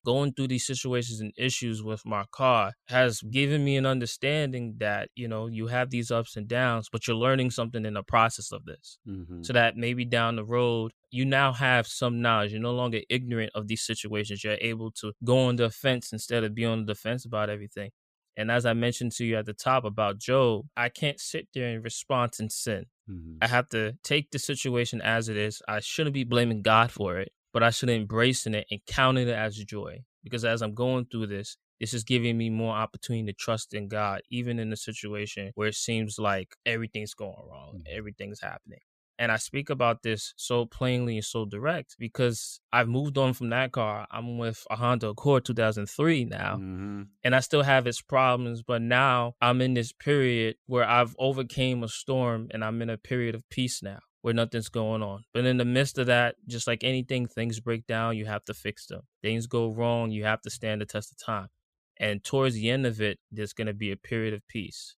Going 0.06 0.32
through 0.32 0.48
these 0.48 0.66
situations 0.66 1.20
and 1.20 1.34
issues 1.38 1.84
with 1.84 2.06
my 2.06 2.24
car 2.32 2.72
has 2.88 3.22
given 3.22 3.66
me 3.66 3.76
an 3.76 3.86
understanding 3.86 4.76
that, 4.78 5.10
you 5.16 5.28
know, 5.28 5.48
you 5.48 5.68
have 5.68 5.90
these 5.90 6.12
ups 6.12 6.38
and 6.38 6.48
downs, 6.48 6.88
but 6.90 7.08
you're 7.08 7.18
learning 7.18 7.52
something 7.52 7.86
in 7.86 7.96
the 7.96 8.04
process 8.04 8.54
of 8.54 8.64
this. 8.64 9.00
Mm-hmm. 9.06 9.44
So 9.44 9.52
that 9.52 9.76
maybe 9.76 10.06
down 10.06 10.38
the 10.38 10.46
road, 10.46 10.94
you 11.10 11.26
now 11.26 11.52
have 11.52 11.88
some 11.88 12.22
knowledge. 12.22 12.54
You're 12.54 12.62
no 12.62 12.72
longer 12.72 13.02
ignorant 13.10 13.52
of 13.54 13.68
these 13.68 13.82
situations. 13.82 14.46
You're 14.46 14.58
able 14.62 14.92
to 14.92 15.12
go 15.26 15.40
on 15.40 15.58
the 15.58 15.66
offense 15.66 16.14
instead 16.14 16.46
of 16.46 16.56
be 16.56 16.64
on 16.64 16.86
the 16.86 16.94
defense 16.94 17.26
about 17.26 17.50
everything. 17.50 17.92
And 18.38 18.52
as 18.52 18.66
I 18.68 18.74
mentioned 18.74 19.14
to 19.14 19.26
you 19.26 19.36
at 19.36 19.48
the 19.48 19.54
top 19.54 19.84
about 19.84 20.20
Job, 20.20 20.66
I 20.78 20.90
can't 20.90 21.20
sit 21.20 21.48
there 21.54 21.70
and 21.70 21.84
respond 21.84 22.34
in 22.40 22.50
sin. 22.52 22.86
Mm-hmm. 23.10 23.38
I 23.42 23.48
have 23.48 23.68
to 23.70 23.94
take 24.04 24.30
the 24.30 24.38
situation 24.38 25.02
as 25.02 25.28
it 25.28 25.38
is. 25.38 25.62
I 25.68 25.80
shouldn't 25.80 26.14
be 26.14 26.24
blaming 26.24 26.62
God 26.62 26.92
for 26.92 27.18
it, 27.18 27.32
but 27.52 27.64
I 27.64 27.72
should 27.72 27.90
embrace 27.90 28.46
it 28.46 28.68
and 28.70 28.80
count 28.86 29.18
it 29.18 29.28
as 29.28 29.58
joy. 29.58 30.04
Because 30.24 30.46
as 30.46 30.62
I'm 30.62 30.76
going 30.76 31.06
through 31.06 31.28
this, 31.28 31.58
this 31.80 31.94
is 31.94 32.04
giving 32.04 32.38
me 32.38 32.50
more 32.50 32.76
opportunity 32.76 33.32
to 33.32 33.34
trust 33.34 33.74
in 33.74 33.88
God, 33.88 34.22
even 34.30 34.60
in 34.60 34.72
a 34.72 34.78
situation 34.78 35.52
where 35.56 35.70
it 35.70 35.76
seems 35.76 36.20
like 36.20 36.56
everything's 36.66 37.14
going 37.16 37.36
wrong, 37.50 37.78
mm-hmm. 37.78 37.98
everything's 37.98 38.42
happening. 38.42 38.80
And 39.20 39.32
I 39.32 39.38
speak 39.38 39.70
about 39.70 40.04
this 40.04 40.34
so 40.38 40.66
plainly 40.66 41.16
and 41.16 41.26
so 41.26 41.46
direct 41.46 41.96
because 41.98 42.60
I've 42.72 42.88
moved 42.88 43.18
on 43.18 43.34
from 43.34 43.50
that 43.50 43.72
car. 43.72 44.06
I'm 44.12 44.38
with 44.38 44.64
a 44.70 44.76
Honda 44.76 45.10
Accord 45.10 45.46
2003 45.46 46.26
now, 46.26 46.56
mm-hmm. 46.56 47.04
and 47.24 47.36
I 47.36 47.40
still 47.40 47.64
have 47.64 47.88
its 47.88 48.02
problems. 48.02 48.62
But 48.62 48.82
now 48.82 49.34
I'm 49.42 49.62
in 49.62 49.74
this 49.74 49.92
period 49.92 50.58
where 50.68 50.88
I've 50.88 51.16
overcame 51.18 51.84
a 51.84 51.88
storm, 51.88 52.50
and 52.52 52.64
I'm 52.64 52.82
in 52.82 52.90
a 52.90 52.98
period 52.98 53.36
of 53.36 53.50
peace 53.50 53.82
now 53.82 54.00
where 54.22 54.34
nothing's 54.34 54.70
going 54.70 55.02
on. 55.02 55.24
But 55.34 55.46
in 55.46 55.58
the 55.58 55.66
midst 55.66 55.98
of 55.98 56.08
that, 56.08 56.36
just 56.48 56.68
like 56.68 56.84
anything, 56.84 57.28
things 57.28 57.60
break 57.60 57.88
down. 57.88 58.18
You 58.18 58.26
have 58.26 58.44
to 58.46 58.54
fix 58.54 58.88
them. 58.88 59.02
Things 59.22 59.48
go 59.48 59.72
wrong. 59.72 60.12
You 60.12 60.26
have 60.26 60.42
to 60.42 60.50
stand 60.50 60.82
the 60.82 60.86
test 60.86 61.12
of 61.12 61.26
time. 61.26 61.48
And 62.00 62.24
towards 62.24 62.56
the 62.56 62.70
end 62.70 62.86
of 62.86 63.02
it, 63.02 63.20
there's 63.32 63.54
going 63.54 63.68
to 63.68 63.74
be 63.74 63.92
a 63.92 63.98
period 63.98 64.34
of 64.34 64.48
peace. 64.48 64.96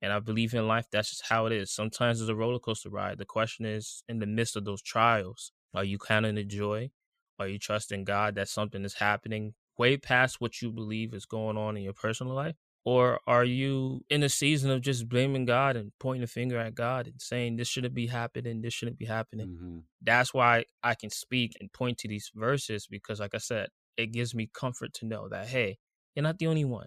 And 0.00 0.12
I 0.12 0.20
believe 0.20 0.54
in 0.54 0.68
life, 0.68 0.86
that's 0.90 1.10
just 1.10 1.26
how 1.28 1.46
it 1.46 1.52
is. 1.52 1.72
Sometimes 1.72 2.20
it's 2.20 2.30
a 2.30 2.34
roller 2.34 2.58
coaster 2.58 2.88
ride. 2.88 3.18
The 3.18 3.24
question 3.24 3.66
is, 3.66 4.02
in 4.08 4.20
the 4.20 4.26
midst 4.26 4.56
of 4.56 4.64
those 4.64 4.82
trials, 4.82 5.52
are 5.74 5.84
you 5.84 5.98
counting 5.98 6.36
the 6.36 6.44
joy? 6.44 6.90
Are 7.38 7.48
you 7.48 7.58
trusting 7.58 8.04
God 8.04 8.34
that 8.36 8.48
something 8.48 8.84
is 8.84 8.94
happening 8.94 9.54
way 9.76 9.96
past 9.96 10.40
what 10.40 10.60
you 10.60 10.70
believe 10.70 11.14
is 11.14 11.26
going 11.26 11.56
on 11.56 11.76
in 11.76 11.82
your 11.82 11.92
personal 11.92 12.34
life? 12.34 12.56
Or 12.84 13.20
are 13.26 13.44
you 13.44 14.02
in 14.08 14.22
a 14.22 14.28
season 14.28 14.70
of 14.70 14.80
just 14.80 15.08
blaming 15.08 15.44
God 15.44 15.76
and 15.76 15.92
pointing 16.00 16.22
a 16.22 16.28
finger 16.28 16.58
at 16.58 16.74
God 16.74 17.06
and 17.06 17.20
saying, 17.20 17.56
this 17.56 17.68
shouldn't 17.68 17.94
be 17.94 18.06
happening, 18.06 18.62
this 18.62 18.72
shouldn't 18.72 18.98
be 18.98 19.04
happening? 19.04 19.48
Mm-hmm. 19.48 19.78
That's 20.00 20.32
why 20.32 20.64
I 20.82 20.94
can 20.94 21.10
speak 21.10 21.56
and 21.60 21.72
point 21.72 21.98
to 21.98 22.08
these 22.08 22.30
verses 22.34 22.86
because, 22.86 23.20
like 23.20 23.34
I 23.34 23.38
said, 23.38 23.68
it 23.96 24.12
gives 24.12 24.34
me 24.34 24.48
comfort 24.52 24.94
to 24.94 25.06
know 25.06 25.28
that, 25.28 25.48
hey, 25.48 25.78
you're 26.14 26.22
not 26.22 26.38
the 26.38 26.46
only 26.46 26.64
one. 26.64 26.86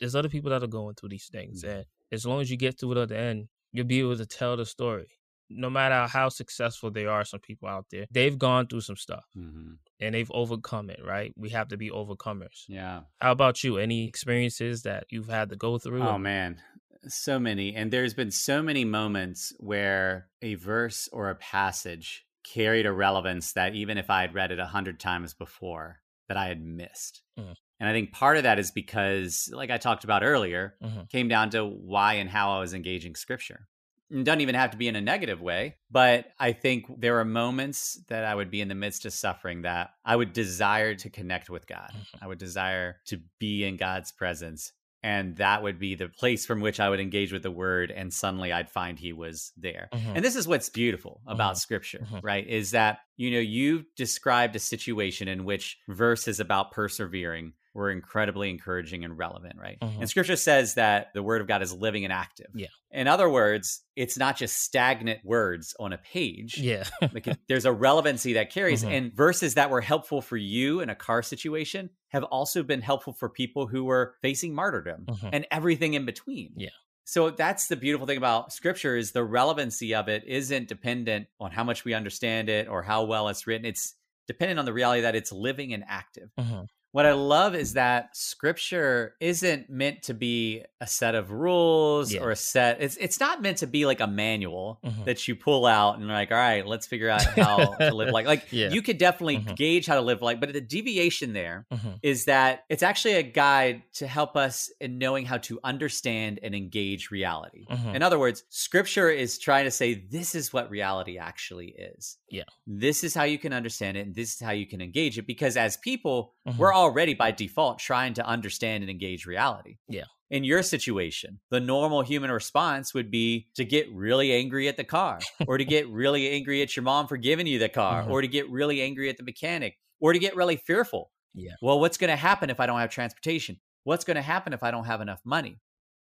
There's 0.00 0.16
other 0.16 0.28
people 0.28 0.50
that 0.50 0.62
are 0.62 0.68
going 0.68 0.94
through 0.96 1.10
these 1.10 1.28
things. 1.30 1.62
Mm-hmm. 1.62 1.76
And 1.76 1.84
as 2.12 2.26
long 2.26 2.40
as 2.40 2.50
you 2.50 2.56
get 2.56 2.78
through 2.78 2.92
it 2.92 2.98
at 2.98 3.08
the 3.08 3.18
end, 3.18 3.48
you'll 3.72 3.86
be 3.86 4.00
able 4.00 4.16
to 4.16 4.26
tell 4.26 4.56
the 4.56 4.66
story. 4.66 5.08
No 5.50 5.70
matter 5.70 6.06
how 6.06 6.28
successful 6.28 6.90
they 6.90 7.06
are, 7.06 7.24
some 7.24 7.40
people 7.40 7.68
out 7.68 7.86
there, 7.90 8.06
they've 8.10 8.38
gone 8.38 8.66
through 8.66 8.82
some 8.82 8.96
stuff 8.96 9.24
mm-hmm. 9.36 9.72
and 9.98 10.14
they've 10.14 10.30
overcome 10.30 10.90
it, 10.90 11.00
right? 11.02 11.32
We 11.38 11.48
have 11.50 11.68
to 11.68 11.78
be 11.78 11.88
overcomers. 11.90 12.64
Yeah. 12.68 13.00
How 13.18 13.32
about 13.32 13.64
you? 13.64 13.78
Any 13.78 14.06
experiences 14.06 14.82
that 14.82 15.06
you've 15.08 15.30
had 15.30 15.48
to 15.48 15.56
go 15.56 15.78
through? 15.78 16.02
Oh, 16.02 16.18
man. 16.18 16.60
So 17.06 17.38
many. 17.38 17.74
And 17.74 17.90
there's 17.90 18.12
been 18.12 18.30
so 18.30 18.62
many 18.62 18.84
moments 18.84 19.54
where 19.58 20.28
a 20.42 20.56
verse 20.56 21.08
or 21.12 21.30
a 21.30 21.34
passage 21.34 22.26
carried 22.44 22.84
a 22.84 22.92
relevance 22.92 23.52
that 23.52 23.74
even 23.74 23.96
if 23.96 24.10
I 24.10 24.22
had 24.22 24.34
read 24.34 24.52
it 24.52 24.58
a 24.58 24.66
hundred 24.66 25.00
times 25.00 25.32
before, 25.32 26.00
that 26.28 26.36
I 26.36 26.46
had 26.46 26.62
missed. 26.62 27.22
Mm. 27.38 27.54
And 27.80 27.88
I 27.88 27.92
think 27.92 28.12
part 28.12 28.36
of 28.36 28.42
that 28.42 28.58
is 28.58 28.70
because, 28.70 29.50
like 29.52 29.70
I 29.70 29.78
talked 29.78 30.04
about 30.04 30.24
earlier, 30.24 30.74
mm-hmm. 30.82 31.02
came 31.10 31.28
down 31.28 31.50
to 31.50 31.64
why 31.64 32.14
and 32.14 32.28
how 32.28 32.56
I 32.56 32.60
was 32.60 32.74
engaging 32.74 33.14
scripture. 33.14 33.68
It 34.10 34.24
doesn't 34.24 34.40
even 34.40 34.54
have 34.54 34.70
to 34.70 34.78
be 34.78 34.88
in 34.88 34.96
a 34.96 35.02
negative 35.02 35.42
way, 35.42 35.76
but 35.90 36.32
I 36.38 36.52
think 36.52 36.86
there 36.98 37.20
are 37.20 37.26
moments 37.26 38.00
that 38.08 38.24
I 38.24 38.34
would 38.34 38.50
be 38.50 38.62
in 38.62 38.68
the 38.68 38.74
midst 38.74 39.04
of 39.04 39.12
suffering 39.12 39.62
that 39.62 39.90
I 40.02 40.16
would 40.16 40.32
desire 40.32 40.94
to 40.94 41.10
connect 41.10 41.50
with 41.50 41.66
God. 41.66 41.90
Mm-hmm. 41.90 42.24
I 42.24 42.26
would 42.26 42.38
desire 42.38 42.96
to 43.08 43.20
be 43.38 43.64
in 43.64 43.76
God's 43.76 44.10
presence 44.10 44.72
and 45.02 45.36
that 45.36 45.62
would 45.62 45.78
be 45.78 45.94
the 45.94 46.08
place 46.08 46.44
from 46.44 46.60
which 46.60 46.80
I 46.80 46.88
would 46.88 47.00
engage 47.00 47.32
with 47.32 47.42
the 47.42 47.50
word, 47.50 47.90
and 47.90 48.12
suddenly 48.12 48.52
I'd 48.52 48.70
find 48.70 48.98
he 48.98 49.12
was 49.12 49.52
there. 49.56 49.88
Mm-hmm. 49.92 50.16
And 50.16 50.24
this 50.24 50.34
is 50.34 50.48
what's 50.48 50.68
beautiful 50.68 51.20
about 51.26 51.52
mm-hmm. 51.52 51.58
scripture, 51.58 52.00
mm-hmm. 52.04 52.26
right? 52.26 52.46
Is 52.46 52.72
that, 52.72 52.98
you 53.16 53.30
know, 53.30 53.38
you've 53.38 53.84
described 53.96 54.56
a 54.56 54.60
situation 54.60 55.28
in 55.28 55.44
which 55.44 55.78
verses 55.88 56.40
about 56.40 56.72
persevering 56.72 57.52
were 57.78 57.90
incredibly 57.90 58.50
encouraging 58.50 59.04
and 59.04 59.16
relevant, 59.16 59.54
right? 59.58 59.78
Mm-hmm. 59.80 60.00
And 60.00 60.10
scripture 60.10 60.36
says 60.36 60.74
that 60.74 61.14
the 61.14 61.22
word 61.22 61.40
of 61.40 61.46
God 61.46 61.62
is 61.62 61.72
living 61.72 62.04
and 62.04 62.12
active. 62.12 62.48
Yeah. 62.54 62.66
In 62.90 63.06
other 63.06 63.30
words, 63.30 63.82
it's 63.94 64.18
not 64.18 64.36
just 64.36 64.56
stagnant 64.56 65.20
words 65.24 65.74
on 65.78 65.92
a 65.92 65.98
page. 65.98 66.58
Yeah. 66.58 66.84
like 67.00 67.28
there's 67.48 67.64
a 67.64 67.72
relevancy 67.72 68.34
that 68.34 68.50
carries. 68.50 68.82
Mm-hmm. 68.82 68.92
And 68.92 69.14
verses 69.14 69.54
that 69.54 69.70
were 69.70 69.80
helpful 69.80 70.20
for 70.20 70.36
you 70.36 70.80
in 70.80 70.90
a 70.90 70.94
car 70.94 71.22
situation 71.22 71.90
have 72.08 72.24
also 72.24 72.62
been 72.62 72.82
helpful 72.82 73.12
for 73.12 73.28
people 73.28 73.68
who 73.68 73.84
were 73.84 74.14
facing 74.22 74.54
martyrdom 74.54 75.06
mm-hmm. 75.06 75.28
and 75.32 75.46
everything 75.50 75.94
in 75.94 76.04
between. 76.04 76.52
Yeah. 76.56 76.70
So 77.04 77.30
that's 77.30 77.68
the 77.68 77.76
beautiful 77.76 78.06
thing 78.06 78.18
about 78.18 78.52
scripture 78.52 78.96
is 78.96 79.12
the 79.12 79.24
relevancy 79.24 79.94
of 79.94 80.08
it 80.08 80.24
isn't 80.26 80.68
dependent 80.68 81.28
on 81.40 81.52
how 81.52 81.64
much 81.64 81.84
we 81.84 81.94
understand 81.94 82.50
it 82.50 82.68
or 82.68 82.82
how 82.82 83.04
well 83.04 83.28
it's 83.28 83.46
written. 83.46 83.64
It's 83.64 83.94
dependent 84.26 84.58
on 84.58 84.66
the 84.66 84.74
reality 84.74 85.02
that 85.02 85.14
it's 85.14 85.32
living 85.32 85.72
and 85.72 85.84
active. 85.88 86.30
Mm-hmm 86.38 86.64
What 86.92 87.04
I 87.06 87.12
love 87.12 87.54
is 87.54 87.74
that 87.74 88.16
scripture 88.16 89.14
isn't 89.20 89.68
meant 89.68 90.04
to 90.04 90.14
be 90.14 90.62
a 90.80 90.86
set 90.86 91.14
of 91.14 91.30
rules 91.30 92.12
Yeah. 92.12 92.20
or 92.22 92.30
a 92.30 92.36
set 92.36 92.80
it's 92.80 92.96
it's 92.96 93.20
not 93.20 93.42
meant 93.42 93.58
to 93.58 93.66
be 93.66 93.84
like 93.84 94.00
a 94.00 94.06
manual 94.06 94.80
Mhm. 94.84 95.04
that 95.04 95.28
you 95.28 95.34
pull 95.36 95.66
out 95.66 95.98
and 95.98 96.08
like, 96.08 96.30
all 96.30 96.38
right, 96.38 96.66
let's 96.66 96.86
figure 96.86 97.10
out 97.10 97.22
how 97.36 97.74
to 97.74 97.94
live 97.94 98.10
like 98.10 98.26
like 98.26 98.46
Yeah. 98.50 98.70
you 98.70 98.80
could 98.80 98.96
definitely 98.96 99.38
Mhm. 99.38 99.56
gauge 99.56 99.86
how 99.86 99.96
to 99.96 100.00
live 100.00 100.22
like, 100.22 100.40
but 100.40 100.52
the 100.52 100.60
deviation 100.60 101.32
there 101.34 101.66
Mhm. 101.72 101.98
is 102.02 102.24
that 102.24 102.64
it's 102.70 102.82
actually 102.82 103.14
a 103.14 103.22
guide 103.22 103.82
to 103.94 104.06
help 104.06 104.36
us 104.36 104.70
in 104.80 104.98
knowing 104.98 105.26
how 105.26 105.38
to 105.38 105.60
understand 105.64 106.38
and 106.42 106.54
engage 106.54 107.10
reality. 107.10 107.66
Mhm. 107.68 107.96
In 107.96 108.02
other 108.02 108.18
words, 108.18 108.44
scripture 108.48 109.10
is 109.10 109.38
trying 109.38 109.64
to 109.64 109.70
say 109.70 109.94
this 109.94 110.34
is 110.34 110.52
what 110.52 110.70
reality 110.70 111.18
actually 111.18 111.68
is. 111.76 112.16
Yeah. 112.30 112.44
This 112.66 113.04
is 113.04 113.14
how 113.14 113.24
you 113.24 113.38
can 113.38 113.52
understand 113.52 113.96
it 113.96 114.06
and 114.06 114.14
this 114.14 114.34
is 114.34 114.40
how 114.40 114.52
you 114.52 114.66
can 114.66 114.80
engage 114.80 115.18
it 115.18 115.26
because 115.26 115.56
as 115.56 115.76
people, 115.78 116.34
we're 116.56 116.72
already 116.78 117.14
by 117.14 117.30
default 117.30 117.78
trying 117.78 118.14
to 118.14 118.26
understand 118.26 118.82
and 118.82 118.90
engage 118.90 119.26
reality. 119.26 119.76
Yeah. 119.88 120.04
In 120.30 120.44
your 120.44 120.62
situation, 120.62 121.40
the 121.50 121.60
normal 121.60 122.02
human 122.02 122.30
response 122.30 122.92
would 122.92 123.10
be 123.10 123.48
to 123.56 123.64
get 123.64 123.90
really 123.92 124.32
angry 124.32 124.68
at 124.68 124.76
the 124.76 124.84
car 124.84 125.20
or 125.46 125.56
to 125.58 125.64
get 125.64 125.88
really 125.88 126.28
angry 126.30 126.60
at 126.62 126.76
your 126.76 126.82
mom 126.82 127.06
for 127.08 127.16
giving 127.16 127.46
you 127.46 127.58
the 127.58 127.68
car 127.68 128.02
Mhm. 128.04 128.10
or 128.10 128.20
to 128.22 128.28
get 128.28 128.48
really 128.50 128.82
angry 128.82 129.08
at 129.08 129.16
the 129.16 129.22
mechanic 129.22 129.78
or 130.00 130.12
to 130.12 130.18
get 130.18 130.36
really 130.36 130.56
fearful. 130.56 131.10
Yeah. 131.34 131.52
Well, 131.62 131.80
what's 131.80 131.96
going 131.98 132.10
to 132.10 132.16
happen 132.16 132.50
if 132.50 132.60
I 132.60 132.66
don't 132.66 132.78
have 132.80 132.90
transportation? 132.90 133.58
What's 133.84 134.04
going 134.04 134.16
to 134.16 134.22
happen 134.22 134.52
if 134.52 134.62
I 134.62 134.70
don't 134.70 134.84
have 134.84 135.00
enough 135.00 135.20
money? 135.24 135.58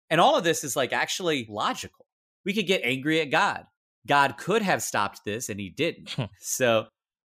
And 0.10 0.20
all 0.20 0.36
of 0.38 0.44
this 0.44 0.64
is 0.64 0.76
like 0.76 0.92
actually 0.92 1.46
logical. 1.50 2.06
We 2.46 2.54
could 2.54 2.68
get 2.68 2.82
angry 2.84 3.22
at 3.22 3.30
God. 3.32 3.66
God 4.08 4.38
could 4.38 4.64
have 4.64 4.82
stopped 4.82 5.22
this 5.24 5.48
and 5.50 5.60
he 5.60 5.70
didn't. 5.70 6.16
so 6.40 6.88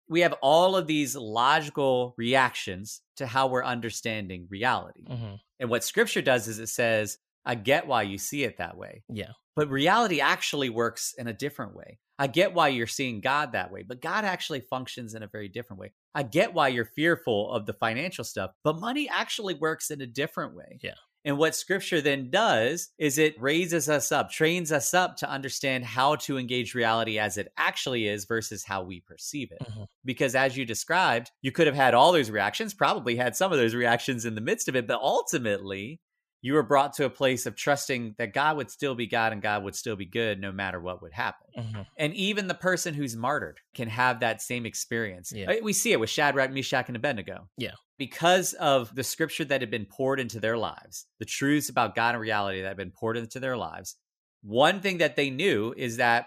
we 0.10 0.22
have 0.22 0.34
all 0.42 0.76
of 0.76 0.88
these 0.88 1.16
logical 1.16 2.14
reactions 2.18 3.02
to 3.22 3.28
how 3.28 3.48
we're 3.48 3.64
understanding 3.64 4.48
reality. 4.50 5.06
Mhm. 5.06 5.40
And 5.60 5.70
what 5.70 5.84
scripture 5.84 6.22
does 6.22 6.48
is 6.48 6.60
it 6.60 6.68
says, 6.68 7.18
I 7.46 7.56
get 7.56 7.88
why 7.88 8.04
you 8.04 8.18
see 8.18 8.44
it 8.44 8.58
that 8.58 8.78
way. 8.78 9.04
Yeah. 9.10 9.32
But 9.56 9.70
reality 9.70 10.22
actually 10.22 10.70
works 10.70 11.14
in 11.18 11.28
a 11.28 11.34
different 11.34 11.76
way. 11.76 12.00
I 12.20 12.28
get 12.28 12.54
why 12.54 12.68
you're 12.68 12.86
seeing 12.86 13.20
God 13.20 13.54
that 13.54 13.72
way, 13.72 13.82
but 13.82 14.00
God 14.00 14.26
actually 14.26 14.62
functions 14.62 15.16
in 15.16 15.24
a 15.24 15.28
very 15.28 15.48
different 15.48 15.80
way. 15.80 15.92
I 16.14 16.22
get 16.22 16.54
why 16.54 16.68
you're 16.68 16.86
fearful 16.86 17.52
of 17.52 17.66
the 17.66 17.74
financial 17.74 18.24
stuff, 18.24 18.52
but 18.64 18.80
money 18.80 19.10
actually 19.10 19.56
works 19.56 19.90
in 19.90 20.02
a 20.02 20.06
different 20.06 20.56
way. 20.56 20.78
Yeah. 20.82 20.94
And 21.24 21.38
what 21.38 21.56
scripture 21.56 22.02
then 22.02 22.30
does 22.30 22.90
is 22.98 23.18
it 23.18 23.40
raises 23.40 23.88
us 23.90 24.12
up, 24.12 24.32
trains 24.32 24.72
us 24.72 24.94
up 24.94 25.18
to 25.18 25.30
understand 25.30 25.86
how 25.86 26.16
to 26.18 26.38
engage 26.38 26.74
reality 26.74 27.20
as 27.20 27.38
it 27.38 27.52
actually 27.58 28.08
is 28.08 28.26
versus 28.26 28.64
how 28.64 28.84
we 28.84 29.02
perceive 29.02 29.52
it. 29.52 29.60
Mhm. 29.62 29.88
Because 30.04 30.34
as 30.36 30.58
you 30.58 30.66
described, 30.66 31.32
you 31.42 31.52
could 31.52 31.68
have 31.68 31.76
had 31.76 31.94
all 31.94 32.12
those 32.12 32.32
reactions, 32.32 32.74
probably 32.74 33.16
had 33.16 33.36
some 33.36 33.52
of 33.52 33.60
those 33.60 33.76
reactions 33.76 34.26
in 34.26 34.36
the 34.36 34.42
midst 34.42 34.68
of 34.68 34.76
it, 34.76 34.88
but 34.88 35.00
ultimately, 35.00 36.00
you 36.44 36.54
were 36.54 36.64
brought 36.64 36.94
to 36.94 37.06
a 37.06 37.10
place 37.10 37.46
of 37.46 37.56
trusting 37.56 38.16
that 38.18 38.34
God 38.34 38.58
would 38.58 38.72
still 38.72 38.96
be 38.96 39.06
God 39.06 39.32
and 39.32 39.42
God 39.42 39.64
would 39.64 39.76
still 39.76 39.96
be 39.96 40.06
good 40.06 40.40
no 40.40 40.52
matter 40.52 40.80
what 40.80 41.02
would 41.02 41.14
happen. 41.14 41.48
Mhm. 41.56 41.86
And 41.98 42.14
even 42.16 42.48
the 42.48 42.56
person 42.56 42.94
who's 42.96 43.16
martyred 43.16 43.60
can 43.76 43.88
have 43.90 44.22
that 44.22 44.42
same 44.42 44.66
experience. 44.66 45.32
Yeah. 45.32 45.52
Uh, 45.52 45.56
We 45.62 45.74
see 45.74 45.92
it 45.92 46.00
with 46.00 46.10
Shadrach, 46.10 46.52
Meshach, 46.52 46.88
and 46.88 46.96
Abednego. 46.96 47.48
Yeah. 47.58 47.74
Because 48.00 48.54
of 48.54 48.96
the 48.96 49.04
scripture 49.04 49.46
that 49.46 49.62
had 49.62 49.70
been 49.70 49.86
poured 49.86 50.20
into 50.20 50.40
their 50.40 50.58
lives, 50.58 51.06
the 51.20 51.26
truths 51.26 51.70
about 51.70 51.94
God 51.96 52.16
and 52.16 52.22
reality 52.22 52.62
that 52.62 52.70
had 52.70 52.78
been 52.78 52.92
poured 52.92 53.18
into 53.18 53.40
their 53.40 53.56
lives, 53.58 53.96
one 54.42 54.82
thing 54.82 54.98
that 54.98 55.16
they 55.16 55.30
knew 55.30 55.74
is 55.78 55.98
that 55.98 56.26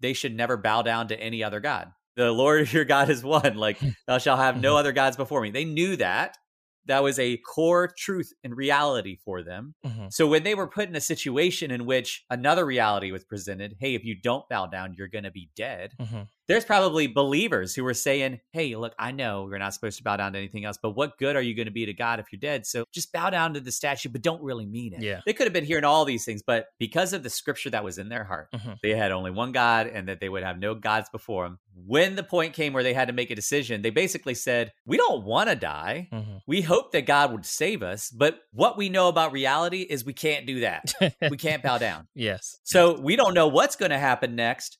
they 0.00 0.12
should 0.12 0.34
never 0.34 0.56
bow 0.56 0.82
down 0.82 1.06
to 1.08 1.20
any 1.20 1.44
other 1.44 1.60
God. 1.60 1.92
The 2.16 2.32
Lord 2.32 2.70
your 2.72 2.84
God 2.84 3.08
is 3.08 3.22
one. 3.22 3.54
Like, 3.54 3.78
thou 4.08 4.18
shalt 4.18 4.40
have 4.40 4.60
no 4.60 4.76
other 4.76 4.90
gods 4.92 5.16
before 5.16 5.40
me. 5.40 5.52
They 5.52 5.64
knew 5.64 5.94
that. 5.96 6.36
That 6.86 7.02
was 7.02 7.18
a 7.18 7.36
core 7.38 7.92
truth 7.96 8.32
and 8.42 8.56
reality 8.56 9.16
for 9.24 9.42
them. 9.42 9.74
Mhm. 9.86 10.12
So 10.12 10.26
when 10.26 10.42
they 10.42 10.54
were 10.54 10.66
put 10.66 10.88
in 10.88 10.96
a 10.96 11.00
situation 11.00 11.70
in 11.70 11.86
which 11.86 12.24
another 12.30 12.64
reality 12.66 13.12
was 13.12 13.24
presented, 13.24 13.76
hey, 13.78 13.94
if 13.94 14.04
you 14.04 14.14
don't 14.14 14.48
bow 14.48 14.66
down, 14.66 14.94
you're 14.98 15.08
going 15.08 15.24
to 15.24 15.30
be 15.30 15.50
dead. 15.54 15.92
Mhm. 16.00 16.28
There's 16.48 16.64
probably 16.64 17.06
believers 17.06 17.74
who 17.74 17.84
were 17.84 17.94
saying, 17.94 18.40
hey, 18.52 18.74
look, 18.74 18.94
I 18.98 19.12
know 19.12 19.48
you're 19.48 19.58
not 19.60 19.74
supposed 19.74 19.96
to 19.98 20.02
bow 20.04 20.16
down 20.16 20.32
to 20.32 20.38
anything 20.38 20.64
else, 20.64 20.76
but 20.82 20.90
what 20.90 21.16
good 21.16 21.36
are 21.36 21.40
you 21.40 21.54
going 21.54 21.66
to 21.66 21.72
be 21.72 21.86
to 21.86 21.94
God 21.94 22.18
if 22.18 22.26
you're 22.32 22.40
dead? 22.40 22.66
So 22.66 22.84
just 22.92 23.12
bow 23.12 23.30
down 23.30 23.54
to 23.54 23.60
the 23.60 23.72
statue, 23.72 24.08
but 24.08 24.22
don't 24.22 24.42
really 24.42 24.66
mean 24.66 24.92
it. 24.92 25.02
Yeah. 25.02 25.20
They 25.24 25.32
could 25.32 25.46
have 25.46 25.52
been 25.52 25.64
hearing 25.64 25.84
all 25.84 26.04
these 26.04 26.24
things, 26.24 26.42
but 26.44 26.66
because 26.78 27.12
of 27.12 27.22
the 27.22 27.30
scripture 27.30 27.70
that 27.70 27.84
was 27.84 27.96
in 27.96 28.08
their 28.08 28.24
heart, 28.24 28.48
Mhm. 28.52 28.78
they 28.82 28.90
had 28.96 29.12
only 29.12 29.30
one 29.30 29.52
God 29.52 29.86
and 29.86 30.08
that 30.08 30.20
they 30.20 30.28
would 30.28 30.42
have 30.42 30.58
no 30.58 30.74
gods 30.74 31.08
before 31.10 31.44
them. 31.44 31.58
When 31.74 32.14
the 32.16 32.22
point 32.22 32.54
came 32.54 32.72
where 32.72 32.82
they 32.82 32.94
had 32.94 33.08
to 33.08 33.14
make 33.14 33.30
a 33.30 33.34
decision, 33.34 33.82
they 33.82 33.90
basically 33.90 34.34
said, 34.34 34.72
we 34.86 34.96
don't 34.96 35.24
want 35.24 35.48
to 35.48 35.56
die. 35.56 36.08
Mhm. 36.12 36.40
We 36.46 36.60
hope 36.62 36.92
that 36.92 37.06
God 37.06 37.32
would 37.32 37.44
save 37.46 37.82
us, 37.82 38.10
but 38.10 38.40
what 38.52 38.76
we 38.76 38.88
know 38.88 39.08
about 39.08 39.32
reality 39.32 39.82
is 39.82 40.04
we 40.04 40.12
can't 40.12 40.46
do 40.46 40.60
that. 40.60 40.92
we 41.30 41.36
can't 41.36 41.62
bow 41.62 41.78
down. 41.78 42.08
yes. 42.14 42.58
So 42.62 43.00
we 43.00 43.16
don't 43.16 43.34
know 43.34 43.48
what's 43.48 43.76
going 43.76 43.90
to 43.90 43.98
happen 43.98 44.36
next, 44.36 44.78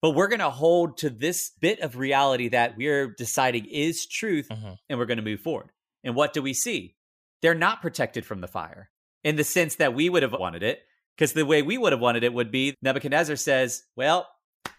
but 0.00 0.10
we're 0.10 0.28
going 0.28 0.40
to 0.40 0.50
hold 0.50 0.98
to 0.98 1.10
this 1.10 1.50
bit 1.60 1.80
of 1.80 1.96
reality 1.96 2.48
that 2.50 2.76
we're 2.76 3.08
deciding 3.08 3.64
is 3.66 4.06
truth 4.06 4.48
Mhm. 4.50 4.76
and 4.88 4.98
we're 4.98 5.06
going 5.06 5.18
to 5.18 5.24
move 5.24 5.40
forward. 5.40 5.70
And 6.02 6.14
what 6.14 6.32
do 6.34 6.42
we 6.42 6.52
see? 6.54 6.94
They're 7.42 7.54
not 7.54 7.82
protected 7.82 8.24
from 8.26 8.40
the 8.40 8.48
fire 8.48 8.90
in 9.22 9.36
the 9.36 9.44
sense 9.44 9.76
that 9.76 9.94
we 9.94 10.08
would 10.10 10.22
have 10.22 10.32
wanted 10.32 10.62
it, 10.62 10.80
because 11.16 11.32
the 11.32 11.46
way 11.46 11.62
we 11.62 11.78
would 11.78 11.92
have 11.92 12.00
wanted 12.00 12.22
it 12.24 12.32
would 12.34 12.50
be 12.50 12.74
Nebuchadnezzar 12.82 13.36
says, 13.36 13.82
Well, 13.96 14.28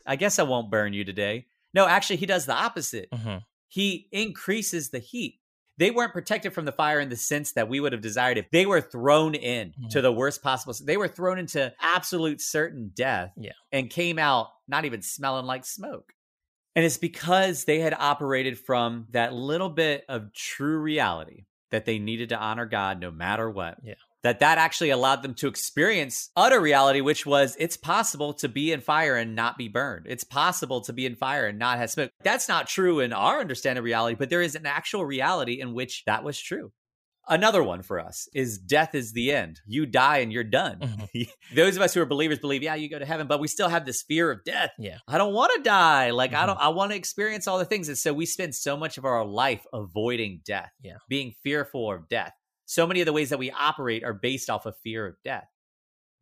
I 0.05 0.15
guess 0.15 0.37
I 0.39 0.43
won't 0.43 0.69
burn 0.69 0.93
you 0.93 1.03
today. 1.03 1.47
No, 1.75 1.85
actually, 1.87 2.15
he 2.17 2.25
does 2.25 2.45
the 2.45 2.53
opposite 2.55 3.09
Mhm. 3.11 3.43
he 3.67 4.07
increases 4.11 4.89
the 4.89 4.99
heat. 4.99 5.39
They 5.77 5.91
weren't 5.91 6.13
protected 6.13 6.53
from 6.53 6.63
the 6.63 6.71
fire 6.71 7.01
in 7.01 7.09
the 7.09 7.17
sense 7.17 7.51
that 7.51 7.67
we 7.67 7.81
would 7.81 7.91
have 7.91 8.01
desired 8.01 8.37
if 8.37 8.49
they 8.51 8.65
were 8.65 8.79
thrown 8.79 9.35
in 9.35 9.73
Mhm. 9.73 9.89
to 9.89 10.01
the 10.01 10.11
worst 10.13 10.41
possible. 10.41 10.73
They 10.81 10.95
were 10.95 11.09
thrown 11.09 11.37
into 11.37 11.75
absolute 11.81 12.39
certain 12.39 12.91
death 12.95 13.33
Yeah. 13.35 13.51
and 13.73 13.89
came 13.89 14.17
out 14.17 14.51
not 14.69 14.85
even 14.85 15.01
smelling 15.01 15.45
like 15.45 15.65
smoke. 15.65 16.13
And 16.77 16.85
it's 16.85 16.97
because 16.97 17.65
they 17.65 17.79
had 17.79 17.93
operated 17.93 18.57
from 18.57 19.07
that 19.11 19.33
little 19.33 19.69
bit 19.69 20.05
of 20.07 20.31
true 20.33 20.77
reality 20.79 21.45
that 21.71 21.83
they 21.85 21.99
needed 21.99 22.29
to 22.29 22.37
honor 22.37 22.65
God 22.65 22.99
no 23.01 23.11
matter 23.11 23.49
what. 23.49 23.77
Yeah. 23.83 23.95
That 24.25 24.39
that 24.39 24.57
actually 24.57 24.89
allowed 24.89 25.21
them 25.21 25.35
to 25.35 25.47
experience 25.47 26.31
utter 26.35 26.59
reality, 26.59 26.99
which 26.99 27.27
was 27.27 27.55
it's 27.59 27.77
possible 27.77 28.33
to 28.33 28.49
be 28.49 28.71
in 28.71 28.81
fire 28.81 29.15
and 29.15 29.35
not 29.35 29.55
be 29.55 29.67
burned. 29.67 30.07
It's 30.09 30.23
possible 30.23 30.81
to 30.81 30.93
be 30.93 31.05
in 31.05 31.15
fire 31.15 31.45
and 31.45 31.59
not 31.59 31.77
have 31.77 31.91
smoke. 31.91 32.09
That's 32.23 32.49
not 32.49 32.67
true 32.67 33.01
in 33.01 33.13
our 33.13 33.39
understanding 33.39 33.77
of 33.79 33.85
reality, 33.85 34.15
but 34.17 34.31
there 34.31 34.41
is 34.41 34.55
an 34.55 34.65
actual 34.65 35.05
reality 35.05 35.61
in 35.61 35.75
which 35.75 36.03
that 36.07 36.23
was 36.23 36.39
true. 36.39 36.71
Another 37.27 37.61
one 37.63 37.83
for 37.83 37.99
us 37.99 38.27
is 38.33 38.57
death 38.57 38.95
is 38.95 39.13
the 39.13 39.31
end. 39.31 39.59
You 39.67 39.85
die 39.85 40.17
and 40.19 40.33
you're 40.33 40.43
done. 40.43 40.79
Mhm. 40.79 41.29
Those 41.55 41.75
of 41.75 41.83
us 41.83 41.93
who 41.93 42.01
are 42.01 42.05
believers 42.07 42.39
believe, 42.39 42.63
yeah, 42.63 42.73
you 42.75 42.89
go 42.89 42.97
to 42.99 43.05
heaven, 43.05 43.27
but 43.27 43.39
we 43.39 43.47
still 43.47 43.69
have 43.69 43.85
this 43.85 44.01
fear 44.01 44.31
of 44.31 44.43
death. 44.43 44.71
Yeah. 44.79 44.97
I 45.07 45.19
don't 45.19 45.33
want 45.33 45.51
to 45.55 45.61
die. 45.61 46.09
Like 46.11 46.33
I 46.33 46.43
Mhm. 46.43 46.47
don't 46.47 46.59
I 46.59 46.69
want 46.69 46.91
to 46.93 46.97
experience 46.97 47.47
all 47.47 47.59
the 47.59 47.65
things. 47.65 47.89
And 47.89 47.97
so 47.97 48.11
we 48.11 48.25
spend 48.25 48.55
so 48.55 48.75
much 48.75 48.97
of 48.97 49.05
our 49.05 49.23
life 49.23 49.65
avoiding 49.71 50.41
death, 50.45 50.71
Yeah. 50.81 50.97
being 51.09 51.33
fearful 51.43 51.91
of 51.91 52.07
death. 52.09 52.33
So 52.65 52.87
many 52.87 53.01
of 53.01 53.05
the 53.05 53.13
ways 53.13 53.29
that 53.29 53.39
we 53.39 53.51
operate 53.51 54.03
are 54.03 54.13
based 54.13 54.49
off 54.49 54.65
of 54.65 54.75
fear 54.83 55.05
of 55.05 55.15
death. 55.23 55.47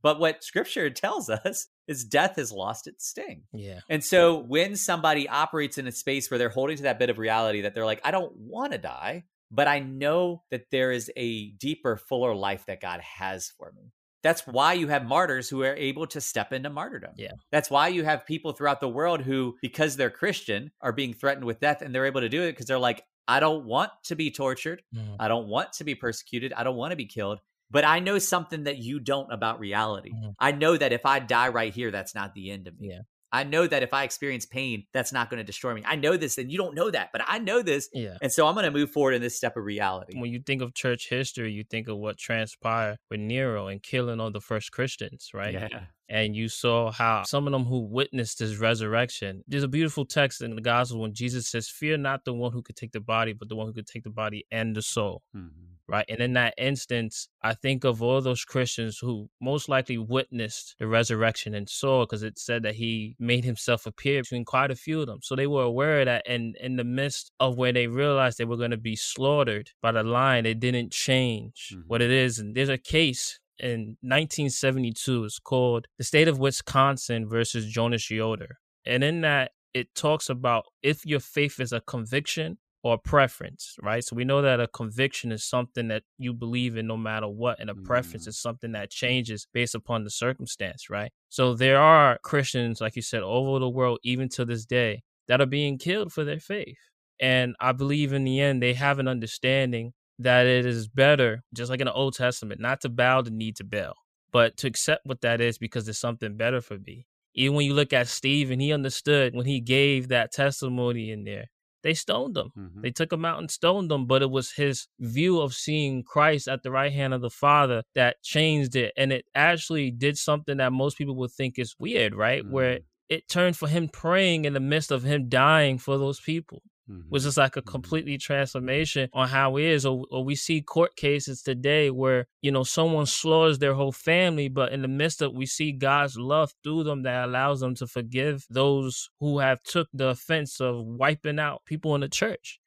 But 0.01 0.19
what 0.19 0.43
scripture 0.43 0.89
tells 0.91 1.29
us 1.29 1.67
is 1.88 2.03
death 2.03 2.36
has 2.36 2.51
lost 2.51 2.88
its 2.88 3.08
sting. 3.08 3.43
Yeah. 3.53 3.79
And 3.89 4.03
so 4.03 4.38
when 4.38 4.75
somebody 4.75 5.27
operates 5.27 5.77
in 5.77 5.88
a 5.88 5.91
space 5.91 6.29
where 6.29 6.38
they're 6.38 6.49
holding 6.49 6.77
to 6.77 6.84
that 6.84 6.99
bit 6.99 7.10
of 7.10 7.17
reality 7.17 7.62
that 7.62 7.73
they're 7.73 7.86
like, 7.86 8.01
I 8.03 8.12
don't 8.12 8.36
want 8.36 8.73
to 8.73 8.77
die, 8.77 9.23
but 9.49 9.67
I 9.67 9.79
know 9.79 10.43
that 10.51 10.65
there 10.71 10.91
is 10.91 11.12
a 11.15 11.51
deeper, 11.51 11.97
fuller 11.97 12.36
life 12.36 12.65
that 12.67 12.82
God 12.82 13.01
has 13.01 13.51
for 13.58 13.71
me. 13.75 13.91
That's 14.23 14.47
why 14.47 14.73
you 14.73 14.88
have 14.88 15.06
martyrs 15.06 15.49
who 15.49 15.63
are 15.63 15.75
able 15.75 16.08
to 16.08 16.21
step 16.21 16.53
into 16.53 16.69
martyrdom. 16.69 17.12
Yeah. 17.17 17.34
That's 17.51 17.69
why 17.69 17.89
you 17.89 18.06
have 18.06 18.25
people 18.25 18.53
throughout 18.53 18.79
the 18.79 18.88
world 18.88 19.21
who, 19.21 19.58
because 19.62 19.97
they're 19.97 20.10
Christian, 20.10 20.71
are 20.79 20.93
being 20.93 21.13
threatened 21.13 21.45
with 21.45 21.60
death 21.60 21.82
and 21.82 21.93
they're 21.93 22.06
able 22.06 22.21
to 22.21 22.29
do 22.29 22.43
it 22.43 22.51
because 22.53 22.65
they're 22.65 22.79
like, 22.79 23.03
I 23.27 23.39
don't 23.39 23.65
want 23.65 23.91
to 24.05 24.15
be 24.15 24.31
tortured. 24.31 24.83
Mhm. 24.93 25.15
I 25.19 25.27
don't 25.27 25.47
want 25.47 25.73
to 25.73 25.83
be 25.83 25.95
persecuted. 25.95 26.53
I 26.53 26.63
don't 26.63 26.75
want 26.75 26.91
to 26.91 26.97
be 26.97 27.05
killed. 27.05 27.39
But 27.71 27.86
I 27.86 27.99
know 27.99 28.19
something 28.19 28.65
that 28.65 28.77
you 28.77 28.99
don't 28.99 29.31
about 29.31 29.59
reality. 29.59 30.12
Mhm. 30.12 30.36
I 30.39 30.51
know 30.51 30.77
that 30.77 30.93
if 30.93 31.05
I 31.05 31.19
die 31.19 31.47
right 31.49 31.73
here, 31.73 31.89
that's 31.91 32.13
not 32.13 32.33
the 32.33 32.51
end 32.51 32.67
of 32.67 32.79
me. 32.79 32.89
Yeah. 32.89 33.01
I 33.34 33.43
know 33.43 33.65
that 33.67 33.84
if 33.84 33.93
I 33.93 34.04
experience 34.04 34.46
pain, 34.46 34.86
that's 34.93 35.12
not 35.12 35.30
going 35.30 35.39
to 35.39 35.43
destroy 35.43 35.74
me. 35.74 35.82
I 35.86 35.96
know 35.96 36.15
this, 36.15 36.38
and 36.38 36.50
you 36.52 36.58
don't 36.58 36.76
know 36.76 36.89
that, 36.91 37.10
but 37.12 37.22
I 37.28 37.39
know 37.39 37.62
this. 37.62 37.89
Yeah. 37.91 38.15
And 38.22 38.32
so 38.32 38.48
I'm 38.48 38.54
going 38.54 38.63
to 38.65 38.72
move 38.72 38.91
forward 38.91 39.13
in 39.15 39.22
this 39.22 39.36
step 39.36 39.58
of 39.58 39.65
reality. 39.65 40.17
When 40.17 40.32
you 40.32 40.39
think 40.39 40.62
of 40.62 40.74
church 40.74 41.10
history, 41.10 41.52
you 41.52 41.63
think 41.63 41.88
of 41.88 41.98
what 41.98 42.17
transpired 42.17 42.98
with 43.10 43.19
Nero 43.19 43.67
and 43.67 43.82
killing 43.84 44.19
all 44.22 44.32
the 44.32 44.39
first 44.39 44.72
Christians, 44.72 45.32
right? 45.34 45.54
Yeah. 45.54 45.86
and 46.10 46.36
you 46.36 46.48
saw 46.48 46.91
how 46.91 47.24
some 47.24 47.48
of 47.48 47.54
them 47.54 47.63
who 47.65 47.80
witnessed 47.80 48.38
his 48.39 48.60
resurrection. 48.60 49.43
There's 49.48 49.63
a 49.63 49.67
beautiful 49.67 50.06
text 50.06 50.41
in 50.41 50.54
the 50.56 50.62
gospel 50.62 51.00
when 51.00 51.13
Jesus 51.13 51.48
says, 51.48 51.67
Fear 51.67 51.98
not 51.98 52.26
the 52.26 52.34
one 52.34 52.52
who 52.52 52.62
could 52.62 52.76
take 52.76 52.91
the 52.91 53.00
body, 53.00 53.34
but 53.34 53.50
the 53.50 53.56
one 53.56 53.65
who 53.67 53.74
could 53.74 53.88
take 53.88 54.04
the 54.04 54.10
body 54.12 54.46
and 54.52 54.76
the 54.76 54.82
soul, 54.84 55.24
Mhm. 55.36 55.50
Right? 55.93 56.06
And 56.10 56.21
in 56.21 56.34
that 56.34 56.56
instance, 56.58 57.27
I 57.43 57.53
think 57.53 57.84
of 57.84 58.01
all 58.01 58.19
those 58.19 58.43
Christians 58.43 58.97
who 58.97 59.29
most 59.39 59.69
likely 59.69 59.99
witnessed 59.99 60.75
the 60.79 60.88
resurrection 60.88 61.53
and 61.53 61.69
saw, 61.69 62.03
because 62.03 62.23
it 62.23 62.39
said 62.39 62.63
that 62.63 62.73
he 62.73 63.15
made 63.19 63.45
himself 63.45 63.86
appear 63.86 64.23
between 64.23 64.43
quite 64.43 64.71
a 64.71 64.75
few 64.75 65.01
of 65.01 65.08
them. 65.08 65.19
So 65.21 65.36
they 65.36 65.45
were 65.45 65.62
aware 65.62 65.99
of 65.99 66.08
that. 66.08 66.23
And 66.27 66.56
in 66.58 66.77
the 66.77 66.84
midst 66.84 67.32
of 67.39 67.60
where 67.60 67.71
they 67.71 67.86
realized 67.86 68.39
they 68.39 68.45
were 68.45 68.58
going 68.58 68.71
to 68.71 68.77
be 68.77 68.95
slaughtered 68.95 69.69
by 69.84 69.91
the 69.91 70.01
lion, 70.01 70.47
it 70.47 70.60
didn't 70.60 70.91
change 70.91 71.69
mm-hmm. 71.71 71.82
what 71.86 72.01
it 72.01 72.10
is. 72.10 72.39
And 72.39 72.56
there's 72.56 72.69
a 72.69 72.77
case 72.79 73.39
in 73.60 73.97
1972. 74.01 75.25
It's 75.25 75.38
called 75.38 75.86
The 75.99 76.03
State 76.03 76.27
of 76.27 76.39
Wisconsin 76.39 77.29
versus 77.29 77.67
Jonas 77.67 78.10
Yoder. 78.10 78.58
And 78.84 79.03
in 79.03 79.21
that, 79.21 79.51
it 79.75 79.93
talks 79.93 80.27
about 80.27 80.65
if 80.82 81.06
your 81.06 81.19
faith 81.19 81.60
is 81.60 81.71
a 81.71 81.82
conviction 81.82 82.58
or 82.84 82.98
preference, 82.98 83.78
right? 83.82 84.04
So 84.04 84.15
we 84.15 84.26
know 84.26 84.41
that 84.41 84.60
a 84.60 84.67
conviction 84.67 85.32
is 85.32 85.46
something 85.46 85.88
that 85.88 86.04
you 86.17 86.34
believe 86.34 86.76
in 86.76 86.86
no 86.86 86.98
matter 86.98 87.30
what, 87.30 87.60
and 87.60 87.69
a 87.69 87.74
mm. 87.74 87.84
preference 87.86 88.28
is 88.28 88.38
something 88.38 88.74
that 88.74 88.91
changes 88.91 89.48
based 89.54 89.74
upon 89.74 90.04
the 90.04 90.10
circumstance, 90.10 90.89
right? 90.89 91.12
So 91.30 91.54
there 91.54 91.80
are 91.80 92.19
Christians, 92.24 92.82
like 92.82 92.98
you 92.98 93.02
said, 93.02 93.24
over 93.24 93.58
the 93.60 93.69
world, 93.69 94.00
even 94.04 94.28
to 94.30 94.43
this 94.43 94.65
day, 94.65 95.04
that 95.30 95.39
are 95.39 95.46
being 95.46 95.78
killed 95.78 96.12
for 96.12 96.26
their 96.26 96.41
faith. 96.41 96.78
And 97.22 97.56
I 97.62 97.72
believe 97.72 98.12
in 98.12 98.26
the 98.26 98.41
end, 98.41 98.62
they 98.62 98.74
have 98.74 99.00
an 99.00 99.08
understanding 99.08 99.93
that 100.19 100.46
it 100.46 100.65
is 100.65 100.89
better, 100.89 101.41
just 101.54 101.69
like 101.69 101.80
in 101.80 101.86
the 101.86 101.93
Old 101.93 102.15
Testament, 102.15 102.60
not 102.60 102.82
to 102.82 102.89
bow 102.89 103.22
the 103.22 103.32
knee 103.32 103.54
to 103.54 103.63
Baal, 103.63 103.93
but 104.32 104.58
to 104.58 104.67
accept 104.67 105.06
what 105.06 105.22
that 105.22 105.39
is 105.39 105.58
because 105.58 105.86
there's 105.86 106.00
something 106.00 106.36
better 106.36 106.60
for 106.60 106.78
me. 106.78 107.06
Even 107.34 107.56
when 107.56 107.65
you 107.65 107.74
look 107.74 107.93
at 107.93 108.10
Stephen, 108.10 108.60
he 108.60 108.74
understood 108.74 109.34
when 109.34 109.46
he 109.46 109.62
gave 109.62 110.10
that 110.10 110.34
testimony 110.34 111.12
in 111.12 111.24
there. 111.24 111.46
They 111.84 111.93
stoned 111.93 112.38
him. 112.38 112.52
Mm-hmm. 112.58 112.82
They 112.82 112.91
took 112.91 113.12
him 113.12 113.26
out 113.26 113.39
and 113.39 113.52
stoned 113.52 113.91
him, 113.91 114.06
but 114.06 114.22
it 114.22 114.32
was 114.32 114.54
his 114.54 114.88
view 115.00 115.39
of 115.39 115.54
seeing 115.54 116.04
Christ 116.04 116.48
at 116.48 116.63
the 116.63 116.72
right 116.72 116.91
hand 116.91 117.13
of 117.13 117.22
the 117.22 117.30
Father 117.30 117.84
that 117.93 118.22
changed 118.24 118.76
it. 118.76 118.93
And 118.98 119.12
it 119.12 119.26
actually 119.36 119.91
did 119.91 120.17
something 120.17 120.58
that 120.58 120.72
most 120.72 120.98
people 120.98 121.15
would 121.17 121.32
think 121.32 121.60
is 121.60 121.76
weird, 121.78 122.15
right? 122.15 122.43
Mm-hmm. 122.43 122.54
Where 122.54 122.80
it 123.10 123.28
turned 123.28 123.58
for 123.58 123.67
him 123.67 123.89
praying 123.89 124.46
in 124.46 124.54
the 124.54 124.60
midst 124.60 124.91
of 124.91 125.04
him 125.04 125.30
dying 125.30 125.78
for 125.78 125.98
those 125.98 126.19
people 126.19 126.62
mm-hmm. 126.89 127.10
which 127.10 127.26
is 127.26 127.38
like 127.38 127.56
a 127.56 127.62
mm-hmm. 127.62 127.69
completely 127.69 128.17
transformation 128.17 129.10
on 129.13 129.28
how 129.28 129.58
it 129.58 129.65
is. 129.65 129.86
Or, 129.86 130.06
or 130.12 130.24
we 130.24 130.36
see 130.36 130.62
court 130.62 130.96
cases 130.96 131.41
today 131.41 131.89
where, 131.89 132.28
you 132.41 132.52
know, 132.52 132.63
someone 132.63 133.06
slaughters 133.06 133.60
their 133.60 133.74
whole 133.74 133.91
family, 133.91 134.50
but 134.50 134.72
in 134.72 134.82
the 134.82 134.88
midst 134.88 135.22
of 135.22 135.34
we 135.34 135.46
see 135.46 135.72
God's 135.72 136.17
love 136.17 136.54
through 136.63 136.84
them 136.84 137.04
that 137.04 137.26
allows 137.26 137.60
them 137.60 137.76
to 137.76 137.88
forgive 137.88 138.46
those 138.50 139.10
who 139.19 139.39
have 139.39 139.62
took 139.63 139.88
the 139.93 140.10
offense 140.10 140.60
of 140.60 140.86
wiping 140.86 141.39
out 141.39 141.65
people 141.65 141.96
in 141.96 142.02
the 142.02 142.10
church. 142.10 142.60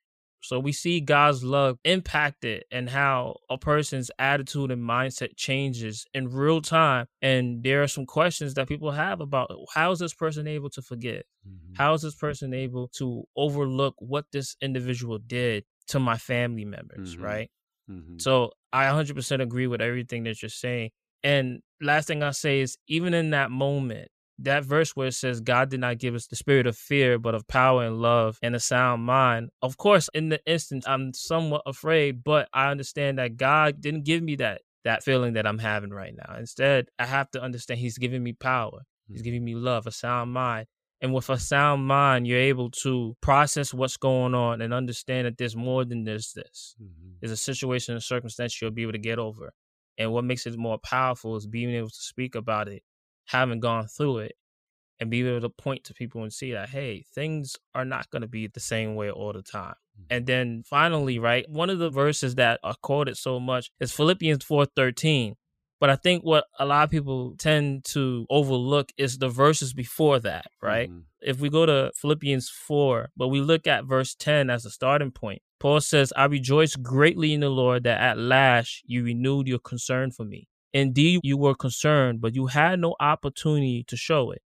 So 0.46 0.60
we 0.60 0.72
see 0.72 1.00
God's 1.00 1.42
love 1.42 1.78
impacted 1.84 2.64
and 2.70 2.88
how 2.88 3.36
a 3.50 3.58
person's 3.58 4.10
attitude 4.18 4.70
and 4.70 4.82
mindset 4.82 5.36
changes 5.36 6.06
in 6.14 6.28
real 6.28 6.62
time. 6.62 7.06
And 7.20 7.62
there 7.64 7.82
are 7.82 7.88
some 7.88 8.06
questions 8.06 8.54
that 8.54 8.68
people 8.68 8.92
have 8.92 9.20
about 9.20 9.50
how 9.74 9.90
is 9.90 9.98
this 9.98 10.14
person 10.14 10.46
able 10.46 10.70
to 10.70 10.82
forgive? 10.82 11.24
Mm-hmm. 11.46 11.74
How 11.74 11.94
is 11.94 12.02
this 12.02 12.14
person 12.14 12.54
able 12.54 12.88
to 12.96 13.24
overlook 13.36 13.94
what 13.98 14.26
this 14.32 14.56
individual 14.60 15.18
did 15.18 15.64
to 15.88 15.98
my 15.98 16.16
family 16.16 16.64
members, 16.64 17.14
mm-hmm. 17.14 17.24
right? 17.24 17.50
Mm-hmm. 17.90 18.18
So 18.18 18.52
I 18.72 18.84
100% 18.84 19.42
agree 19.42 19.66
with 19.66 19.80
everything 19.80 20.24
that 20.24 20.42
you're 20.42 20.48
saying. 20.48 20.90
And 21.22 21.60
last 21.80 22.06
thing 22.06 22.22
I'll 22.22 22.32
say 22.32 22.60
is 22.60 22.78
even 22.86 23.14
in 23.14 23.30
that 23.30 23.50
moment, 23.50 24.08
that 24.40 24.64
verse 24.64 24.94
where 24.94 25.08
it 25.08 25.14
says 25.14 25.40
God 25.40 25.70
did 25.70 25.80
not 25.80 25.98
give 25.98 26.14
us 26.14 26.26
the 26.26 26.36
spirit 26.36 26.66
of 26.66 26.76
fear, 26.76 27.18
but 27.18 27.34
of 27.34 27.46
power 27.46 27.84
and 27.84 28.00
love 28.00 28.38
and 28.42 28.54
a 28.54 28.60
sound 28.60 29.04
mind. 29.04 29.50
Of 29.62 29.76
course, 29.76 30.08
in 30.14 30.28
the 30.28 30.40
instance, 30.46 30.84
I'm 30.86 31.12
somewhat 31.14 31.62
afraid, 31.66 32.22
but 32.22 32.48
I 32.52 32.70
understand 32.70 33.18
that 33.18 33.36
God 33.36 33.80
didn't 33.80 34.04
give 34.04 34.22
me 34.22 34.36
that 34.36 34.62
that 34.84 35.02
feeling 35.02 35.32
that 35.32 35.46
I'm 35.46 35.58
having 35.58 35.90
right 35.90 36.14
now. 36.14 36.36
Instead, 36.38 36.86
I 36.98 37.06
have 37.06 37.30
to 37.32 37.42
understand 37.42 37.80
He's 37.80 37.98
giving 37.98 38.22
me 38.22 38.32
power. 38.32 38.82
He's 39.08 39.20
hmm. 39.20 39.24
giving 39.24 39.44
me 39.44 39.54
love, 39.54 39.86
a 39.86 39.90
sound 39.90 40.32
mind. 40.32 40.66
And 41.00 41.12
with 41.12 41.28
a 41.28 41.38
sound 41.38 41.86
mind, 41.86 42.26
you're 42.26 42.38
able 42.38 42.70
to 42.82 43.16
process 43.20 43.74
what's 43.74 43.98
going 43.98 44.34
on 44.34 44.62
and 44.62 44.72
understand 44.72 45.26
that 45.26 45.36
there's 45.36 45.54
more 45.54 45.84
than 45.84 46.04
this. 46.04 46.32
This 46.32 46.74
mm-hmm. 46.80 47.16
there's 47.20 47.32
a 47.32 47.36
situation, 47.36 47.96
a 47.96 48.00
circumstance 48.00 48.60
you'll 48.60 48.70
be 48.70 48.82
able 48.82 48.92
to 48.92 48.98
get 48.98 49.18
over. 49.18 49.52
And 49.98 50.12
what 50.12 50.24
makes 50.24 50.46
it 50.46 50.56
more 50.56 50.78
powerful 50.78 51.36
is 51.36 51.46
being 51.46 51.70
able 51.70 51.88
to 51.88 51.94
speak 51.94 52.34
about 52.34 52.68
it 52.68 52.82
having 53.26 53.60
gone 53.60 53.86
through 53.86 54.18
it 54.18 54.36
and 54.98 55.10
be 55.10 55.26
able 55.26 55.40
to 55.40 55.48
point 55.48 55.84
to 55.84 55.94
people 55.94 56.22
and 56.22 56.32
see 56.32 56.52
that 56.52 56.70
hey 56.70 57.04
things 57.14 57.56
are 57.74 57.84
not 57.84 58.10
going 58.10 58.22
to 58.22 58.28
be 58.28 58.46
the 58.46 58.60
same 58.60 58.94
way 58.94 59.10
all 59.10 59.32
the 59.32 59.42
time 59.42 59.74
mm-hmm. 59.98 60.06
and 60.10 60.26
then 60.26 60.62
finally 60.68 61.18
right 61.18 61.48
one 61.48 61.70
of 61.70 61.78
the 61.78 61.90
verses 61.90 62.34
that 62.36 62.58
are 62.62 62.76
quoted 62.82 63.16
so 63.16 63.38
much 63.38 63.70
is 63.80 63.92
philippians 63.92 64.44
4.13 64.44 65.34
but 65.80 65.90
i 65.90 65.96
think 65.96 66.22
what 66.22 66.44
a 66.58 66.64
lot 66.64 66.84
of 66.84 66.90
people 66.90 67.34
tend 67.38 67.84
to 67.84 68.26
overlook 68.30 68.90
is 68.96 69.18
the 69.18 69.28
verses 69.28 69.72
before 69.72 70.18
that 70.20 70.46
right 70.62 70.88
mm-hmm. 70.88 71.00
if 71.20 71.40
we 71.40 71.48
go 71.48 71.66
to 71.66 71.90
philippians 71.94 72.48
4 72.48 73.10
but 73.16 73.28
we 73.28 73.40
look 73.40 73.66
at 73.66 73.84
verse 73.84 74.14
10 74.14 74.50
as 74.50 74.64
a 74.64 74.70
starting 74.70 75.10
point 75.10 75.42
paul 75.60 75.80
says 75.80 76.12
i 76.16 76.24
rejoice 76.24 76.76
greatly 76.76 77.34
in 77.34 77.40
the 77.40 77.50
lord 77.50 77.84
that 77.84 78.00
at 78.00 78.18
last 78.18 78.82
you 78.86 79.04
renewed 79.04 79.46
your 79.46 79.58
concern 79.58 80.10
for 80.10 80.24
me 80.24 80.48
Indeed, 80.72 81.20
you 81.22 81.36
were 81.36 81.54
concerned, 81.54 82.20
but 82.20 82.34
you 82.34 82.46
had 82.46 82.80
no 82.80 82.94
opportunity 83.00 83.84
to 83.88 83.96
show 83.96 84.30
it. 84.30 84.42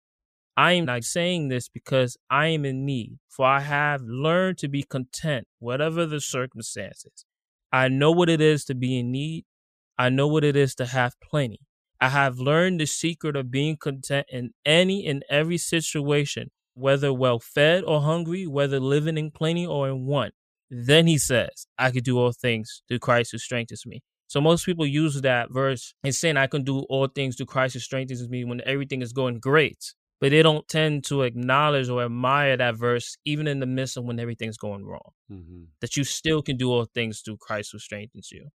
I 0.56 0.72
am 0.72 0.84
not 0.84 1.04
saying 1.04 1.48
this 1.48 1.68
because 1.68 2.16
I 2.28 2.48
am 2.48 2.64
in 2.64 2.84
need, 2.84 3.18
for 3.28 3.46
I 3.46 3.60
have 3.60 4.02
learned 4.02 4.58
to 4.58 4.68
be 4.68 4.82
content, 4.82 5.46
whatever 5.58 6.06
the 6.06 6.20
circumstances. 6.20 7.24
I 7.72 7.88
know 7.88 8.10
what 8.10 8.28
it 8.28 8.40
is 8.40 8.64
to 8.66 8.74
be 8.74 8.98
in 8.98 9.10
need. 9.10 9.44
I 9.98 10.08
know 10.08 10.26
what 10.28 10.44
it 10.44 10.56
is 10.56 10.74
to 10.76 10.86
have 10.86 11.14
plenty. 11.20 11.60
I 12.00 12.08
have 12.08 12.38
learned 12.38 12.80
the 12.80 12.86
secret 12.86 13.36
of 13.36 13.50
being 13.50 13.76
content 13.76 14.26
in 14.30 14.52
any 14.64 15.06
and 15.06 15.22
every 15.30 15.58
situation, 15.58 16.50
whether 16.74 17.12
well 17.12 17.38
fed 17.38 17.84
or 17.84 18.00
hungry, 18.00 18.46
whether 18.46 18.80
living 18.80 19.18
in 19.18 19.30
plenty 19.30 19.66
or 19.66 19.88
in 19.88 20.06
want. 20.06 20.34
Then 20.70 21.06
he 21.06 21.18
says, 21.18 21.66
I 21.78 21.90
can 21.90 22.02
do 22.02 22.18
all 22.18 22.32
things 22.32 22.82
through 22.88 23.00
Christ 23.00 23.32
who 23.32 23.38
strengthens 23.38 23.84
me. 23.86 24.02
So 24.30 24.40
most 24.40 24.64
people 24.64 24.86
use 24.86 25.20
that 25.22 25.50
verse 25.50 25.92
and 26.04 26.14
saying, 26.14 26.36
I 26.36 26.46
can 26.46 26.62
do 26.62 26.86
all 26.88 27.08
things 27.08 27.34
through 27.34 27.46
Christ 27.46 27.74
who 27.74 27.80
strengthens 27.80 28.28
me 28.28 28.44
when 28.44 28.60
everything 28.64 29.02
is 29.02 29.12
going 29.12 29.40
great. 29.40 29.92
But 30.20 30.30
they 30.30 30.40
don't 30.40 30.68
tend 30.68 31.02
to 31.06 31.22
acknowledge 31.22 31.88
or 31.88 32.04
admire 32.04 32.56
that 32.56 32.76
verse, 32.76 33.16
even 33.24 33.48
in 33.48 33.58
the 33.58 33.66
midst 33.66 33.96
of 33.96 34.04
when 34.04 34.20
everything's 34.20 34.56
going 34.56 34.86
wrong. 34.86 35.10
Mm-hmm. 35.32 35.62
That 35.80 35.96
you 35.96 36.04
still 36.04 36.42
can 36.42 36.56
do 36.56 36.70
all 36.70 36.84
things 36.84 37.22
through 37.22 37.38
Christ 37.38 37.72
who 37.72 37.80
strengthens 37.80 38.30
you. 38.30 38.50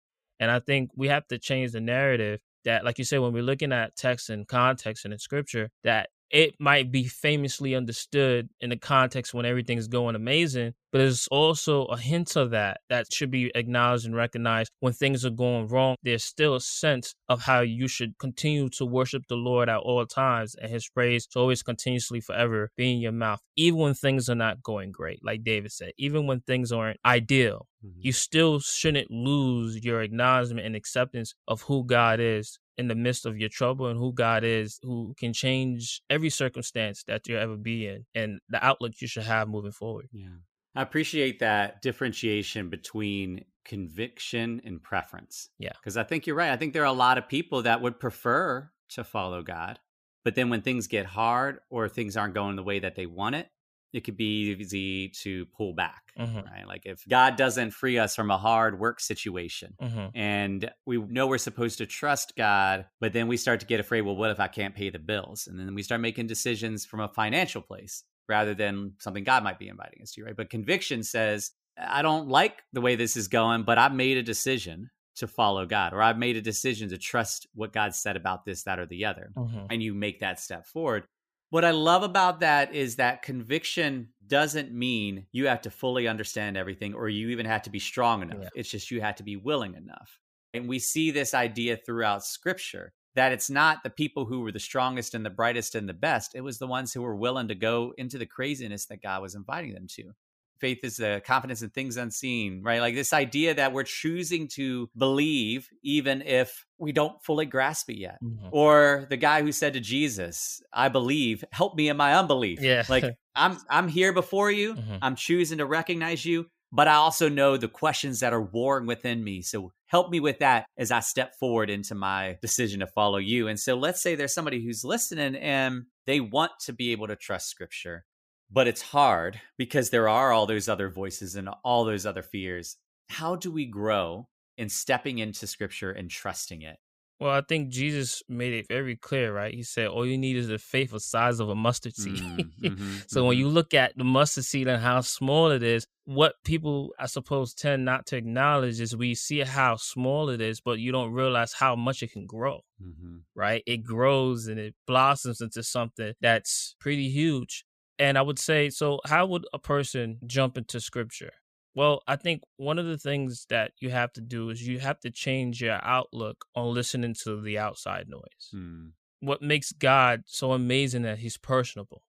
And 0.41 0.51
I 0.51 0.59
think 0.59 0.91
we 0.97 1.07
have 1.07 1.29
to 1.29 1.39
change 1.39 1.71
the 1.71 1.81
narrative 1.81 2.41
that, 2.65 2.85
like 2.85 2.99
you 2.99 3.05
said, 3.05 3.21
when 3.21 3.33
we're 3.33 3.45
looking 3.45 3.73
at 3.73 3.95
text 3.95 4.29
and 4.29 4.49
context 4.49 5.05
and 5.05 5.15
in 5.15 5.21
scripture, 5.21 5.71
that 5.85 6.11
it 6.31 6.55
might 6.61 6.93
be 6.93 7.05
famously 7.05 7.75
understood 7.75 8.49
in 8.61 8.71
the 8.71 8.77
context 8.77 9.35
when 9.35 9.47
everything's 9.47 9.89
going 9.89 10.15
amazing, 10.15 10.75
but 10.93 10.99
there's 10.99 11.27
also 11.29 11.87
a 11.87 11.97
hint 11.97 12.37
of 12.37 12.51
that 12.51 12.81
that 12.89 13.13
should 13.13 13.31
be 13.31 13.51
acknowledged 13.55 14.07
and 14.07 14.15
recognized 14.15 14.71
when 14.81 14.93
things 14.93 15.25
are 15.25 15.31
going 15.31 15.67
wrong. 15.69 15.97
There's 16.03 16.25
still 16.25 16.55
a 16.55 16.61
sense 16.61 17.15
of 17.29 17.43
how 17.43 17.61
you 17.61 17.89
should 17.89 18.19
continue 18.19 18.69
to 18.71 18.87
worship 18.87 19.25
the 19.29 19.37
Lord 19.37 19.69
at 19.69 19.79
all 19.79 20.07
times 20.07 20.55
and 20.55 20.71
his 20.71 20.89
praise 20.89 21.27
to 21.29 21.41
always 21.41 21.63
continuously 21.63 22.21
forever 22.21 22.71
be 22.77 22.93
in 22.93 23.01
your 23.01 23.13
mouth, 23.13 23.41
even 23.57 23.81
when 23.81 23.95
things 23.95 24.29
are 24.29 24.37
not 24.37 24.63
going 24.63 24.93
great, 24.93 25.25
like 25.25 25.43
David 25.43 25.73
said, 25.73 25.93
even 25.99 26.27
when 26.27 26.41
things 26.41 26.71
aren't 26.71 27.01
ideal. 27.05 27.67
Mm-hmm. 27.85 28.01
You 28.03 28.13
still 28.13 28.61
shouldn't 28.61 29.11
lose 29.11 29.85
your 29.85 30.03
acknowledgement 30.03 30.67
and 30.67 30.77
acceptance 30.77 31.35
of 31.49 31.63
who 31.63 31.85
God 31.85 32.21
is 32.21 32.59
in 32.79 32.89
the 32.89 32.95
midst 32.95 33.27
of 33.27 33.39
your 33.39 33.49
trouble 33.49 33.87
and 33.87 33.99
who 33.99 34.13
God 34.13 34.45
is, 34.45 34.79
who 34.83 35.15
can 35.19 35.33
change 35.33 36.03
every 36.09 36.31
circumstance 36.31 37.05
that 37.07 37.29
you 37.29 37.37
ever 37.37 37.57
be 37.57 37.87
in 37.87 38.07
and 38.15 38.41
the 38.49 38.65
outlook 38.65 38.93
you 39.01 39.09
should 39.09 39.25
have 39.25 39.49
moving 39.49 39.73
forward. 39.73 40.09
Yeah. 40.13 40.29
I 40.75 40.83
appreciate 40.83 41.41
that 41.41 41.83
differentiation 41.83 42.69
between 42.71 43.45
conviction 43.65 44.63
and 44.65 44.83
preference. 44.83 45.51
Yeah. 45.59 45.73
Because 45.73 45.97
I 45.97 46.05
think 46.05 46.27
you're 46.27 46.37
right. 46.37 46.53
I 46.53 46.57
think 46.57 46.73
there 46.73 46.83
are 46.83 46.87
a 46.87 46.93
lot 46.93 47.19
of 47.19 47.29
people 47.29 47.63
that 47.63 47.83
would 47.83 47.99
prefer 47.99 48.71
to 48.91 49.05
follow 49.05 49.43
God. 49.43 49.79
But 50.25 50.35
then 50.35 50.49
when 50.49 50.63
things 50.63 50.87
get 50.87 51.07
hard 51.07 51.59
or 51.71 51.89
things 51.89 52.17
aren't 52.17 52.35
going 52.35 52.57
the 52.57 52.63
way 52.63 52.79
that 52.79 52.95
they 52.95 53.07
want 53.07 53.35
it, 53.35 53.49
it 53.93 54.05
could 54.05 54.17
be 54.17 54.57
easy 54.59 55.09
to 55.23 55.47
pull 55.47 55.75
back, 55.75 56.03
mm-hmm. 56.19 56.39
right? 56.39 56.67
Like 56.67 56.83
if 56.85 57.03
God 57.09 57.37
doesn't 57.37 57.73
free 57.73 57.99
us 57.99 58.15
from 58.15 58.31
a 58.31 58.39
hard 58.39 58.79
work 58.79 59.01
situation 59.01 59.75
mm-hmm. 59.81 60.07
and 60.15 60.71
we 60.87 60.99
know 60.99 61.27
we're 61.27 61.39
supposed 61.39 61.79
to 61.79 61.87
trust 61.87 62.35
God, 62.37 62.87
but 63.01 63.13
then 63.13 63.27
we 63.27 63.37
start 63.37 63.61
to 63.61 63.67
get 63.67 63.81
afraid, 63.81 64.03
well, 64.03 64.17
what 64.17 64.31
if 64.31 64.41
I 64.41 64.49
can't 64.49 64.75
pay 64.75 64.91
the 64.91 64.99
bills? 64.99 65.47
And 65.47 65.59
then 65.59 65.75
we 65.75 65.83
start 65.83 66.01
making 66.01 66.29
decisions 66.29 66.87
from 66.87 67.01
a 67.01 67.09
financial 67.09 67.63
place 67.63 68.05
rather 68.29 68.55
than 68.55 68.93
something 68.99 69.25
God 69.25 69.43
might 69.43 69.59
be 69.59 69.69
inviting 69.69 70.03
us 70.03 70.13
to, 70.13 70.25
right? 70.25 70.37
But 70.37 70.51
conviction 70.51 71.03
says, 71.03 71.51
I 71.77 72.03
don't 72.03 72.29
like 72.29 72.63
the 72.73 72.81
way 72.81 72.95
this 72.95 73.17
is 73.17 73.29
going, 73.29 73.65
but 73.65 73.79
I've 73.79 73.95
made 73.95 74.19
a 74.19 74.23
decision 74.23 74.91
to 75.17 75.27
follow 75.27 75.67
God, 75.67 75.93
or 75.93 76.03
I've 76.03 76.19
made 76.19 76.37
a 76.37 76.41
decision 76.41 76.91
to 76.91 76.99
trust 76.99 77.47
what 77.55 77.73
God 77.73 77.95
said 77.95 78.17
about 78.17 78.45
this, 78.45 78.63
that, 78.63 78.79
or 78.79 78.87
the 78.87 79.05
other. 79.05 79.33
Mm-hmm. 79.37 79.67
And 79.71 79.83
you 79.83 79.95
make 79.95 80.21
that 80.21 80.41
step 80.41 80.67
forward. 80.67 81.05
What 81.51 81.65
I 81.65 81.73
love 81.73 82.05
about 82.05 82.41
that 82.41 82.75
is 82.75 82.97
that 82.97 83.23
conviction 83.23 84.09
doesn't 84.27 84.73
mean 84.73 85.27
you 85.33 85.49
have 85.49 85.61
to 85.63 85.71
fully 85.71 86.07
understand 86.07 86.57
everything 86.57 86.95
or 86.95 87.09
you 87.09 87.29
even 87.31 87.47
have 87.47 87.63
to 87.63 87.71
be 87.71 87.81
strong 87.81 88.23
enough. 88.23 88.39
Yeah. 88.43 88.49
It's 88.55 88.71
just 88.71 88.91
you 88.91 89.01
have 89.01 89.17
to 89.17 89.25
be 89.25 89.37
willing 89.37 89.75
enough. 89.75 90.21
And 90.55 90.69
we 90.69 90.79
see 90.79 91.11
this 91.11 91.35
idea 91.35 91.77
throughout 91.77 92.25
scripture 92.25 92.93
that 93.17 93.33
it's 93.33 93.51
not 93.51 93.83
the 93.83 93.91
people 93.91 94.25
who 94.25 94.41
were 94.41 94.53
the 94.53 94.61
strongest 94.61 95.15
and 95.15 95.27
the 95.27 95.31
brightest 95.31 95.75
and 95.75 95.89
the 95.89 95.95
best. 95.95 96.37
It 96.37 96.43
was 96.43 96.59
the 96.59 96.69
ones 96.69 96.93
who 96.93 97.03
were 97.03 97.17
willing 97.17 97.49
to 97.49 97.57
go 97.57 97.93
into 97.99 98.19
the 98.19 98.27
craziness 98.27 98.87
that 98.87 99.03
God 99.03 99.21
was 99.21 99.35
inviting 99.35 99.75
them 99.75 99.89
to. 99.89 100.13
Faith 100.61 100.81
is 100.83 100.97
the 100.97 101.23
confidence 101.25 101.63
in 101.63 101.71
things 101.71 101.97
unseen, 101.97 102.63
right? 102.63 102.81
Like 102.81 102.95
this 102.95 103.13
idea 103.13 103.55
that 103.55 103.73
we're 103.73 103.85
choosing 103.85 104.49
to 104.55 104.91
believe 104.97 105.69
even 105.83 106.23
if 106.23 106.67
we 106.79 106.93
don't 106.93 107.23
fully 107.23 107.47
grasp 107.47 107.91
it 107.91 107.99
yet. 107.99 108.19
Mm-hmm. 108.23 108.49
Or 108.53 109.07
the 109.09 109.17
guy 109.17 109.43
who 109.43 109.53
said 109.53 109.75
to 109.75 109.81
Jesus, 109.81 110.63
I 110.73 110.89
believe, 110.89 111.45
help 111.53 111.77
me 111.77 111.89
in 111.89 111.97
my 111.97 112.15
unbelief. 112.15 112.61
Yeah. 112.61 112.85
Like 112.89 113.05
I'm 113.35 113.59
I'm 113.69 113.89
here 113.89 114.13
before 114.13 114.51
you. 114.51 114.75
Mm-hmm. 114.75 114.97
I'm 115.03 115.17
choosing 115.17 115.59
to 115.59 115.67
recognize 115.67 116.25
you, 116.25 116.47
but 116.73 116.89
I 116.89 116.95
also 116.95 117.29
know 117.29 117.57
the 117.57 117.69
questions 117.69 118.21
that 118.21 118.33
are 118.33 118.43
warring 118.43 118.87
within 118.87 119.23
me. 119.23 119.43
So 119.43 119.73
help 119.87 120.11
me 120.11 120.21
with 120.21 120.39
that 120.39 120.67
as 120.79 120.91
I 120.91 121.01
step 121.01 121.35
forward 121.39 121.69
into 121.71 121.95
my 121.95 122.39
decision 122.43 122.81
to 122.81 122.87
follow 122.87 123.19
you. 123.19 123.49
And 123.49 123.59
so 123.59 123.75
let's 123.75 124.03
say 124.03 124.15
there's 124.15 124.35
somebody 124.35 124.65
who's 124.65 124.85
listening 124.85 125.37
and 125.37 125.85
they 126.07 126.21
want 126.21 126.53
to 126.67 126.73
be 126.73 126.93
able 126.93 127.09
to 127.09 127.17
trust 127.17 127.49
scripture 127.49 128.05
but 128.51 128.69
it's 128.69 128.83
hard 128.83 129.41
because 129.57 129.91
there 129.91 130.09
are 130.09 130.33
all 130.33 130.47
those 130.47 130.69
other 130.69 130.89
voices 130.89 131.37
and 131.37 131.49
all 131.65 131.85
those 131.85 132.07
other 132.07 132.23
fears. 132.23 132.77
How 133.09 133.37
do 133.37 133.51
we 133.51 133.67
grow 133.67 134.29
in 134.57 134.69
stepping 134.69 135.19
into 135.19 135.47
scripture 135.47 135.91
and 135.91 136.11
trusting 136.11 136.63
it? 136.63 136.77
Well, 137.21 137.33
I 137.33 137.43
think 137.43 137.69
Jesus 137.69 138.23
made 138.31 138.55
it 138.55 138.67
very 138.67 138.97
clear, 138.97 139.31
right? 139.31 139.53
He 139.53 139.63
said, 139.63 139.89
All 139.89 140.07
you 140.07 140.17
need 140.17 140.37
is 140.37 140.49
the 140.49 140.57
faith 140.57 140.93
the 140.93 141.01
size 141.01 141.39
of 141.39 141.51
a 141.51 141.55
mustard 141.55 141.95
seed. 141.95 142.17
Mm, 142.17 142.51
mm-hmm, 142.63 142.97
so 143.09 143.21
mm-hmm. 143.21 143.29
when 143.29 143.39
you 143.39 143.47
look 143.49 143.75
at 143.75 143.93
the 143.95 144.05
mustard 144.05 144.45
seed 144.45 144.69
and 144.69 144.83
how 144.83 145.03
small 145.03 145.51
it 145.51 145.63
is, 145.63 145.87
what 146.07 146.37
people, 146.47 146.95
I 146.99 147.07
suppose, 147.07 147.53
tend 147.53 147.85
not 147.85 148.07
to 148.07 148.17
acknowledge 148.17 148.81
is 148.81 148.97
we 148.97 149.15
see 149.15 149.41
how 149.41 149.77
small 149.77 150.31
it 150.31 150.41
is, 150.41 150.63
but 150.63 150.79
you 150.79 150.93
don't 150.93 151.13
realize 151.13 151.53
how 151.53 151.77
much 151.77 152.03
it 152.03 152.13
can 152.13 152.25
grow, 152.25 152.63
mm-hmm. 152.83 153.19
right? 153.35 153.63
It 153.67 153.85
grows 153.85 154.47
and 154.47 154.59
it 154.59 154.75
blossoms 154.87 155.43
into 155.43 155.63
something 155.63 156.15
that's 156.23 156.75
pretty 156.81 157.11
huge. 157.11 157.67
And 158.01 158.17
I 158.17 158.23
would 158.23 158.39
say, 158.39 158.71
so 158.71 158.99
how 159.05 159.27
would 159.27 159.47
a 159.53 159.59
person 159.59 160.19
jump 160.27 160.57
into 160.57 160.81
scripture? 160.81 161.33
Well, 161.75 162.03
I 162.09 162.17
think 162.17 162.43
one 162.57 162.79
of 162.79 162.87
the 162.87 162.97
things 162.97 163.47
that 163.51 163.73
you 163.79 163.91
have 163.91 164.11
to 164.15 164.23
do 164.23 164.49
is 164.49 164.67
you 164.67 164.79
have 164.81 164.99
to 165.01 165.11
change 165.11 165.61
your 165.61 165.79
outlook 165.85 166.47
on 166.57 166.73
listening 166.73 167.15
to 167.25 167.41
the 167.41 167.59
outside 167.59 168.09
noise. 168.09 168.49
Hmm. 168.51 168.87
What 169.21 169.43
makes 169.43 169.71
God 169.73 170.23
so 170.25 170.53
amazing 170.53 171.03
that 171.03 171.19
he's 171.19 171.37
personable, 171.37 172.03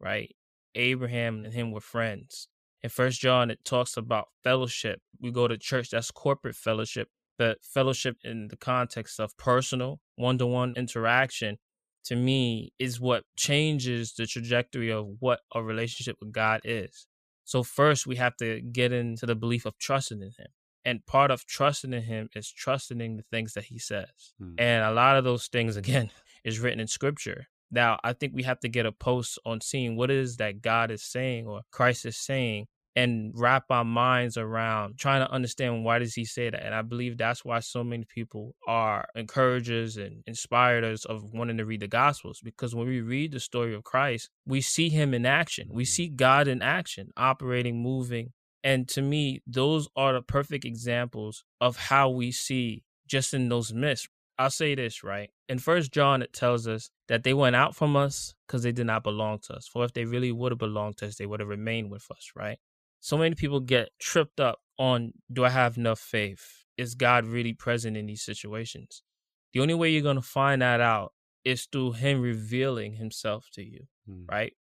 right? 0.00 0.34
Abraham 0.74 1.44
and 1.44 1.54
him 1.54 1.70
were 1.70 1.80
friends. 1.80 2.48
In 2.82 2.90
First 2.90 3.20
John, 3.20 3.48
it 3.48 3.64
talks 3.64 3.96
about 3.96 4.26
fellowship. 4.42 5.00
We 5.20 5.30
go 5.30 5.46
to 5.46 5.56
church, 5.56 5.90
that's 5.90 6.10
corporate 6.10 6.56
fellowship, 6.56 7.08
but 7.38 7.58
fellowship 7.62 8.16
in 8.24 8.48
the 8.48 8.56
context 8.56 9.20
of 9.20 9.36
personal, 9.36 10.00
one 10.16 10.38
to 10.38 10.46
one 10.46 10.74
interaction 10.76 11.58
to 12.06 12.16
me 12.16 12.72
is 12.78 13.00
what 13.00 13.24
changes 13.36 14.14
the 14.14 14.26
trajectory 14.26 14.90
of 14.92 15.06
what 15.20 15.40
a 15.54 15.62
relationship 15.62 16.16
with 16.20 16.32
God 16.32 16.60
is. 16.64 17.06
So 17.44 17.62
first 17.62 18.06
we 18.06 18.16
have 18.16 18.36
to 18.36 18.60
get 18.60 18.92
into 18.92 19.26
the 19.26 19.34
belief 19.34 19.66
of 19.66 19.78
trusting 19.78 20.22
in 20.22 20.32
him. 20.38 20.48
And 20.84 21.04
part 21.04 21.32
of 21.32 21.46
trusting 21.46 21.92
in 21.92 22.02
him 22.02 22.28
is 22.34 22.50
trusting 22.50 23.00
in 23.00 23.16
the 23.16 23.24
things 23.32 23.54
that 23.54 23.64
he 23.64 23.78
says. 23.78 24.34
Hmm. 24.38 24.54
And 24.56 24.84
a 24.84 24.92
lot 24.92 25.16
of 25.16 25.24
those 25.24 25.48
things 25.48 25.76
again 25.76 26.10
is 26.44 26.60
written 26.60 26.78
in 26.78 26.86
scripture. 26.86 27.48
Now, 27.72 27.98
I 28.04 28.12
think 28.12 28.32
we 28.34 28.44
have 28.44 28.60
to 28.60 28.68
get 28.68 28.86
a 28.86 28.92
post 28.92 29.40
on 29.44 29.60
seeing 29.60 29.96
what 29.96 30.10
it 30.10 30.16
is 30.16 30.36
that 30.36 30.62
God 30.62 30.92
is 30.92 31.02
saying 31.02 31.46
or 31.46 31.62
Christ 31.72 32.06
is 32.06 32.16
saying 32.16 32.66
and 32.96 33.32
wrap 33.36 33.64
our 33.70 33.84
minds 33.84 34.36
around 34.36 34.98
trying 34.98 35.20
to 35.24 35.30
understand 35.30 35.84
why 35.84 35.98
does 35.98 36.14
he 36.14 36.24
say 36.24 36.50
that 36.50 36.64
and 36.64 36.74
i 36.74 36.82
believe 36.82 37.16
that's 37.16 37.44
why 37.44 37.60
so 37.60 37.84
many 37.84 38.04
people 38.04 38.56
are 38.66 39.06
encouragers 39.14 39.96
and 39.98 40.22
inspirators 40.26 41.04
of 41.04 41.22
wanting 41.32 41.58
to 41.58 41.64
read 41.64 41.80
the 41.80 41.86
gospels 41.86 42.40
because 42.42 42.74
when 42.74 42.88
we 42.88 43.00
read 43.00 43.30
the 43.30 43.40
story 43.40 43.74
of 43.74 43.84
christ 43.84 44.30
we 44.46 44.60
see 44.60 44.88
him 44.88 45.14
in 45.14 45.26
action 45.26 45.68
we 45.70 45.84
see 45.84 46.08
god 46.08 46.48
in 46.48 46.62
action 46.62 47.10
operating 47.16 47.80
moving 47.82 48.32
and 48.64 48.88
to 48.88 49.02
me 49.02 49.40
those 49.46 49.88
are 49.94 50.14
the 50.14 50.22
perfect 50.22 50.64
examples 50.64 51.44
of 51.60 51.76
how 51.76 52.08
we 52.08 52.32
see 52.32 52.82
just 53.06 53.34
in 53.34 53.48
those 53.48 53.72
myths 53.72 54.08
I'll 54.38 54.50
say 54.50 54.74
this, 54.74 55.02
right? 55.02 55.30
In 55.48 55.58
First 55.58 55.92
John, 55.92 56.20
it 56.20 56.32
tells 56.32 56.68
us 56.68 56.90
that 57.08 57.22
they 57.22 57.32
went 57.32 57.56
out 57.56 57.74
from 57.74 57.96
us 57.96 58.34
because 58.46 58.62
they 58.62 58.72
did 58.72 58.86
not 58.86 59.02
belong 59.02 59.38
to 59.44 59.54
us. 59.54 59.66
For 59.66 59.84
if 59.84 59.94
they 59.94 60.04
really 60.04 60.30
would 60.30 60.52
have 60.52 60.58
belonged 60.58 60.98
to 60.98 61.06
us, 61.06 61.16
they 61.16 61.26
would 61.26 61.40
have 61.40 61.48
remained 61.48 61.90
with 61.90 62.10
us, 62.10 62.32
right? 62.34 62.58
So 63.06 63.16
many 63.16 63.36
people 63.36 63.60
get 63.60 63.90
tripped 64.00 64.40
up 64.40 64.58
on 64.80 65.12
do 65.32 65.44
I 65.44 65.50
have 65.50 65.76
enough 65.76 66.00
faith? 66.00 66.64
Is 66.76 66.96
God 66.96 67.24
really 67.24 67.52
present 67.52 67.96
in 67.96 68.06
these 68.06 68.24
situations? 68.24 69.04
The 69.52 69.60
only 69.60 69.74
way 69.74 69.90
you're 69.90 70.02
going 70.02 70.16
to 70.16 70.22
find 70.22 70.60
that 70.60 70.80
out 70.80 71.12
is 71.44 71.68
through 71.70 71.92
Him 71.92 72.20
revealing 72.20 72.94
Himself 72.94 73.46
to 73.52 73.62
you, 73.62 73.86
mm. 74.10 74.28
right? 74.28 74.54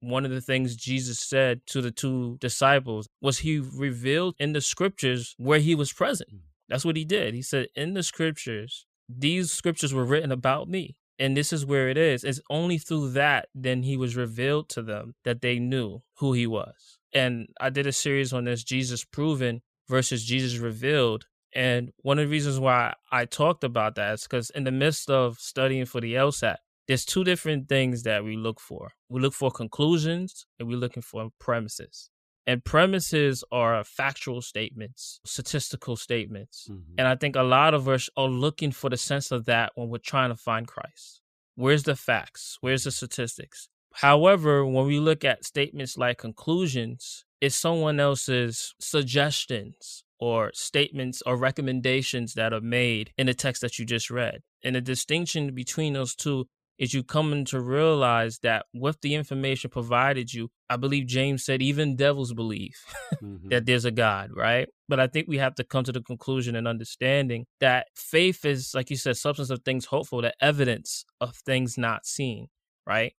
One 0.00 0.24
of 0.24 0.30
the 0.30 0.40
things 0.40 0.76
Jesus 0.76 1.20
said 1.20 1.60
to 1.66 1.82
the 1.82 1.90
two 1.90 2.38
disciples 2.40 3.06
was 3.20 3.40
He 3.40 3.58
revealed 3.58 4.34
in 4.38 4.54
the 4.54 4.62
scriptures 4.62 5.34
where 5.36 5.58
He 5.58 5.74
was 5.74 5.92
present. 5.92 6.30
Mm. 6.34 6.40
That's 6.70 6.86
what 6.86 6.96
He 6.96 7.04
did. 7.04 7.34
He 7.34 7.42
said, 7.42 7.66
In 7.76 7.92
the 7.92 8.02
scriptures, 8.02 8.86
these 9.10 9.52
scriptures 9.52 9.92
were 9.92 10.06
written 10.06 10.32
about 10.32 10.70
me 10.70 10.96
and 11.18 11.36
this 11.36 11.52
is 11.52 11.66
where 11.66 11.90
it 11.90 11.98
is. 11.98 12.24
It's 12.24 12.40
only 12.48 12.78
through 12.78 13.10
that 13.10 13.50
then 13.54 13.82
he 13.82 13.98
was 13.98 14.16
revealed 14.16 14.70
to 14.70 14.80
them 14.80 15.16
that 15.24 15.42
they 15.42 15.58
knew 15.58 16.00
who 16.14 16.32
he 16.32 16.46
was 16.46 16.99
and 17.12 17.48
I 17.60 17.70
did 17.70 17.86
a 17.86 17.92
series 17.92 18.32
on 18.32 18.44
this 18.44 18.64
Jesus 18.64 19.04
proven 19.04 19.62
versus 19.88 20.24
Jesus 20.24 20.58
revealed. 20.58 21.26
And 21.54 21.90
one 21.98 22.18
of 22.18 22.26
the 22.26 22.30
reasons 22.30 22.60
why 22.60 22.94
I 23.10 23.24
talked 23.24 23.64
about 23.64 23.96
that 23.96 24.14
is 24.14 24.22
because 24.22 24.50
in 24.50 24.64
the 24.64 24.70
midst 24.70 25.10
of 25.10 25.38
studying 25.38 25.84
for 25.84 26.00
the 26.00 26.14
LSAT, 26.14 26.56
there's 26.86 27.04
two 27.04 27.24
different 27.24 27.68
things 27.68 28.04
that 28.04 28.24
we 28.24 28.36
look 28.36 28.60
for. 28.60 28.92
We 29.08 29.20
look 29.20 29.34
for 29.34 29.50
conclusions 29.50 30.46
and 30.58 30.68
we're 30.68 30.78
looking 30.78 31.02
for 31.02 31.28
premises. 31.38 32.10
And 32.46 32.64
premises 32.64 33.44
are 33.52 33.84
factual 33.84 34.42
statements, 34.42 35.20
statistical 35.24 35.96
statements. 35.96 36.66
Mm-hmm. 36.68 36.94
And 36.98 37.06
I 37.06 37.14
think 37.14 37.36
a 37.36 37.42
lot 37.42 37.74
of 37.74 37.88
us 37.88 38.08
are 38.16 38.28
looking 38.28 38.72
for 38.72 38.90
the 38.90 38.96
sense 38.96 39.30
of 39.30 39.44
that 39.44 39.72
when 39.74 39.88
we're 39.88 39.98
trying 39.98 40.30
to 40.30 40.36
find 40.36 40.66
Christ. 40.66 41.20
Where's 41.54 41.82
the 41.82 41.94
facts? 41.94 42.58
Where's 42.60 42.84
the 42.84 42.90
statistics? 42.90 43.68
However, 43.94 44.64
when 44.64 44.86
we 44.86 44.98
look 45.00 45.24
at 45.24 45.44
statements 45.44 45.96
like 45.98 46.18
conclusions, 46.18 47.24
it's 47.40 47.56
someone 47.56 47.98
else's 47.98 48.74
suggestions 48.78 50.04
or 50.18 50.50
statements 50.54 51.22
or 51.24 51.36
recommendations 51.36 52.34
that 52.34 52.52
are 52.52 52.60
made 52.60 53.12
in 53.16 53.26
the 53.26 53.34
text 53.34 53.62
that 53.62 53.78
you 53.78 53.84
just 53.84 54.10
read. 54.10 54.42
And 54.62 54.76
the 54.76 54.80
distinction 54.80 55.54
between 55.54 55.94
those 55.94 56.14
two 56.14 56.46
is 56.80 56.94
you 56.94 57.02
coming 57.02 57.44
to 57.44 57.60
realize 57.60 58.38
that 58.38 58.64
with 58.72 59.00
the 59.02 59.14
information 59.14 59.68
provided 59.70 60.32
you, 60.32 60.50
I 60.70 60.76
believe 60.76 61.06
James 61.06 61.44
said 61.44 61.60
even 61.60 61.94
devils 61.94 62.32
believe 62.32 62.74
mm-hmm. 63.22 63.48
that 63.50 63.66
there's 63.66 63.84
a 63.84 63.90
God, 63.90 64.30
right? 64.34 64.66
But 64.88 64.98
I 64.98 65.06
think 65.06 65.28
we 65.28 65.36
have 65.38 65.54
to 65.56 65.64
come 65.64 65.84
to 65.84 65.92
the 65.92 66.00
conclusion 66.00 66.56
and 66.56 66.66
understanding 66.66 67.44
that 67.60 67.88
faith 67.94 68.46
is, 68.46 68.72
like 68.74 68.88
you 68.88 68.96
said, 68.96 69.18
substance 69.18 69.50
of 69.50 69.62
things 69.62 69.86
hopeful, 69.86 70.22
the 70.22 70.32
evidence 70.40 71.04
of 71.20 71.36
things 71.36 71.76
not 71.76 72.06
seen, 72.06 72.48
right? 72.86 73.12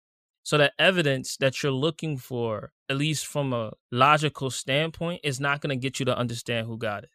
So 0.44 0.58
the 0.58 0.72
evidence 0.80 1.38
that 1.38 1.62
you're 1.62 1.72
looking 1.72 2.18
for, 2.18 2.72
at 2.90 2.98
least 2.98 3.28
from 3.28 3.54
a 3.54 3.74
logical 3.92 4.50
standpoint, 4.50 5.22
is 5.24 5.40
not 5.40 5.62
going 5.62 5.70
to 5.70 5.82
get 5.82 6.00
you 6.00 6.06
to 6.06 6.18
understand 6.18 6.68
who 6.68 6.78
God 6.78 7.04
is. 7.04 7.10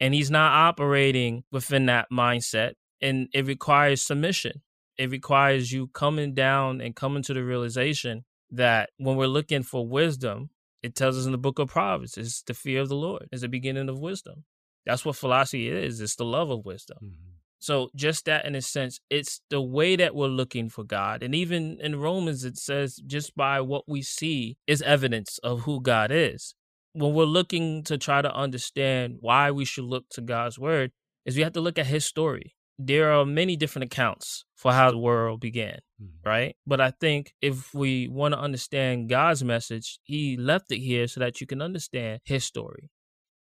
And 0.00 0.14
he's 0.14 0.30
not 0.30 0.52
operating 0.52 1.44
within 1.52 1.86
that 1.86 2.08
mindset. 2.10 2.72
And 3.02 3.28
it 3.34 3.46
requires 3.46 4.00
submission. 4.02 4.62
It 4.96 5.10
requires 5.10 5.72
you 5.72 5.88
coming 5.88 6.34
down 6.34 6.80
and 6.80 6.96
coming 6.96 7.22
to 7.24 7.34
the 7.34 7.44
realization 7.44 8.24
that 8.50 8.90
when 8.96 9.16
we're 9.16 9.26
looking 9.26 9.62
for 9.62 9.86
wisdom, 9.86 10.50
it 10.82 10.94
tells 10.94 11.18
us 11.18 11.26
in 11.26 11.32
the 11.32 11.38
book 11.38 11.58
of 11.58 11.68
Proverbs, 11.68 12.16
it's 12.16 12.42
the 12.42 12.54
fear 12.54 12.80
of 12.80 12.88
the 12.88 12.96
Lord, 12.96 13.28
is 13.32 13.42
the 13.42 13.48
beginning 13.48 13.88
of 13.88 13.98
wisdom. 13.98 14.44
That's 14.86 15.04
what 15.04 15.16
philosophy 15.16 15.68
is. 15.68 16.00
It's 16.00 16.16
the 16.16 16.24
love 16.24 16.50
of 16.50 16.64
wisdom. 16.64 16.98
Mm-hmm. 17.02 17.29
So 17.60 17.90
just 17.94 18.24
that 18.24 18.46
in 18.46 18.54
a 18.54 18.62
sense, 18.62 19.00
it's 19.10 19.42
the 19.50 19.60
way 19.60 19.94
that 19.96 20.14
we're 20.14 20.28
looking 20.28 20.70
for 20.70 20.82
God. 20.82 21.22
And 21.22 21.34
even 21.34 21.78
in 21.80 22.00
Romans, 22.00 22.44
it 22.44 22.56
says 22.56 22.96
just 23.06 23.36
by 23.36 23.60
what 23.60 23.84
we 23.86 24.02
see 24.02 24.56
is 24.66 24.80
evidence 24.82 25.38
of 25.38 25.60
who 25.60 25.80
God 25.80 26.10
is. 26.10 26.54
When 26.94 27.12
we're 27.12 27.24
looking 27.24 27.84
to 27.84 27.98
try 27.98 28.22
to 28.22 28.34
understand 28.34 29.18
why 29.20 29.50
we 29.50 29.64
should 29.64 29.84
look 29.84 30.08
to 30.10 30.22
God's 30.22 30.58
word, 30.58 30.90
is 31.26 31.36
we 31.36 31.42
have 31.42 31.52
to 31.52 31.60
look 31.60 31.78
at 31.78 31.86
his 31.86 32.04
story. 32.04 32.56
There 32.78 33.12
are 33.12 33.26
many 33.26 33.56
different 33.56 33.92
accounts 33.92 34.46
for 34.56 34.72
how 34.72 34.90
the 34.90 34.98
world 34.98 35.38
began, 35.38 35.80
mm-hmm. 36.02 36.28
right? 36.28 36.56
But 36.66 36.80
I 36.80 36.92
think 36.98 37.34
if 37.42 37.74
we 37.74 38.08
want 38.08 38.32
to 38.32 38.40
understand 38.40 39.10
God's 39.10 39.44
message, 39.44 40.00
he 40.02 40.38
left 40.38 40.72
it 40.72 40.78
here 40.78 41.06
so 41.06 41.20
that 41.20 41.42
you 41.42 41.46
can 41.46 41.60
understand 41.60 42.20
his 42.24 42.42
story 42.44 42.90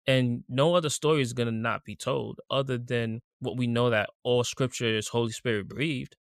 and 0.06 0.44
no 0.48 0.74
other 0.74 0.90
story 0.90 1.22
is 1.22 1.32
going 1.34 1.48
to 1.48 1.52
not 1.54 1.84
be 1.84 1.96
told 1.96 2.40
other 2.50 2.78
than 2.78 3.20
what 3.40 3.56
we 3.56 3.66
know 3.66 3.90
that 3.90 4.10
all 4.24 4.44
scripture 4.44 4.96
is 4.96 5.08
holy 5.08 5.32
spirit 5.32 5.68
breathed 5.68 6.16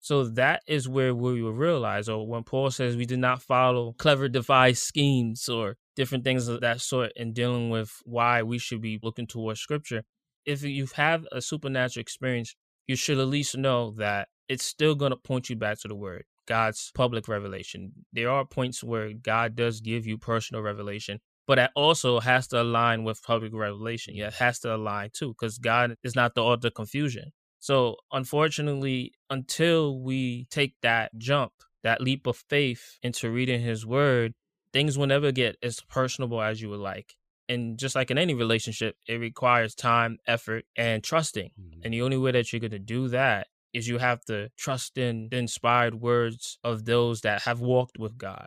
So 0.00 0.24
that 0.24 0.62
is 0.68 0.88
where 0.88 1.14
we 1.14 1.42
will 1.42 1.52
realize, 1.52 2.08
or 2.08 2.26
when 2.28 2.44
Paul 2.44 2.70
says 2.70 2.96
we 2.96 3.06
did 3.06 3.18
not 3.20 3.42
follow 3.42 3.94
clever 3.98 4.28
devised 4.28 4.82
schemes 4.82 5.48
or 5.48 5.76
different 5.96 6.24
things 6.24 6.48
of 6.48 6.60
that 6.62 6.80
sort 6.80 7.12
in 7.16 7.32
dealing 7.34 7.70
with 7.70 7.92
why 8.04 8.42
we 8.42 8.58
should 8.58 8.80
be 8.82 9.00
looking 9.02 9.26
towards 9.26 9.60
scripture. 9.60 10.04
If 10.46 10.62
you 10.64 10.88
have 10.96 11.26
a 11.32 11.42
supernatural 11.42 12.02
experience, 12.02 12.54
you 12.86 12.96
should 12.96 13.18
at 13.18 13.28
least 13.28 13.56
know 13.56 13.92
that 13.98 14.28
it's 14.48 14.64
still 14.64 14.94
going 14.94 15.10
to 15.10 15.16
point 15.16 15.50
you 15.50 15.56
back 15.56 15.80
to 15.80 15.88
the 15.88 15.96
word, 15.96 16.24
God's 16.46 16.92
public 16.94 17.28
revelation. 17.28 17.92
There 18.12 18.30
are 18.30 18.44
points 18.46 18.84
where 18.84 19.12
God 19.12 19.56
does 19.56 19.80
give 19.80 20.06
you 20.06 20.18
personal 20.18 20.62
revelation, 20.62 21.20
but 21.46 21.56
that 21.56 21.70
also 21.74 22.20
has 22.20 22.48
to 22.48 22.60
align 22.60 23.04
with 23.04 23.22
public 23.22 23.52
revelation. 23.54 24.14
Yeah, 24.14 24.28
it 24.28 24.34
has 24.34 24.58
to 24.60 24.74
align 24.74 25.10
too, 25.12 25.28
because 25.28 25.58
God 25.58 25.96
is 26.02 26.14
not 26.14 26.34
the 26.34 26.42
author 26.42 26.68
of 26.68 26.74
confusion. 26.74 27.32
So, 27.60 27.96
unfortunately, 28.12 29.12
until 29.30 30.00
we 30.00 30.46
take 30.50 30.74
that 30.82 31.16
jump, 31.18 31.52
that 31.82 32.00
leap 32.00 32.26
of 32.26 32.36
faith 32.48 32.98
into 33.02 33.30
reading 33.30 33.60
His 33.60 33.86
Word, 33.86 34.34
things 34.72 34.98
will 34.98 35.06
never 35.06 35.32
get 35.32 35.56
as 35.62 35.80
personable 35.80 36.42
as 36.42 36.60
you 36.60 36.68
would 36.70 36.80
like. 36.80 37.14
And 37.48 37.78
just 37.78 37.94
like 37.94 38.10
in 38.10 38.18
any 38.18 38.34
relationship, 38.34 38.96
it 39.06 39.20
requires 39.20 39.74
time, 39.74 40.18
effort, 40.26 40.64
and 40.76 41.02
trusting. 41.02 41.50
Mm-hmm. 41.58 41.80
And 41.84 41.94
the 41.94 42.02
only 42.02 42.16
way 42.18 42.32
that 42.32 42.52
you're 42.52 42.60
going 42.60 42.72
to 42.72 42.78
do 42.78 43.08
that 43.08 43.46
is 43.72 43.86
you 43.86 43.98
have 43.98 44.24
to 44.24 44.48
trust 44.56 44.98
in 44.98 45.28
the 45.30 45.36
inspired 45.38 45.94
words 45.94 46.58
of 46.64 46.84
those 46.84 47.20
that 47.20 47.42
have 47.42 47.60
walked 47.60 47.98
with 47.98 48.18
God 48.18 48.46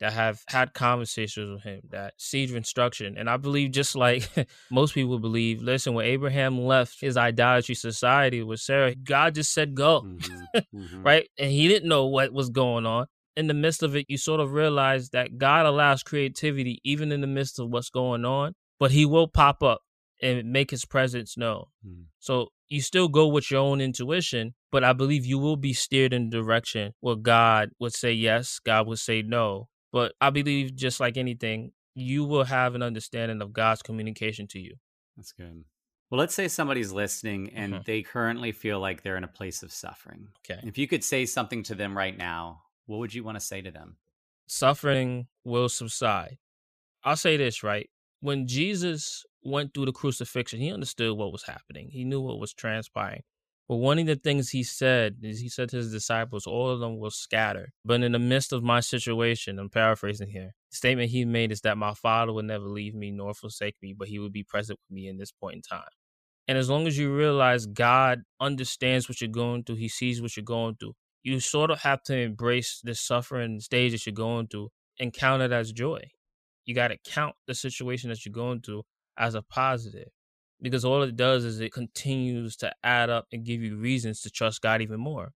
that 0.00 0.12
have 0.12 0.42
had 0.48 0.74
conversations 0.74 1.50
with 1.50 1.62
him, 1.62 1.80
that 1.90 2.14
seed 2.18 2.50
of 2.50 2.56
instruction. 2.56 3.16
And 3.18 3.28
I 3.28 3.36
believe, 3.36 3.72
just 3.72 3.96
like 3.96 4.28
most 4.70 4.94
people 4.94 5.18
believe, 5.18 5.60
listen, 5.62 5.94
when 5.94 6.06
Abraham 6.06 6.58
left 6.58 7.00
his 7.00 7.16
idolatry 7.16 7.74
society 7.74 8.42
with 8.42 8.60
Sarah, 8.60 8.94
God 8.94 9.34
just 9.34 9.52
said, 9.52 9.74
go, 9.74 10.02
mm-hmm. 10.02 10.58
Mm-hmm. 10.74 11.02
right? 11.02 11.28
And 11.38 11.50
he 11.50 11.68
didn't 11.68 11.88
know 11.88 12.06
what 12.06 12.32
was 12.32 12.50
going 12.50 12.86
on. 12.86 13.06
In 13.36 13.46
the 13.46 13.54
midst 13.54 13.82
of 13.82 13.94
it, 13.94 14.06
you 14.08 14.18
sort 14.18 14.40
of 14.40 14.52
realize 14.52 15.10
that 15.10 15.38
God 15.38 15.66
allows 15.66 16.02
creativity 16.02 16.80
even 16.84 17.12
in 17.12 17.20
the 17.20 17.26
midst 17.26 17.58
of 17.58 17.68
what's 17.68 17.90
going 17.90 18.24
on, 18.24 18.54
but 18.80 18.90
he 18.90 19.04
will 19.04 19.28
pop 19.28 19.62
up 19.62 19.82
and 20.20 20.52
make 20.52 20.70
his 20.70 20.84
presence 20.84 21.36
known. 21.36 21.64
Mm. 21.86 22.04
So 22.18 22.48
you 22.68 22.82
still 22.82 23.08
go 23.08 23.28
with 23.28 23.50
your 23.50 23.60
own 23.60 23.80
intuition, 23.80 24.54
but 24.70 24.84
I 24.84 24.92
believe 24.92 25.24
you 25.24 25.38
will 25.38 25.56
be 25.56 25.72
steered 25.72 26.12
in 26.12 26.30
the 26.30 26.38
direction 26.38 26.92
where 27.00 27.16
God 27.16 27.70
would 27.78 27.94
say 27.94 28.12
yes, 28.12 28.58
God 28.58 28.86
would 28.86 28.98
say 28.98 29.22
no, 29.22 29.68
but 29.92 30.12
I 30.20 30.30
believe, 30.30 30.74
just 30.74 31.00
like 31.00 31.16
anything, 31.16 31.72
you 31.94 32.24
will 32.24 32.44
have 32.44 32.74
an 32.74 32.82
understanding 32.82 33.42
of 33.42 33.52
God's 33.52 33.82
communication 33.82 34.46
to 34.48 34.60
you. 34.60 34.74
That's 35.16 35.32
good. 35.32 35.64
Well, 36.10 36.18
let's 36.18 36.34
say 36.34 36.48
somebody's 36.48 36.92
listening 36.92 37.50
and 37.54 37.74
mm-hmm. 37.74 37.82
they 37.84 38.02
currently 38.02 38.52
feel 38.52 38.80
like 38.80 39.02
they're 39.02 39.16
in 39.16 39.24
a 39.24 39.28
place 39.28 39.62
of 39.62 39.72
suffering. 39.72 40.28
Okay. 40.38 40.60
If 40.66 40.78
you 40.78 40.88
could 40.88 41.04
say 41.04 41.26
something 41.26 41.62
to 41.64 41.74
them 41.74 41.96
right 41.96 42.16
now, 42.16 42.62
what 42.86 42.98
would 42.98 43.12
you 43.12 43.24
want 43.24 43.36
to 43.36 43.44
say 43.44 43.60
to 43.60 43.70
them? 43.70 43.96
Suffering 44.46 45.26
will 45.44 45.68
subside. 45.68 46.38
I'll 47.04 47.16
say 47.16 47.36
this, 47.36 47.62
right? 47.62 47.90
When 48.20 48.46
Jesus 48.46 49.26
went 49.44 49.74
through 49.74 49.86
the 49.86 49.92
crucifixion, 49.92 50.60
he 50.60 50.72
understood 50.72 51.16
what 51.16 51.32
was 51.32 51.42
happening, 51.42 51.90
he 51.90 52.04
knew 52.04 52.20
what 52.20 52.40
was 52.40 52.54
transpiring. 52.54 53.22
But 53.68 53.76
one 53.76 53.98
of 53.98 54.06
the 54.06 54.16
things 54.16 54.48
he 54.48 54.62
said 54.62 55.16
is 55.22 55.40
he 55.40 55.50
said 55.50 55.68
to 55.70 55.76
his 55.76 55.92
disciples, 55.92 56.46
all 56.46 56.70
of 56.70 56.80
them 56.80 56.98
will 56.98 57.10
scatter. 57.10 57.74
But 57.84 58.02
in 58.02 58.12
the 58.12 58.18
midst 58.18 58.52
of 58.52 58.62
my 58.62 58.80
situation, 58.80 59.58
I'm 59.58 59.68
paraphrasing 59.68 60.30
here, 60.30 60.54
the 60.70 60.76
statement 60.76 61.10
he 61.10 61.26
made 61.26 61.52
is 61.52 61.60
that 61.62 61.76
my 61.76 61.92
father 61.92 62.32
would 62.32 62.46
never 62.46 62.64
leave 62.64 62.94
me 62.94 63.10
nor 63.10 63.34
forsake 63.34 63.76
me, 63.82 63.94
but 63.96 64.08
he 64.08 64.18
would 64.18 64.32
be 64.32 64.42
present 64.42 64.78
with 64.78 64.94
me 64.94 65.06
in 65.06 65.18
this 65.18 65.32
point 65.32 65.56
in 65.56 65.62
time. 65.62 65.90
And 66.46 66.56
as 66.56 66.70
long 66.70 66.86
as 66.86 66.96
you 66.96 67.14
realize 67.14 67.66
God 67.66 68.22
understands 68.40 69.06
what 69.06 69.20
you're 69.20 69.28
going 69.28 69.64
through, 69.64 69.76
he 69.76 69.88
sees 69.88 70.22
what 70.22 70.34
you're 70.34 70.44
going 70.44 70.76
through, 70.76 70.94
you 71.22 71.38
sort 71.40 71.70
of 71.70 71.82
have 71.82 72.02
to 72.04 72.16
embrace 72.16 72.80
the 72.82 72.94
suffering 72.94 73.60
stage 73.60 73.92
that 73.92 74.06
you're 74.06 74.14
going 74.14 74.46
through 74.46 74.70
and 74.98 75.12
count 75.12 75.42
it 75.42 75.52
as 75.52 75.72
joy. 75.72 76.00
You 76.64 76.74
got 76.74 76.88
to 76.88 76.96
count 77.04 77.34
the 77.46 77.54
situation 77.54 78.08
that 78.08 78.24
you're 78.24 78.32
going 78.32 78.62
through 78.62 78.84
as 79.18 79.34
a 79.34 79.42
positive 79.42 80.08
because 80.60 80.84
all 80.84 81.02
it 81.02 81.16
does 81.16 81.44
is 81.44 81.60
it 81.60 81.72
continues 81.72 82.56
to 82.56 82.72
add 82.82 83.10
up 83.10 83.26
and 83.32 83.44
give 83.44 83.62
you 83.62 83.76
reasons 83.76 84.20
to 84.22 84.30
trust 84.30 84.62
God 84.62 84.82
even 84.82 85.00
more. 85.00 85.32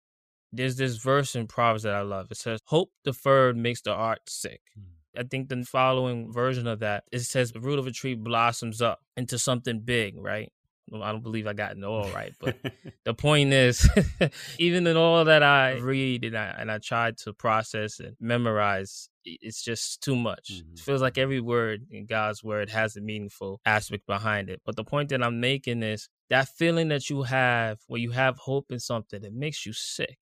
There's 0.52 0.76
this 0.76 0.98
verse 0.98 1.36
in 1.36 1.48
Proverbs 1.48 1.84
that 1.84 1.94
I 1.94 2.02
love. 2.02 2.28
It 2.32 2.38
says, 2.38 2.60
Hope 2.66 2.92
deferred 3.04 3.56
makes 3.56 3.82
the 3.82 3.96
heart 3.96 4.22
sick. 4.28 4.62
Mm. 4.78 5.20
I 5.20 5.24
think 5.24 5.50
the 5.50 5.64
following 5.64 6.32
version 6.32 6.68
of 6.68 6.80
that, 6.80 7.04
it 7.12 7.20
says, 7.20 7.52
The 7.52 7.60
root 7.60 7.80
of 7.80 7.88
a 7.88 7.92
tree 7.92 8.16
blossoms 8.16 8.82
up 8.82 9.00
into 9.16 9.38
something 9.38 9.80
big, 9.80 10.16
right? 10.18 10.52
I 10.94 11.12
don't 11.12 11.24
believe 11.24 11.48
I 11.48 11.54
got 11.54 11.78
it 11.78 11.84
all 11.84 12.10
right, 12.10 12.34
but 12.40 12.58
the 13.06 13.14
point 13.14 13.54
is, 13.54 13.88
even 14.58 14.86
in 14.88 14.98
all 14.98 15.24
that 15.26 15.42
I 15.42 15.78
read 15.78 16.26
and 16.26 16.38
I 16.38 16.56
and 16.58 16.70
I 16.72 16.80
tried 16.80 17.18
to 17.20 17.34
process 17.34 18.00
and 18.00 18.16
memorize, 18.20 19.10
it's 19.26 19.64
just 19.64 20.02
too 20.02 20.16
much. 20.16 20.52
Mm-hmm. 20.52 20.74
It 20.74 20.80
feels 20.80 21.02
like 21.02 21.18
every 21.18 21.40
word 21.40 21.86
in 21.90 22.06
God's 22.06 22.44
word 22.44 22.70
has 22.70 22.96
a 22.96 23.02
meaningful 23.02 23.62
aspect 23.66 24.06
behind 24.08 24.50
it. 24.50 24.62
But 24.66 24.76
the 24.76 24.84
point 24.84 25.10
that 25.10 25.24
I'm 25.24 25.40
making 25.40 25.84
is 25.84 26.10
that 26.30 26.48
feeling 26.50 26.90
that 26.90 27.10
you 27.10 27.24
have 27.24 27.80
where 27.88 28.00
you 28.00 28.12
have 28.12 28.38
hope 28.38 28.72
in 28.72 28.80
something, 28.80 29.24
it 29.24 29.34
makes 29.34 29.66
you 29.66 29.74
sick. 29.74 30.18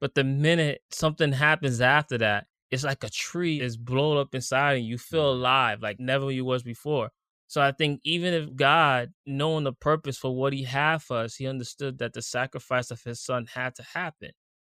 But 0.00 0.14
the 0.14 0.24
minute 0.24 0.80
something 0.90 1.32
happens 1.32 1.80
after 1.80 2.18
that, 2.18 2.46
it's 2.70 2.84
like 2.84 3.04
a 3.04 3.10
tree 3.10 3.60
is 3.60 3.76
blown 3.76 4.16
up 4.16 4.34
inside 4.34 4.74
and 4.74 4.86
you 4.86 4.98
feel 4.98 5.32
mm-hmm. 5.32 5.40
alive 5.40 5.82
like 5.82 6.00
never 6.00 6.30
you 6.30 6.44
was 6.44 6.62
before. 6.62 7.10
So 7.48 7.60
I 7.60 7.72
think 7.72 8.00
even 8.04 8.32
if 8.32 8.54
God, 8.54 9.10
knowing 9.26 9.64
the 9.64 9.72
purpose 9.72 10.16
for 10.16 10.34
what 10.34 10.52
he 10.52 10.62
had 10.62 11.02
for 11.02 11.16
us, 11.16 11.34
he 11.34 11.48
understood 11.48 11.98
that 11.98 12.12
the 12.12 12.22
sacrifice 12.22 12.92
of 12.92 13.02
his 13.02 13.20
son 13.20 13.46
had 13.54 13.74
to 13.74 13.82
happen 13.82 14.30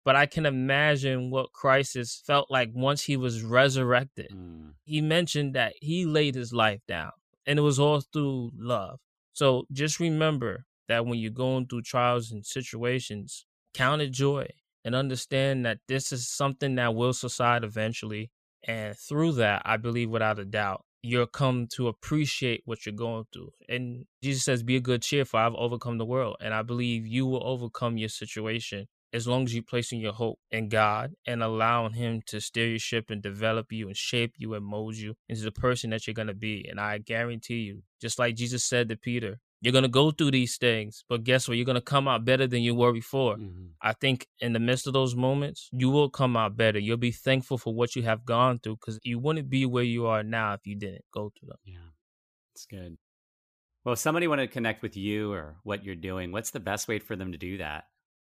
but 0.04 0.16
I 0.16 0.26
can 0.26 0.46
imagine 0.46 1.30
what 1.30 1.52
Christ 1.52 1.94
has 1.94 2.14
felt 2.14 2.50
like 2.50 2.70
once 2.74 3.02
he 3.02 3.16
was 3.16 3.42
resurrected. 3.42 4.30
Mm. 4.30 4.74
He 4.84 5.00
mentioned 5.00 5.54
that 5.54 5.74
he 5.80 6.04
laid 6.04 6.34
his 6.34 6.52
life 6.52 6.80
down, 6.86 7.12
and 7.46 7.58
it 7.58 7.62
was 7.62 7.78
all 7.78 8.00
through 8.00 8.52
love. 8.56 8.98
So 9.32 9.64
just 9.72 9.98
remember 9.98 10.66
that 10.88 11.06
when 11.06 11.18
you're 11.18 11.30
going 11.30 11.66
through 11.66 11.82
trials 11.82 12.30
and 12.30 12.44
situations, 12.44 13.46
count 13.72 14.02
it 14.02 14.12
joy 14.12 14.46
and 14.84 14.94
understand 14.94 15.64
that 15.64 15.78
this 15.88 16.12
is 16.12 16.28
something 16.28 16.74
that 16.74 16.94
will 16.94 17.14
subside 17.14 17.64
eventually. 17.64 18.30
And 18.66 18.96
through 18.96 19.32
that, 19.32 19.62
I 19.64 19.78
believe 19.78 20.10
without 20.10 20.38
a 20.38 20.44
doubt, 20.44 20.84
you'll 21.02 21.26
come 21.26 21.66
to 21.74 21.88
appreciate 21.88 22.62
what 22.64 22.84
you're 22.84 22.94
going 22.94 23.24
through. 23.32 23.50
And 23.68 24.04
Jesus 24.22 24.44
says, 24.44 24.62
Be 24.62 24.76
a 24.76 24.80
good 24.80 25.02
cheer, 25.02 25.24
for 25.24 25.40
I've 25.40 25.54
overcome 25.54 25.98
the 25.98 26.04
world. 26.04 26.36
And 26.40 26.54
I 26.54 26.62
believe 26.62 27.06
you 27.06 27.26
will 27.26 27.46
overcome 27.46 27.96
your 27.96 28.08
situation 28.08 28.86
as 29.14 29.28
long 29.28 29.44
as 29.44 29.54
you're 29.54 29.62
placing 29.62 30.00
your 30.00 30.12
hope 30.12 30.38
in 30.50 30.68
God 30.68 31.14
and 31.26 31.42
allowing 31.42 31.92
Him 31.94 32.20
to 32.26 32.40
steer 32.40 32.66
your 32.66 32.78
ship 32.80 33.10
and 33.10 33.22
develop 33.22 33.70
you 33.70 33.86
and 33.86 33.96
shape 33.96 34.34
you 34.36 34.54
and 34.54 34.64
mold 34.64 34.96
you 34.96 35.14
into 35.28 35.42
the 35.42 35.52
person 35.52 35.90
that 35.90 36.06
you're 36.06 36.14
going 36.14 36.28
to 36.28 36.34
be. 36.34 36.66
And 36.68 36.80
I 36.80 36.98
guarantee 36.98 37.60
you, 37.60 37.82
just 38.00 38.18
like 38.18 38.34
Jesus 38.34 38.64
said 38.64 38.88
to 38.88 38.96
Peter, 38.96 39.38
you're 39.60 39.72
going 39.72 39.82
to 39.82 39.88
go 39.88 40.10
through 40.10 40.32
these 40.32 40.58
things, 40.58 41.04
but 41.08 41.24
guess 41.24 41.48
what? 41.48 41.56
You're 41.56 41.64
going 41.64 41.76
to 41.76 41.80
come 41.80 42.06
out 42.06 42.26
better 42.26 42.46
than 42.46 42.60
you 42.60 42.74
were 42.74 42.92
before. 42.92 43.36
Mm-hmm. 43.36 43.68
I 43.80 43.94
think 43.94 44.26
in 44.40 44.52
the 44.52 44.58
midst 44.58 44.86
of 44.86 44.92
those 44.92 45.16
moments, 45.16 45.70
you 45.72 45.88
will 45.88 46.10
come 46.10 46.36
out 46.36 46.54
better. 46.54 46.78
You'll 46.78 46.98
be 46.98 47.12
thankful 47.12 47.56
for 47.56 47.72
what 47.72 47.96
you 47.96 48.02
have 48.02 48.26
gone 48.26 48.58
through 48.58 48.76
because 48.76 48.98
you 49.04 49.18
wouldn't 49.18 49.48
be 49.48 49.64
where 49.64 49.84
you 49.84 50.06
are 50.06 50.22
now 50.22 50.52
if 50.52 50.66
you 50.66 50.76
didn't 50.76 51.04
go 51.14 51.32
through 51.38 51.48
them. 51.48 51.58
Yeah, 51.64 51.78
it's 52.54 52.66
good. 52.66 52.98
Well, 53.84 53.94
if 53.94 53.98
somebody 53.98 54.26
wanted 54.26 54.48
to 54.48 54.52
connect 54.52 54.82
with 54.82 54.96
you 54.96 55.32
or 55.32 55.56
what 55.62 55.84
you're 55.84 55.94
doing, 55.94 56.30
what's 56.30 56.50
the 56.50 56.60
best 56.60 56.86
way 56.86 56.98
for 56.98 57.16
them 57.16 57.32
to 57.32 57.38
do 57.38 57.58
that? 57.58 57.84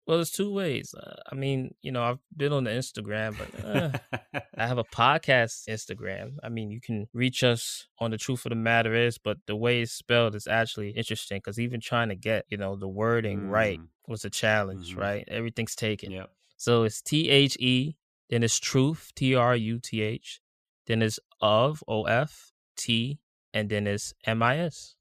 Well, 0.08 0.20
there's 0.20 0.32
two 0.32 0.54
ways. 0.54 0.96
Uh, 0.98 1.18
I 1.30 1.36
mean, 1.36 1.76
you 1.82 1.92
know, 1.92 2.02
I've 2.02 2.20
been 2.36 2.54
on 2.54 2.64
the 2.64 2.72
Instagram, 2.72 3.36
but 3.38 3.66
uh, 3.66 4.40
I 4.58 4.66
have 4.66 4.78
a 4.78 4.86
podcast 4.86 5.68
Instagram. 5.68 6.38
I 6.42 6.48
mean, 6.48 6.72
you 6.72 6.80
can 6.80 7.08
reach 7.14 7.44
us 7.44 7.88
on 8.00 8.12
the 8.12 8.18
truth 8.18 8.46
of 8.46 8.52
the 8.52 8.56
matter 8.56 8.96
is, 8.96 9.18
but 9.18 9.38
the 9.48 9.56
way 9.58 9.82
it's 9.82 9.92
spelled 9.92 10.34
is 10.34 10.48
actually 10.48 10.92
interesting 10.92 11.40
because 11.40 11.60
even 11.60 11.82
trying 11.82 12.08
to 12.08 12.16
get, 12.16 12.46
you 12.48 12.56
know, 12.56 12.78
the 12.78 12.88
wording 12.88 13.42
mm. 13.42 13.50
right 13.50 13.82
was 14.08 14.24
a 14.24 14.30
challenge, 14.30 14.92
mm-hmm. 14.92 15.02
right? 15.02 15.26
Everything's 15.28 15.76
taken. 15.76 16.12
Yep. 16.12 16.30
So 16.56 16.84
it's 16.84 17.02
T 17.02 17.30
H 17.30 17.58
E, 17.60 17.98
then 18.30 18.44
it's 18.44 18.60
truth, 18.60 19.12
T 19.14 19.36
R 19.36 19.58
U 19.58 19.78
T 19.78 20.02
H, 20.02 20.40
then 20.86 21.02
it's 21.02 21.20
of, 21.42 21.84
O 21.86 22.04
F, 22.04 22.54
T, 22.78 23.20
and 23.54 23.70
then 23.70 23.86
it's 23.86 24.14
M 24.26 24.42
I 24.42 24.60
S. 24.60 24.96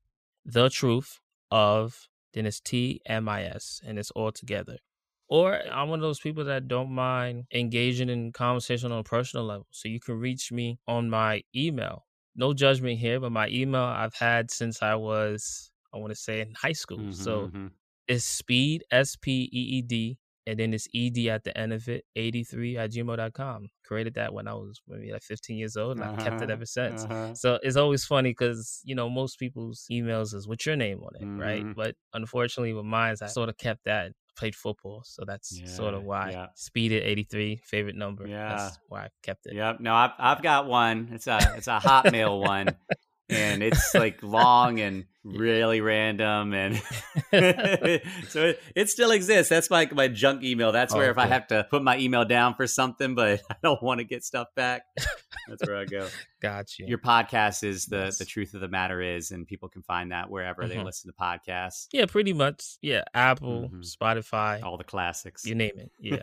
The 0.45 0.69
truth 0.69 1.21
of, 1.53 2.09
then 2.35 2.45
it's 2.45 2.61
T 2.61 3.01
M 3.07 3.29
I 3.29 3.45
S, 3.45 3.81
and 3.87 4.01
it's 4.01 4.11
all 4.11 4.33
together. 4.33 4.79
Or 5.29 5.61
I'm 5.73 5.89
one 5.89 5.99
of 5.99 6.03
those 6.03 6.21
people 6.21 6.45
that 6.45 6.69
don't 6.69 6.91
mind 6.91 7.45
engaging 7.53 8.09
in 8.09 8.33
conversation 8.33 8.93
on 8.93 8.99
a 8.99 9.05
personal 9.05 9.45
level. 9.45 9.67
So 9.71 9.89
you 9.89 10.01
can 10.01 10.19
reach 10.19 10.53
me 10.53 10.79
on 10.87 11.11
my 11.11 11.43
email. 11.55 12.05
No 12.37 12.53
judgment 12.53 12.99
here, 12.99 13.19
but 13.19 13.33
my 13.33 13.49
email 13.49 13.83
I've 13.83 14.15
had 14.15 14.51
since 14.51 14.83
I 14.83 14.95
was, 14.95 15.71
I 15.93 15.99
want 15.99 16.11
to 16.11 16.17
say, 16.17 16.43
in 16.43 16.53
high 16.55 16.73
school. 16.73 16.99
Mm-hmm, 16.99 17.13
so 17.13 17.47
mm-hmm. 17.47 17.67
it's 18.07 18.25
speed, 18.25 18.85
S 18.91 19.17
P 19.17 19.49
E 19.53 19.79
E 19.79 19.83
D, 19.83 20.19
and 20.47 20.59
then 20.59 20.73
it's 20.73 20.87
ED 20.95 21.27
at 21.29 21.45
the 21.45 21.57
end 21.59 21.73
of 21.73 21.89
it, 21.89 22.05
83 22.15 22.77
at 22.77 22.93
gmail.com. 22.93 23.69
Created 23.85 24.15
that 24.15 24.33
when 24.33 24.47
I 24.47 24.55
was 24.55 24.81
maybe 24.87 25.13
like 25.13 25.23
15 25.23 25.57
years 25.57 25.77
old, 25.77 25.97
and 25.97 26.03
uh-huh, 26.03 26.13
I've 26.13 26.19
kept 26.19 26.37
it 26.37 26.45
uh-huh, 26.45 26.53
ever 26.53 26.67
since. 26.67 27.05
Uh-huh. 27.05 27.35
So 27.35 27.59
it's 27.63 27.77
always 27.77 28.05
funny 28.05 28.31
because, 28.31 28.81
you 28.85 28.95
know, 28.95 29.09
most 29.11 29.39
people's 29.39 29.87
emails 29.91 30.35
is 30.35 30.47
what's 30.47 30.65
your 30.65 30.77
name 30.77 31.01
on 31.03 31.17
it, 31.17 31.23
mm-hmm. 31.23 31.41
right? 31.41 31.75
But 31.75 31.97
unfortunately, 32.15 32.75
with 32.75 32.85
mine, 32.85 33.17
I 33.21 33.27
sort 33.27 33.49
of 33.49 33.57
kept 33.57 33.85
that 33.87 34.13
played 34.37 34.55
football, 34.55 35.03
so 35.05 35.25
that's 35.27 35.59
yeah, 35.59 35.67
sort 35.67 35.95
of 35.95 36.05
why. 36.05 36.31
Yeah. 36.31 36.47
Speed 36.55 36.93
at 36.93 37.03
83, 37.03 37.57
favorite 37.65 37.97
number. 37.97 38.27
Yeah, 38.27 38.57
that's 38.57 38.79
why 38.89 39.05
I 39.05 39.09
kept 39.23 39.47
it. 39.47 39.55
Yep. 39.55 39.81
No, 39.81 39.95
I've 39.95 40.13
I've 40.19 40.43
got 40.43 40.67
one. 40.67 41.09
It's 41.13 41.27
a 41.27 41.39
it's 41.57 41.67
a 41.67 41.79
Hotmail 41.79 42.41
one, 42.41 42.69
and 43.29 43.63
it's 43.63 43.95
like 43.95 44.23
long 44.23 44.81
and 44.81 45.05
really 45.25 45.81
random 45.81 46.55
and 46.55 46.77
so 48.29 48.47
it, 48.47 48.63
it, 48.77 48.89
still 48.89 49.11
exists. 49.11 49.51
That's 49.51 49.69
my, 49.71 49.89
my 49.93 50.09
junk 50.09 50.45
email. 50.45 50.71
That's 50.71 50.95
where 50.95 51.11
if 51.11 51.19
i 51.19 51.27
have 51.27 51.49
to 51.49 51.67
put 51.69 51.83
my 51.83 51.99
email 51.99 52.25
down 52.25 52.55
for 52.55 52.67
something 52.67 53.15
but 53.15 53.41
i 53.51 53.57
don't 53.63 53.83
want 53.83 53.99
to 53.99 54.05
get 54.05 54.25
stuff 54.25 54.49
back 54.55 54.83
that's 55.49 55.67
where 55.67 55.77
i 55.77 55.85
go. 55.85 56.09
Gotcha. 56.41 56.85
Your 56.87 56.99
podcast 56.99 57.65
is 57.65 57.87
the 57.87 58.05
yes. 58.05 58.19
the 58.19 58.25
truth 58.25 58.55
of 58.55 58.61
the 58.61 58.69
matter 58.69 59.01
is 59.01 59.31
and 59.33 59.47
people 59.47 59.69
can 59.69 59.83
find 59.83 60.13
that 60.13 60.31
wherever 60.31 60.63
mm-hmm. 60.63 60.79
they 60.79 60.85
listen 60.85 61.11
to 61.11 61.17
podcasts. 61.17 61.87
Yeah 61.93 62.07
pretty 62.07 62.33
much. 62.33 62.79
Yeah 62.83 63.05
apple 63.15 63.71
mm-hmm. 63.73 63.81
spotify 63.81 64.63
all 64.63 64.77
the 64.77 64.85
classics. 64.85 65.45
you 65.45 65.55
name 65.55 65.73
it. 65.77 65.91
Yeah. 65.99 66.23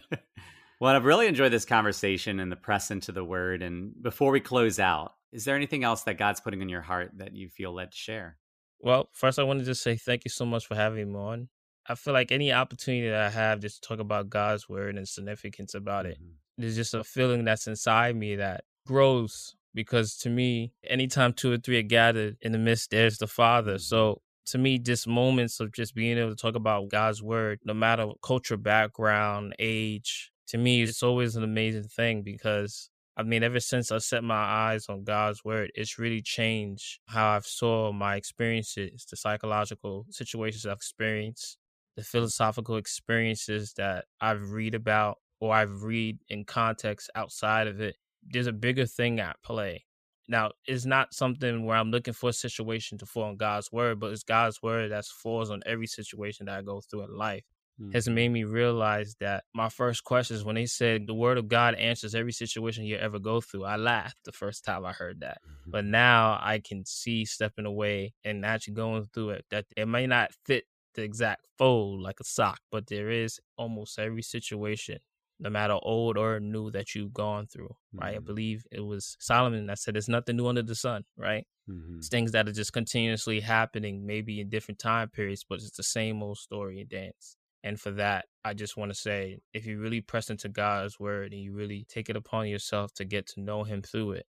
Well 0.80 0.96
i've 0.96 1.06
really 1.06 1.28
enjoyed 1.28 1.52
this 1.52 1.66
conversation 1.66 2.40
and 2.40 2.52
the 2.52 2.56
press 2.56 2.92
into 2.92 3.12
the 3.12 3.24
word 3.24 3.62
and 3.62 3.92
before 4.02 4.32
we 4.32 4.40
close 4.40 4.80
out 4.80 5.14
is 5.34 5.46
there 5.46 5.56
anything 5.56 5.84
else 5.84 6.04
that 6.04 6.18
God's 6.18 6.40
putting 6.40 6.62
in 6.62 6.70
your 6.70 6.82
heart 6.82 7.12
that 7.18 7.36
you 7.36 7.50
feel 7.50 7.74
led 7.74 7.92
to 7.92 7.98
share? 7.98 8.38
Well, 8.80 9.10
first, 9.14 9.40
I 9.40 9.44
want 9.44 9.60
to 9.60 9.66
just 9.66 9.82
say 9.82 9.96
thank 9.96 10.26
you 10.26 10.30
so 10.30 10.46
much 10.46 10.68
for 10.68 10.76
having 10.76 11.12
me 11.12 11.20
on. 11.20 11.50
I 11.88 11.96
feel 11.96 12.14
like 12.14 12.32
any 12.32 12.54
opportunity 12.54 13.10
that 13.10 13.22
I 13.22 13.30
have 13.30 13.60
just 13.60 13.82
to 13.82 13.88
talk 13.88 14.00
about 14.00 14.30
God's 14.30 14.70
word 14.70 14.96
and 14.96 15.08
significance 15.08 15.74
about 15.74 16.06
it, 16.06 16.18
mm-hmm. 16.18 16.34
there's 16.58 16.76
just 16.76 16.94
a 16.94 17.04
feeling 17.04 17.44
that's 17.44 17.68
inside 17.68 18.16
me 18.16 18.36
that 18.38 18.64
grows 18.86 19.56
because 19.74 20.16
to 20.20 20.30
me, 20.30 20.74
anytime 20.88 21.34
two 21.34 21.52
or 21.52 21.58
three 21.58 21.80
are 21.80 21.82
gathered 21.84 22.38
in 22.42 22.52
the 22.52 22.58
midst, 22.60 22.92
there's 22.92 23.18
the 23.18 23.28
Father. 23.28 23.74
Mm-hmm. 23.74 23.80
So 23.80 24.22
to 24.48 24.58
me, 24.58 24.78
just 24.78 25.08
moments 25.08 25.60
of 25.60 25.74
just 25.74 25.96
being 25.96 26.18
able 26.18 26.30
to 26.30 26.36
talk 26.36 26.56
about 26.56 26.90
God's 26.90 27.24
word, 27.24 27.60
no 27.66 27.74
matter 27.74 28.08
culture, 28.22 28.58
background, 28.58 29.56
age, 29.60 30.32
to 30.48 30.58
me, 30.58 30.84
it's 30.84 31.04
always 31.04 31.36
an 31.36 31.44
amazing 31.44 31.88
thing 31.88 32.22
because 32.22 32.90
I 33.16 33.24
mean, 33.24 33.44
ever 33.44 33.60
since 33.60 33.92
I 33.92 34.00
set 34.00 34.24
my 34.24 34.36
eyes 34.36 34.88
on 34.90 35.04
God's 35.04 35.44
word, 35.44 35.72
it's 35.76 36.00
really 36.00 36.22
changed 36.22 37.00
how 37.08 37.30
I've 37.30 37.46
saw 37.46 37.92
my 37.92 38.16
experiences, 38.16 39.06
the 39.10 39.16
psychological 39.16 40.08
situations 40.10 40.66
I've 40.66 40.78
experienced, 40.78 41.58
the 41.96 42.04
philosophical 42.04 42.78
experiences 42.78 43.74
that 43.78 44.06
I've 44.20 44.52
read 44.52 44.74
about 44.74 45.20
or 45.40 45.54
I've 45.54 45.84
read 45.84 46.18
in 46.30 46.44
context 46.46 47.12
outside 47.14 47.68
of 47.68 47.80
it. 47.82 47.98
There's 48.24 48.48
a 48.48 48.54
bigger 48.54 48.88
thing 48.88 49.20
at 49.20 49.36
play. 49.44 49.86
Now, 50.28 50.52
it's 50.66 50.86
not 50.86 51.14
something 51.14 51.66
where 51.66 51.78
I'm 51.78 51.92
looking 51.92 52.14
for 52.14 52.30
a 52.30 52.34
situation 52.34 52.98
to 53.00 53.06
fall 53.06 53.24
on 53.26 53.36
God's 53.38 53.72
word, 53.72 54.00
but 54.00 54.12
it's 54.12 54.24
God's 54.24 54.64
word 54.64 54.92
that 54.92 55.06
falls 55.06 55.52
on 55.52 55.62
every 55.66 55.86
situation 55.86 56.48
that 56.48 56.58
I 56.58 56.62
go 56.62 56.82
through 56.82 57.04
in 57.04 57.16
life 57.16 57.44
mm-hmm. 57.82 57.92
has 57.92 58.08
made 58.08 58.30
me 58.30 58.44
realize 58.44 59.16
that 59.20 59.44
my 59.54 59.70
first 59.70 60.04
question 60.04 60.36
is 60.36 60.44
when 60.44 60.56
they 60.56 60.66
said 60.66 61.08
the 61.08 61.14
word 61.14 61.38
of 61.38 61.48
God 61.48 61.76
answers 61.76 62.16
every 62.16 62.32
situation 62.32 62.86
you 62.86 62.98
ever 62.98 63.20
go 63.20 63.42
through, 63.42 63.66
I 63.66 63.76
laughed 63.76 64.20
the 64.26 64.32
first 64.32 64.64
time 64.64 64.86
I 64.86 64.94
heard 64.94 65.22
that. 65.22 65.40
Mm-hmm. 65.46 65.72
But 65.72 65.86
now 65.86 66.40
I 66.42 66.62
can 66.64 66.86
see 66.86 67.26
stepping 67.26 67.66
away 67.66 68.14
and 68.24 68.46
actually 68.46 68.76
going 68.76 69.06
through 69.14 69.32
it 69.32 69.46
that 69.52 69.66
it 69.76 69.88
may 69.88 70.08
not 70.08 70.32
fit 70.46 70.66
the 70.96 71.04
exact 71.04 71.46
fold 71.58 72.02
like 72.02 72.20
a 72.20 72.24
sock, 72.24 72.60
but 72.72 72.88
there 72.88 73.10
is 73.10 73.40
almost 73.58 73.98
every 73.98 74.22
situation 74.22 75.00
no 75.40 75.50
matter 75.50 75.78
old 75.82 76.18
or 76.18 76.40
new 76.40 76.72
that 76.72 76.96
you've 76.96 77.14
gone 77.14 77.48
through, 77.48 77.76
right? 77.94 78.12
Mm-hmm. 78.12 78.18
I 78.18 78.20
believe 78.20 78.66
it 78.72 78.80
was 78.80 79.18
Solomon 79.20 79.66
that 79.68 79.80
said, 79.80 79.96
There's 79.96 80.08
nothing 80.08 80.38
new 80.38 80.48
under 80.48 80.62
the 80.62 80.76
sun, 80.76 81.04
right? 81.18 81.46
Mm-hmm. 81.70 81.98
It's 81.98 82.08
things 82.08 82.32
that 82.32 82.48
are 82.48 82.54
just 82.54 82.74
continuously 82.74 83.40
happening, 83.40 84.06
maybe 84.06 84.40
in 84.40 84.50
different 84.50 84.80
time 84.80 85.10
periods, 85.10 85.46
but 85.48 85.56
it's 85.56 85.76
the 85.76 85.84
same 85.84 86.22
old 86.24 86.38
story 86.38 86.80
and 86.80 86.90
dance. 86.90 87.36
And 87.64 87.80
for 87.80 87.92
that, 87.92 88.26
I 88.44 88.54
just 88.54 88.76
want 88.76 88.92
to 88.92 88.98
say 88.98 89.40
if 89.54 89.66
you 89.66 89.80
really 89.80 90.02
press 90.02 90.30
into 90.30 90.50
God's 90.50 91.00
word 91.00 91.32
and 91.32 91.42
you 91.42 91.54
really 91.54 91.86
take 91.88 92.10
it 92.10 92.18
upon 92.18 92.48
yourself 92.48 92.94
to 92.96 93.06
get 93.06 93.26
to 93.28 93.42
know 93.42 93.64
Him 93.64 93.82
through 93.82 94.14
it, 94.14 94.26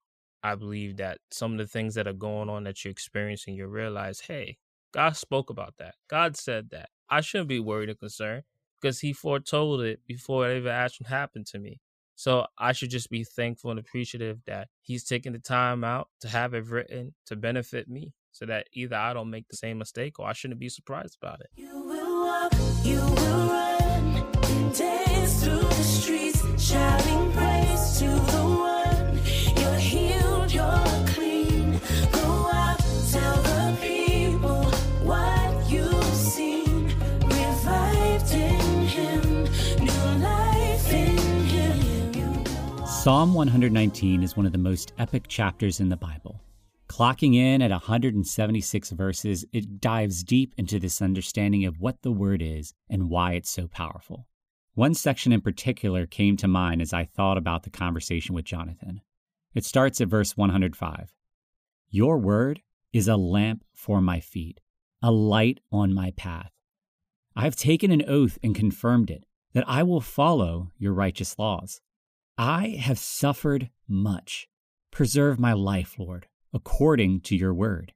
I 0.43 0.55
believe 0.55 0.97
that 0.97 1.19
some 1.31 1.53
of 1.53 1.57
the 1.59 1.67
things 1.67 1.95
that 1.95 2.07
are 2.07 2.13
going 2.13 2.49
on 2.49 2.63
that 2.65 2.83
you're 2.83 2.91
experiencing, 2.91 3.55
you 3.55 3.67
realize, 3.67 4.21
hey, 4.21 4.57
God 4.93 5.15
spoke 5.15 5.49
about 5.49 5.75
that. 5.79 5.95
God 6.09 6.35
said 6.35 6.71
that. 6.71 6.89
I 7.09 7.21
shouldn't 7.21 7.49
be 7.49 7.59
worried 7.59 7.89
or 7.89 7.95
concerned 7.95 8.43
because 8.81 8.99
He 8.99 9.13
foretold 9.13 9.81
it 9.81 10.01
before 10.07 10.49
it 10.49 10.57
ever 10.57 10.69
actually 10.69 11.07
happened 11.07 11.45
to 11.47 11.59
me. 11.59 11.79
So 12.15 12.45
I 12.57 12.73
should 12.73 12.89
just 12.89 13.09
be 13.09 13.23
thankful 13.23 13.71
and 13.71 13.79
appreciative 13.79 14.39
that 14.45 14.67
He's 14.81 15.05
taking 15.05 15.31
the 15.31 15.39
time 15.39 15.83
out 15.83 16.09
to 16.21 16.27
have 16.27 16.53
it 16.53 16.65
written 16.65 17.15
to 17.27 17.35
benefit 17.35 17.87
me 17.87 18.13
so 18.31 18.45
that 18.45 18.67
either 18.73 18.95
I 18.95 19.13
don't 19.13 19.29
make 19.29 19.47
the 19.47 19.57
same 19.57 19.77
mistake 19.77 20.19
or 20.19 20.27
I 20.27 20.33
shouldn't 20.33 20.59
be 20.59 20.69
surprised 20.69 21.17
about 21.21 21.41
it. 21.41 21.49
Psalm 43.01 43.33
119 43.33 44.21
is 44.21 44.37
one 44.37 44.45
of 44.45 44.51
the 44.51 44.59
most 44.59 44.93
epic 44.99 45.27
chapters 45.27 45.79
in 45.79 45.89
the 45.89 45.97
Bible. 45.97 46.39
Clocking 46.87 47.33
in 47.33 47.63
at 47.63 47.71
176 47.71 48.91
verses, 48.91 49.43
it 49.51 49.81
dives 49.81 50.23
deep 50.23 50.53
into 50.55 50.77
this 50.77 51.01
understanding 51.01 51.65
of 51.65 51.79
what 51.79 52.03
the 52.03 52.11
word 52.11 52.43
is 52.43 52.75
and 52.91 53.09
why 53.09 53.33
it's 53.33 53.49
so 53.49 53.67
powerful. 53.67 54.27
One 54.75 54.93
section 54.93 55.33
in 55.33 55.41
particular 55.41 56.05
came 56.05 56.37
to 56.37 56.47
mind 56.47 56.79
as 56.79 56.93
I 56.93 57.05
thought 57.05 57.39
about 57.39 57.63
the 57.63 57.71
conversation 57.71 58.35
with 58.35 58.45
Johnathan. 58.45 58.99
It 59.55 59.65
starts 59.65 59.99
at 59.99 60.07
verse 60.07 60.37
105. 60.37 61.11
Your 61.89 62.19
word 62.19 62.61
is 62.93 63.07
a 63.07 63.17
lamp 63.17 63.63
for 63.73 63.99
my 63.99 64.19
feet, 64.19 64.59
a 65.01 65.09
light 65.09 65.59
on 65.71 65.91
my 65.91 66.11
path. 66.11 66.51
I 67.35 67.45
have 67.45 67.55
taken 67.55 67.89
an 67.89 68.07
oath 68.07 68.37
and 68.43 68.53
confirmed 68.53 69.09
it 69.09 69.25
that 69.53 69.67
I 69.67 69.81
will 69.81 70.01
follow 70.01 70.71
your 70.77 70.93
righteous 70.93 71.39
laws. 71.39 71.81
I 72.37 72.77
have 72.79 72.99
suffered 72.99 73.69
much. 73.87 74.47
Preserve 74.91 75.39
my 75.39 75.53
life, 75.53 75.95
Lord 75.97 76.27
according 76.53 77.21
to 77.21 77.35
your 77.35 77.53
word. 77.53 77.93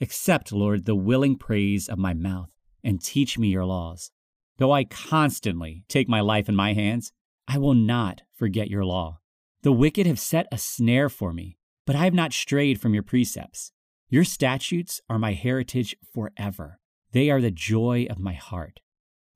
Accept, 0.00 0.52
Lord, 0.52 0.84
the 0.84 0.94
willing 0.94 1.36
praise 1.36 1.88
of 1.88 1.98
my 1.98 2.14
mouth, 2.14 2.50
and 2.84 3.02
teach 3.02 3.38
me 3.38 3.48
your 3.48 3.64
laws. 3.64 4.12
Though 4.58 4.72
I 4.72 4.84
constantly 4.84 5.84
take 5.88 6.08
my 6.08 6.20
life 6.20 6.48
in 6.48 6.56
my 6.56 6.72
hands, 6.72 7.12
I 7.46 7.58
will 7.58 7.74
not 7.74 8.22
forget 8.34 8.70
your 8.70 8.84
law. 8.84 9.20
The 9.62 9.72
wicked 9.72 10.06
have 10.06 10.20
set 10.20 10.46
a 10.52 10.58
snare 10.58 11.08
for 11.08 11.32
me, 11.32 11.58
but 11.86 11.96
I 11.96 12.04
have 12.04 12.14
not 12.14 12.32
strayed 12.32 12.80
from 12.80 12.94
your 12.94 13.02
precepts. 13.02 13.72
Your 14.08 14.24
statutes 14.24 15.00
are 15.08 15.18
my 15.18 15.32
heritage 15.32 15.96
forever. 16.12 16.78
They 17.12 17.30
are 17.30 17.40
the 17.40 17.50
joy 17.50 18.06
of 18.08 18.18
my 18.18 18.34
heart. 18.34 18.80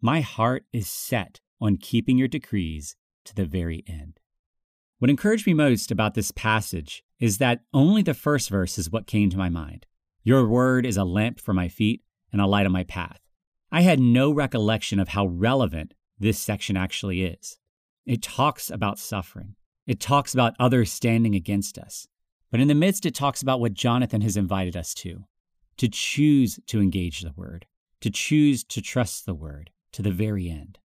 My 0.00 0.20
heart 0.20 0.64
is 0.72 0.88
set 0.88 1.40
on 1.60 1.76
keeping 1.76 2.18
your 2.18 2.28
decrees 2.28 2.96
to 3.24 3.34
the 3.34 3.44
very 3.44 3.84
end. 3.86 4.20
What 5.02 5.10
encouraged 5.10 5.48
me 5.48 5.52
most 5.52 5.90
about 5.90 6.14
this 6.14 6.30
passage 6.30 7.02
is 7.18 7.38
that 7.38 7.64
only 7.74 8.02
the 8.02 8.14
first 8.14 8.48
verse 8.48 8.78
is 8.78 8.92
what 8.92 9.08
came 9.08 9.30
to 9.30 9.36
my 9.36 9.48
mind. 9.48 9.84
Your 10.22 10.46
word 10.46 10.86
is 10.86 10.96
a 10.96 11.02
lamp 11.02 11.40
for 11.40 11.52
my 11.52 11.66
feet 11.66 12.04
and 12.30 12.40
a 12.40 12.46
light 12.46 12.66
on 12.66 12.72
my 12.72 12.84
path. 12.84 13.18
I 13.72 13.80
had 13.80 13.98
no 13.98 14.30
recollection 14.30 15.00
of 15.00 15.08
how 15.08 15.26
relevant 15.26 15.94
this 16.20 16.38
section 16.38 16.76
actually 16.76 17.24
is. 17.24 17.58
It 18.06 18.22
talks 18.22 18.70
about 18.70 19.00
suffering. 19.00 19.56
It 19.88 19.98
talks 19.98 20.34
about 20.34 20.54
others 20.60 20.92
standing 20.92 21.34
against 21.34 21.78
us. 21.78 22.06
But 22.52 22.60
in 22.60 22.68
the 22.68 22.72
midst, 22.76 23.04
it 23.04 23.12
talks 23.16 23.42
about 23.42 23.58
what 23.58 23.74
Johnathan 23.74 24.22
has 24.22 24.36
invited 24.36 24.76
us 24.76 24.94
to 24.94 25.24
to 25.78 25.88
choose 25.88 26.60
to 26.68 26.80
engage 26.80 27.22
the 27.22 27.32
word, 27.34 27.66
to 28.02 28.10
choose 28.10 28.62
to 28.62 28.80
trust 28.80 29.26
the 29.26 29.34
word 29.34 29.70
to 29.90 30.00
the 30.00 30.12
very 30.12 30.48
end. 30.48 30.78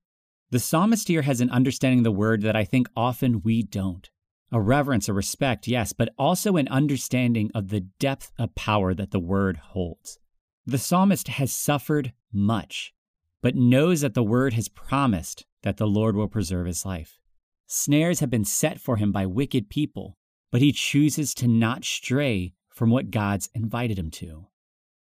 The 0.50 0.60
psalmist 0.60 1.08
here 1.08 1.22
has 1.22 1.40
an 1.40 1.50
understanding 1.50 2.00
of 2.00 2.04
the 2.04 2.12
word 2.12 2.42
that 2.42 2.54
I 2.54 2.64
think 2.64 2.88
often 2.96 3.42
we 3.42 3.64
don't. 3.64 4.08
A 4.52 4.60
reverence, 4.60 5.08
a 5.08 5.12
respect, 5.12 5.66
yes, 5.66 5.92
but 5.92 6.14
also 6.16 6.56
an 6.56 6.68
understanding 6.68 7.50
of 7.52 7.68
the 7.68 7.80
depth 7.80 8.30
of 8.38 8.54
power 8.54 8.94
that 8.94 9.10
the 9.10 9.18
word 9.18 9.56
holds. 9.56 10.20
The 10.64 10.78
psalmist 10.78 11.26
has 11.28 11.52
suffered 11.52 12.12
much, 12.32 12.94
but 13.42 13.56
knows 13.56 14.02
that 14.02 14.14
the 14.14 14.22
word 14.22 14.52
has 14.52 14.68
promised 14.68 15.44
that 15.62 15.78
the 15.78 15.86
Lord 15.88 16.14
will 16.14 16.28
preserve 16.28 16.66
his 16.66 16.86
life. 16.86 17.18
Snares 17.66 18.20
have 18.20 18.30
been 18.30 18.44
set 18.44 18.80
for 18.80 18.96
him 18.96 19.10
by 19.10 19.26
wicked 19.26 19.68
people, 19.68 20.16
but 20.52 20.60
he 20.60 20.70
chooses 20.70 21.34
to 21.34 21.48
not 21.48 21.84
stray 21.84 22.54
from 22.68 22.90
what 22.90 23.10
God's 23.10 23.50
invited 23.52 23.98
him 23.98 24.12
to. 24.12 24.46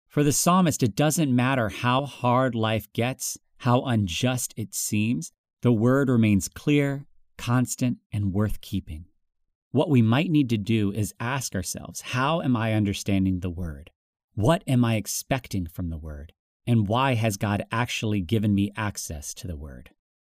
For 0.09 0.25
the 0.25 0.33
psalmist, 0.33 0.83
it 0.83 0.97
doesn't 0.97 1.35
matter 1.35 1.69
how 1.69 2.07
hard 2.07 2.55
life 2.55 2.91
gets, 2.95 3.37
how 3.59 3.83
unjust 3.83 4.55
it 4.57 4.75
seems, 4.75 5.33
the 5.63 5.73
word 5.73 6.09
remains 6.09 6.49
clear, 6.49 7.07
constant, 7.39 7.99
and 8.13 8.33
worth 8.33 8.61
keeping. 8.61 9.07
What 9.71 9.91
we 9.91 10.03
might 10.03 10.31
need 10.31 10.49
to 10.51 10.59
do 10.59 10.93
is 10.93 11.15
ask 11.21 11.55
ourselves 11.55 12.01
how 12.01 12.41
am 12.41 12.57
I 12.57 12.75
understanding 12.75 13.41
the 13.41 13.51
word? 13.51 13.91
What 14.35 14.63
am 14.67 14.85
I 14.85 14.97
expecting 14.97 15.67
from 15.67 15.91
the 15.91 15.99
word? 15.99 16.33
And 16.67 16.89
why 16.89 17.15
has 17.15 17.37
God 17.37 17.65
actually 17.71 18.21
given 18.21 18.55
me 18.55 18.73
access 18.77 19.33
to 19.35 19.47
the 19.47 19.57
Word? 19.57 19.91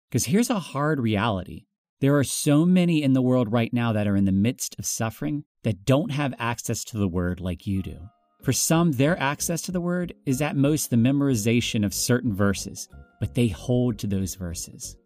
Because 0.09 0.27
here's 0.27 0.51
a 0.51 0.59
hard 0.61 1.01
reality 1.01 1.65
there 2.01 2.17
are 2.17 2.25
so 2.25 2.65
many 2.65 3.03
in 3.03 3.13
the 3.13 3.21
world 3.21 3.53
right 3.53 3.75
now 3.75 3.93
that 3.93 4.07
are 4.07 4.17
in 4.17 4.25
the 4.25 4.33
midst 4.33 4.75
of 4.79 4.87
suffering 4.87 5.45
that 5.65 5.85
don't 5.85 6.13
have 6.13 6.33
access 6.39 6.83
to 6.85 6.97
the 6.97 7.09
Word 7.09 7.41
like 7.41 7.67
you 7.67 7.83
do. 7.83 8.09
For 8.43 8.53
some, 8.53 8.93
their 8.93 9.21
access 9.21 9.61
to 9.63 9.73
the 9.73 9.81
Word 9.81 10.15
is 10.25 10.41
at 10.41 10.57
most 10.57 10.89
the 10.89 10.97
memorization 10.97 11.85
of 11.85 11.93
certain 11.93 12.35
verses, 12.35 12.89
but 13.21 13.35
they 13.35 13.49
hold 13.49 13.99
to 13.99 14.07
those 14.07 14.35
verses. 14.35 14.97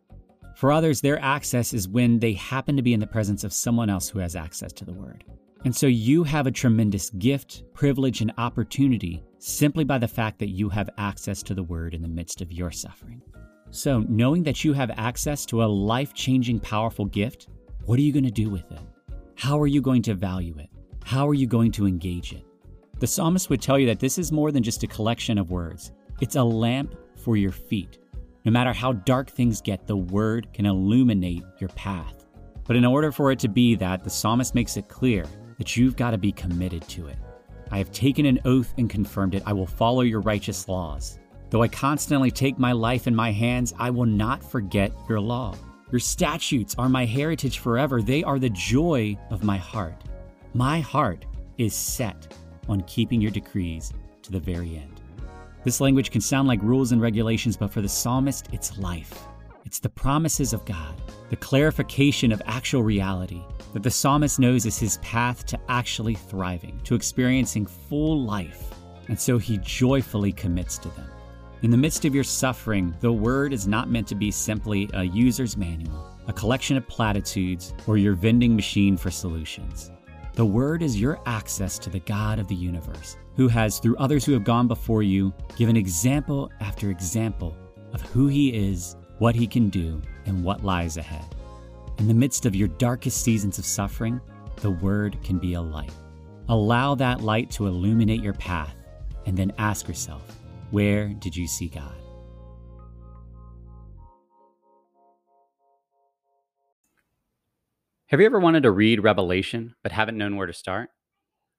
For 0.55 0.71
others, 0.71 1.01
their 1.01 1.19
access 1.21 1.75
is 1.75 1.89
when 1.89 2.21
they 2.21 2.35
happen 2.35 2.77
to 2.77 2.83
be 2.83 2.95
in 2.95 3.01
the 3.01 3.07
presence 3.09 3.43
of 3.43 3.53
someone 3.53 3.91
else 3.91 4.09
who 4.09 4.21
has 4.21 4.37
access 4.37 4.73
to 4.75 4.85
the 4.85 4.93
Word. 4.93 5.25
And 5.65 5.75
so 5.75 5.87
you 5.87 6.23
have 6.23 6.47
a 6.47 6.53
tremendous 6.53 7.11
gift, 7.11 7.65
privilege, 7.73 8.21
and 8.21 8.33
opportunity 8.39 9.25
simply 9.39 9.83
by 9.83 9.99
the 9.99 10.07
fact 10.07 10.39
that 10.39 10.51
you 10.51 10.69
have 10.69 10.91
access 10.97 11.43
to 11.45 11.55
the 11.55 11.63
Word 11.63 11.93
in 11.93 12.03
the 12.03 12.09
midst 12.09 12.41
of 12.41 12.53
your 12.53 12.71
suffering. 12.71 13.21
So, 13.71 14.05
knowing 14.09 14.45
that 14.45 14.63
you 14.63 14.73
have 14.75 14.93
access 14.97 15.45
to 15.47 15.65
a 15.65 15.67
life 15.67 16.15
changing, 16.15 16.61
powerful 16.61 17.07
gift, 17.07 17.49
what 17.87 17.99
are 17.99 18.03
you 18.03 18.13
going 18.13 18.25
to 18.25 18.31
do 18.31 18.49
with 18.49 18.71
it? 18.71 18.79
How 19.35 19.59
are 19.59 19.67
you 19.67 19.81
going 19.81 20.03
to 20.03 20.15
value 20.15 20.57
it? 20.59 20.69
How 21.05 21.29
are 21.29 21.35
you 21.35 21.49
going 21.49 21.73
to 21.73 21.87
engage 21.87 22.33
it? 22.33 22.45
The 23.05 23.09
psalmist 23.09 23.51
would 23.51 23.61
tell 23.61 23.79
you 23.79 23.85
that 23.89 24.01
this 24.01 24.17
is 24.17 24.33
more 24.33 24.51
than 24.51 24.63
just 24.63 24.83
a 24.83 24.87
collection 24.87 25.37
of 25.37 25.51
words, 25.51 25.93
it's 26.23 26.37
a 26.37 26.43
lamp 26.43 26.95
for 27.17 27.37
your 27.37 27.53
feet. 27.53 27.99
No 28.47 28.51
matter 28.51 28.73
how 28.73 28.95
dark 28.95 29.29
things 29.29 29.61
get, 29.61 29.87
the 29.87 29.95
word 29.95 30.51
can 30.55 30.65
illuminate 30.65 31.45
your 31.59 31.69
path. 31.69 32.25
But 32.67 32.77
in 32.77 32.85
order 32.87 33.13
for 33.13 33.31
it 33.31 33.39
to 33.41 33.49
be 33.49 33.75
that, 33.75 34.05
the 34.05 34.09
psalmist 34.09 34.55
makes 34.55 34.79
it 34.79 34.89
clear 34.89 35.27
that 35.59 35.77
you've 35.77 35.97
got 35.97 36.13
to 36.13 36.17
be 36.17 36.33
committed 36.33 36.89
to 36.89 37.09
it. 37.09 37.19
I 37.71 37.77
have 37.77 37.93
taken 37.93 38.25
an 38.25 38.41
oath 38.47 38.73
and 38.79 38.89
confirmed 38.89 39.35
it. 39.35 39.43
I 39.45 39.53
will 39.53 39.67
follow 39.67 40.01
your 40.01 40.23
righteous 40.23 40.67
laws. 40.67 41.19
Though 41.51 41.61
I 41.61 41.69
constantly 41.69 42.31
take 42.31 42.59
my 42.59 42.73
life 42.73 43.07
in 43.07 43.15
my 43.15 43.33
hands, 43.33 43.75
I 43.79 43.91
will 43.91 44.07
not 44.07 44.43
forget 44.43 44.93
your 45.11 45.21
law. 45.21 45.55
Your 45.93 46.01
statutes 46.01 46.75
are 46.79 46.89
my 46.89 47.05
heritage 47.05 47.59
forever. 47.59 48.01
They 48.01 48.25
are 48.25 48.39
the 48.39 48.49
joy 48.49 49.19
of 49.31 49.45
my 49.45 49.59
heart. 49.59 50.05
My 50.55 50.81
heart 50.81 51.27
is 51.59 51.75
set 51.75 52.35
on 52.69 52.83
keeping 52.83 53.21
your 53.21 53.31
decrees 53.31 53.93
to 54.23 54.33
the 54.33 54.41
very 54.41 54.77
end. 54.77 55.01
This 55.65 55.81
language 55.81 56.11
can 56.11 56.21
sound 56.21 56.47
like 56.47 56.63
rules 56.63 56.93
and 56.93 57.01
regulations, 57.01 57.57
but 57.57 57.71
for 57.71 57.81
the 57.81 57.89
psalmist, 57.89 58.49
it's 58.53 58.79
life. 58.79 59.27
It's 59.65 59.79
the 59.79 59.89
promises 59.89 60.53
of 60.53 60.65
God, 60.67 60.95
the 61.31 61.37
clarification 61.37 62.33
of 62.33 62.43
actual 62.47 62.83
reality 62.83 63.43
that 63.73 63.83
the 63.83 63.91
psalmist 63.91 64.39
knows 64.39 64.67
is 64.67 64.79
his 64.79 64.99
path 64.99 65.47
to 65.47 65.59
actually 65.69 66.15
thriving, 66.15 66.79
to 66.85 66.95
experiencing 66.95 67.67
full 67.67 68.23
life. 68.23 68.73
And 69.09 69.19
so 69.19 69.37
he 69.37 69.59
joyfully 69.59 70.33
commits 70.33 70.79
to 70.79 70.89
them. 70.91 71.11
In 71.63 71.71
the 71.71 71.77
midst 71.77 72.05
of 72.05 72.15
your 72.15 72.25
suffering, 72.25 72.95
the 73.01 73.13
word 73.13 73.53
is 73.53 73.67
not 73.67 73.91
meant 73.91 74.07
to 74.09 74.15
be 74.15 74.31
simply 74.31 74.89
a 74.93 75.03
user's 75.03 75.57
manual, 75.57 76.15
a 76.29 76.33
collection 76.33 76.77
of 76.77 76.87
platitudes, 76.87 77.75
or 77.87 77.97
your 77.97 78.15
vending 78.15 78.55
machine 78.55 78.97
for 78.97 79.11
solutions. 79.11 79.91
The 80.35 80.45
word 80.45 80.83
is 80.83 81.01
your 81.01 81.21
access 81.27 81.79
to 81.79 81.91
the 81.91 82.01
God 82.01 82.41
of 82.41 82.49
the 82.49 82.57
universe, 82.57 83.17
who 83.37 83.47
has, 83.47 83.79
through 83.79 83.97
others 83.99 84.25
who 84.25 84.33
have 84.33 84.43
gone 84.43 84.67
before 84.67 85.05
you, 85.05 85.33
given 85.57 85.77
example 85.77 86.51
after 86.61 86.91
example 86.91 87.57
of 87.93 88.03
who 88.03 88.27
he 88.27 88.49
is, 88.49 88.97
what 89.19 89.37
he 89.37 89.47
can 89.47 89.69
do, 89.69 90.03
and 90.27 90.43
what 90.43 90.65
lies 90.65 90.97
ahead. 90.97 91.25
In 91.99 92.09
the 92.09 92.15
midst 92.15 92.47
of 92.47 92.57
your 92.57 92.67
darkest 92.67 93.23
seasons 93.23 93.61
of 93.61 93.65
suffering, 93.65 94.21
the 94.57 94.73
word 94.73 95.17
can 95.23 95.39
be 95.39 95.55
a 95.55 95.63
light. 95.63 95.93
Allow 96.49 96.97
that 96.97 97.21
light 97.21 97.49
to 97.53 97.69
illuminate 97.69 98.21
your 98.21 98.35
path, 98.35 98.75
and 99.27 99.37
then 99.37 99.53
ask 99.59 99.87
yourself, 99.87 100.23
where 100.73 101.09
did 101.09 101.37
you 101.37 101.47
see 101.47 101.69
God? 101.69 101.95
Have 108.09 108.21
you 108.21 108.27
ever 108.27 108.39
wanted 108.39 108.65
to 108.65 108.71
read 108.71 109.03
Revelation 109.03 109.75
but 109.83 109.91
haven't 109.91 110.19
known 110.19 110.37
where 110.37 110.47
to 110.47 110.53
start? 110.53 110.91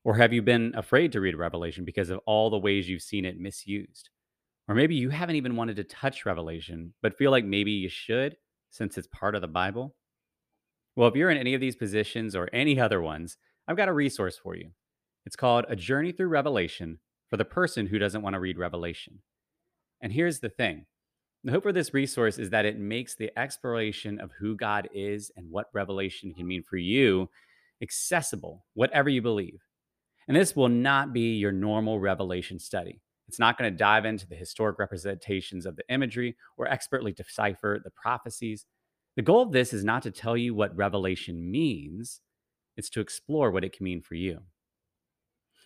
Or 0.04 0.16
have 0.16 0.32
you 0.32 0.44
been 0.44 0.74
afraid 0.76 1.12
to 1.14 1.20
read 1.20 1.36
Revelation 1.36 1.86
because 1.86 2.12
of 2.12 2.20
all 2.28 2.52
the 2.52 2.60
ways 2.60 2.88
you've 2.88 3.02
seen 3.02 3.26
it 3.26 3.40
misused? 3.40 4.10
Or 4.68 4.76
maybe 4.76 4.94
you 4.94 5.10
haven't 5.10 5.38
even 5.38 5.56
wanted 5.56 5.76
to 5.78 5.84
touch 5.84 6.24
Revelation 6.24 6.94
but 7.02 7.18
feel 7.18 7.32
like 7.32 7.46
maybe 7.46 7.72
you 7.72 7.90
should 7.90 8.36
since 8.70 8.96
it's 8.96 9.08
part 9.08 9.34
of 9.34 9.42
the 9.42 9.48
Bible? 9.48 9.96
Well, 10.96 11.08
if 11.08 11.16
you're 11.16 11.32
in 11.32 11.38
any 11.38 11.56
of 11.56 11.62
these 11.62 11.76
positions 11.76 12.36
or 12.36 12.48
any 12.54 12.80
other 12.80 13.02
ones, 13.02 13.38
I've 13.68 13.78
got 13.78 13.90
a 13.90 13.94
resource 13.94 14.38
for 14.38 14.56
you. 14.56 14.70
It's 15.26 15.36
called 15.36 15.66
A 15.68 15.76
Journey 15.76 16.12
Through 16.12 16.28
Revelation 16.28 17.00
for 17.28 17.38
the 17.38 17.46
person 17.46 17.88
who 17.88 17.98
doesn't 17.98 18.22
want 18.22 18.36
to 18.36 18.40
read 18.40 18.60
Revelation. 18.60 19.20
And 20.00 20.14
here's 20.14 20.42
the 20.42 20.50
thing 20.50 20.86
the 21.46 21.52
hope 21.52 21.64
for 21.64 21.72
this 21.72 21.94
resource 21.94 22.40
is 22.40 22.50
that 22.50 22.66
it 22.66 22.80
makes 22.80 23.16
the 23.16 23.32
exploration 23.38 24.20
of 24.20 24.32
who 24.40 24.56
God 24.56 24.90
is 24.94 25.32
and 25.38 25.50
what 25.52 25.70
Revelation 25.74 26.34
can 26.34 26.48
mean 26.48 26.64
for 26.64 26.78
you 26.78 27.30
accessible, 27.84 28.66
whatever 28.74 29.10
you 29.10 29.22
believe. 29.22 29.62
And 30.28 30.36
this 30.36 30.56
will 30.56 30.70
not 30.70 31.14
be 31.14 31.36
your 31.36 31.52
normal 31.52 32.00
Revelation 32.00 32.58
study. 32.58 33.00
It's 33.28 33.38
not 33.38 33.60
going 33.60 33.72
to 33.72 33.78
dive 33.78 34.06
into 34.06 34.28
the 34.28 34.36
historic 34.36 34.80
representations 34.80 35.68
of 35.68 35.76
the 35.76 35.84
imagery 35.88 36.36
or 36.58 36.68
expertly 36.68 37.12
decipher 37.12 37.80
the 37.84 37.92
prophecies. 37.92 38.66
The 39.16 39.22
goal 39.22 39.44
of 39.44 39.52
this 39.52 39.72
is 39.72 39.84
not 39.84 40.02
to 40.04 40.12
tell 40.12 40.36
you 40.36 40.56
what 40.56 40.76
Revelation 40.76 41.52
means, 41.52 42.22
it's 42.76 42.90
to 42.90 43.02
explore 43.02 43.52
what 43.52 43.64
it 43.64 43.74
can 43.74 43.84
mean 43.84 44.02
for 44.02 44.16
you. 44.16 44.40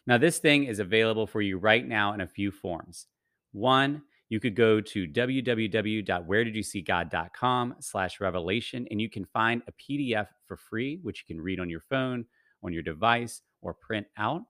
Now, 0.06 0.18
this 0.18 0.40
thing 0.40 0.66
is 0.66 0.80
available 0.80 1.26
for 1.26 1.42
you 1.42 1.58
right 1.58 1.88
now 1.88 2.14
in 2.14 2.20
a 2.20 2.28
few 2.28 2.52
forms. 2.52 3.08
One, 3.54 4.04
you 4.30 4.40
could 4.40 4.56
go 4.56 4.80
to 4.80 5.08
www.wheredidyousee.god.com 5.08 7.76
slash 7.80 8.22
revelation 8.22 8.88
and 8.92 9.02
you 9.02 9.10
can 9.10 9.26
find 9.26 9.64
a 9.68 9.74
PDF 9.74 10.28
for 10.46 10.56
free, 10.56 11.00
which 11.02 11.26
you 11.28 11.36
can 11.36 11.44
read 11.44 11.60
on 11.60 11.70
your 11.70 11.82
phone, 11.90 12.24
on 12.64 12.72
your 12.72 12.84
device, 12.84 13.42
or 13.62 13.74
print 13.74 14.08
out. 14.18 14.44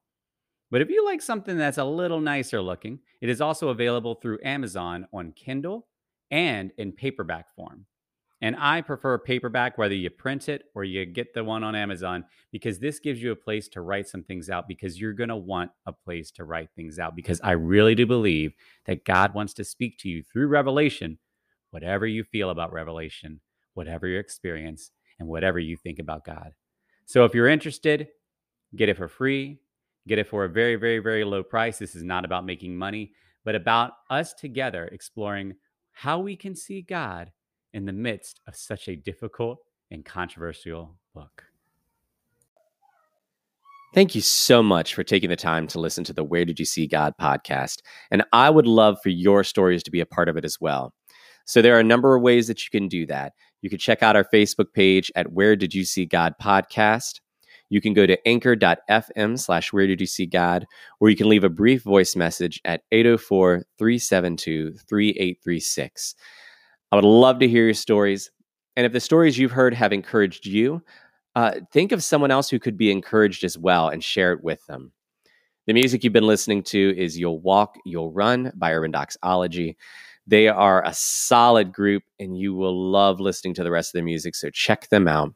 But 0.72 0.82
if 0.82 0.90
you 0.90 1.06
like 1.06 1.22
something 1.22 1.58
that's 1.58 1.80
a 1.80 1.84
little 1.84 2.20
nicer 2.20 2.62
looking, 2.62 3.00
it 3.22 3.30
is 3.30 3.42
also 3.42 3.70
available 3.70 4.16
through 4.16 4.40
Amazon 4.44 5.08
on 5.14 5.32
Kindle 5.32 5.88
and 6.30 6.72
in 6.78 6.92
paperback 6.92 7.56
form. 7.56 7.86
And 8.42 8.56
I 8.58 8.82
prefer 8.82 9.18
paperback, 9.18 9.78
whether 9.78 9.94
you 9.94 10.10
print 10.10 10.48
it 10.48 10.64
or 10.74 10.86
you 10.86 11.06
get 11.06 11.34
the 11.34 11.44
one 11.44 11.64
on 11.64 11.76
Amazon, 11.76 12.24
because 12.52 12.80
this 12.80 13.00
gives 13.00 13.22
you 13.22 13.32
a 13.32 13.36
place 13.36 13.68
to 13.70 13.82
write 13.82 14.08
some 14.08 14.24
things 14.24 14.50
out 14.50 14.68
because 14.68 15.00
you're 15.00 15.14
going 15.14 15.30
to 15.30 15.36
want 15.36 15.72
a 15.86 15.92
place 15.92 16.32
to 16.32 16.46
write 16.46 16.70
things 16.74 17.00
out. 17.00 17.18
Because 17.18 17.42
I 17.44 17.52
really 17.52 17.96
do 17.96 18.06
believe 18.06 18.54
that 18.86 19.04
God 19.04 19.34
wants 19.34 19.54
to 19.56 19.66
speak 19.66 19.98
to 20.00 20.10
you 20.10 20.24
through 20.24 20.48
revelation, 20.48 21.18
whatever 21.72 22.08
you 22.08 22.24
feel 22.24 22.50
about 22.50 22.72
revelation, 22.72 23.42
whatever 23.74 24.08
your 24.08 24.22
experience, 24.22 24.92
and 25.20 25.28
whatever 25.28 25.60
you 25.60 25.76
think 25.76 26.00
about 26.00 26.24
God. 26.24 26.54
So 27.06 27.26
if 27.26 27.36
you're 27.36 27.50
interested, 27.50 28.08
get 28.74 28.88
it 28.88 28.96
for 28.96 29.10
free, 29.10 29.60
get 30.08 30.18
it 30.18 30.28
for 30.28 30.46
a 30.46 30.50
very, 30.50 30.78
very, 30.78 31.00
very 31.00 31.26
low 31.26 31.44
price. 31.44 31.78
This 31.78 31.94
is 31.94 32.04
not 32.04 32.24
about 32.24 32.46
making 32.46 32.78
money, 32.78 33.12
but 33.44 33.56
about 33.56 33.92
us 34.10 34.34
together 34.34 34.88
exploring 34.94 35.56
how 35.92 36.20
we 36.20 36.38
can 36.38 36.56
see 36.56 36.82
God 36.82 37.32
in 37.74 37.86
the 37.86 37.93
midst 37.93 38.41
of 38.47 38.55
such 38.55 38.88
a 38.88 38.95
difficult 38.95 39.59
and 39.91 40.05
controversial 40.05 40.95
book. 41.13 41.43
Thank 43.93 44.13
you 44.13 44.22
so 44.22 44.61
much 44.61 44.93
for 44.93 45.03
taking 45.03 45.30
the 45.30 45.36
time 45.36 45.65
to 45.67 45.80
listen 45.80 46.03
to 46.03 46.13
the 46.13 46.24
Where 46.24 46.45
Did 46.45 46.59
You 46.59 46.65
See 46.65 46.86
God 46.86 47.15
podcast. 47.20 47.82
And 48.11 48.24
I 48.32 48.49
would 48.49 48.67
love 48.67 48.99
for 49.01 49.09
your 49.09 49.43
stories 49.43 49.82
to 49.84 49.91
be 49.91 49.99
a 49.99 50.05
part 50.05 50.30
of 50.30 50.38
it 50.38 50.45
as 50.45 50.61
well. 50.61 50.93
So 51.45 51.63
there 51.63 51.76
are 51.76 51.80
a 51.80 51.84
number 51.84 52.15
of 52.15 52.22
ways 52.22 52.47
that 52.47 52.63
you 52.63 52.70
can 52.70 52.88
do 52.88 53.07
that. 53.07 53.34
You 53.61 53.70
can 53.70 53.80
check 53.80 54.03
out 54.03 54.15
our 54.15 54.26
Facebook 54.32 54.74
page 54.74 55.11
at 55.15 55.32
Where 55.32 55.55
Did 55.55 55.74
You 55.74 55.86
See 55.86 56.05
God 56.05 56.36
podcast. 56.39 57.20
You 57.70 57.82
can 57.82 57.93
go 57.93 58.05
to 58.05 58.28
anchor.fm 58.28 59.39
slash 59.39 59.74
Where 59.74 59.88
Did 59.88 60.01
You 60.01 60.07
See 60.07 60.28
God, 60.28 60.67
or 60.99 61.09
you 61.09 61.15
can 61.15 61.28
leave 61.28 61.43
a 61.43 61.49
brief 61.49 61.82
voice 61.82 62.15
message 62.15 62.61
at 62.65 62.84
804 62.91 63.63
372 63.80 64.74
3836. 64.88 66.15
I 66.92 66.96
would 66.96 67.06
love 67.06 67.40
to 67.40 67.48
hear 67.48 67.66
your 67.66 67.74
stories. 67.74 68.32
And 68.76 68.86
if 68.86 68.94
the 68.94 69.00
stories 69.00 69.38
you've 69.38 69.52
heard 69.52 69.74
have 69.74 69.94
encouraged 69.94 70.46
you, 70.46 70.82
uh, 71.36 71.60
think 71.72 71.92
of 71.92 72.04
someone 72.04 72.32
else 72.32 72.50
who 72.50 72.60
could 72.60 72.78
be 72.78 72.92
encouraged 72.92 73.44
as 73.44 73.58
well 73.58 73.90
and 73.90 74.04
share 74.04 74.34
it 74.34 74.44
with 74.44 74.66
them. 74.68 74.92
The 75.68 75.74
music 75.74 76.04
you've 76.04 76.14
been 76.14 76.26
listening 76.26 76.64
to 76.64 76.98
is 76.98 77.20
You'll 77.20 77.40
Walk, 77.42 77.76
You'll 77.86 78.12
Run 78.12 78.52
by 78.56 78.74
Urban 78.74 78.92
Doxology. 78.92 79.78
They 80.26 80.48
are 80.48 80.84
a 80.84 80.94
solid 80.94 81.72
group, 81.72 82.04
and 82.20 82.38
you 82.38 82.56
will 82.56 82.92
love 82.92 83.20
listening 83.20 83.54
to 83.56 83.64
the 83.64 83.72
rest 83.72 83.94
of 83.94 84.00
the 84.00 84.04
music. 84.04 84.36
So 84.36 84.50
check 84.50 84.90
them 84.90 85.08
out. 85.08 85.34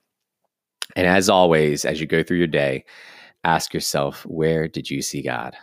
And 0.96 1.06
as 1.06 1.30
always, 1.30 1.86
as 1.86 2.02
you 2.02 2.08
go 2.08 2.24
through 2.24 2.38
your 2.38 2.48
day, 2.48 2.86
ask 3.44 3.74
yourself, 3.74 4.26
where 4.26 4.68
did 4.68 4.90
you 4.90 5.02
see 5.02 5.22
God? 5.22 5.56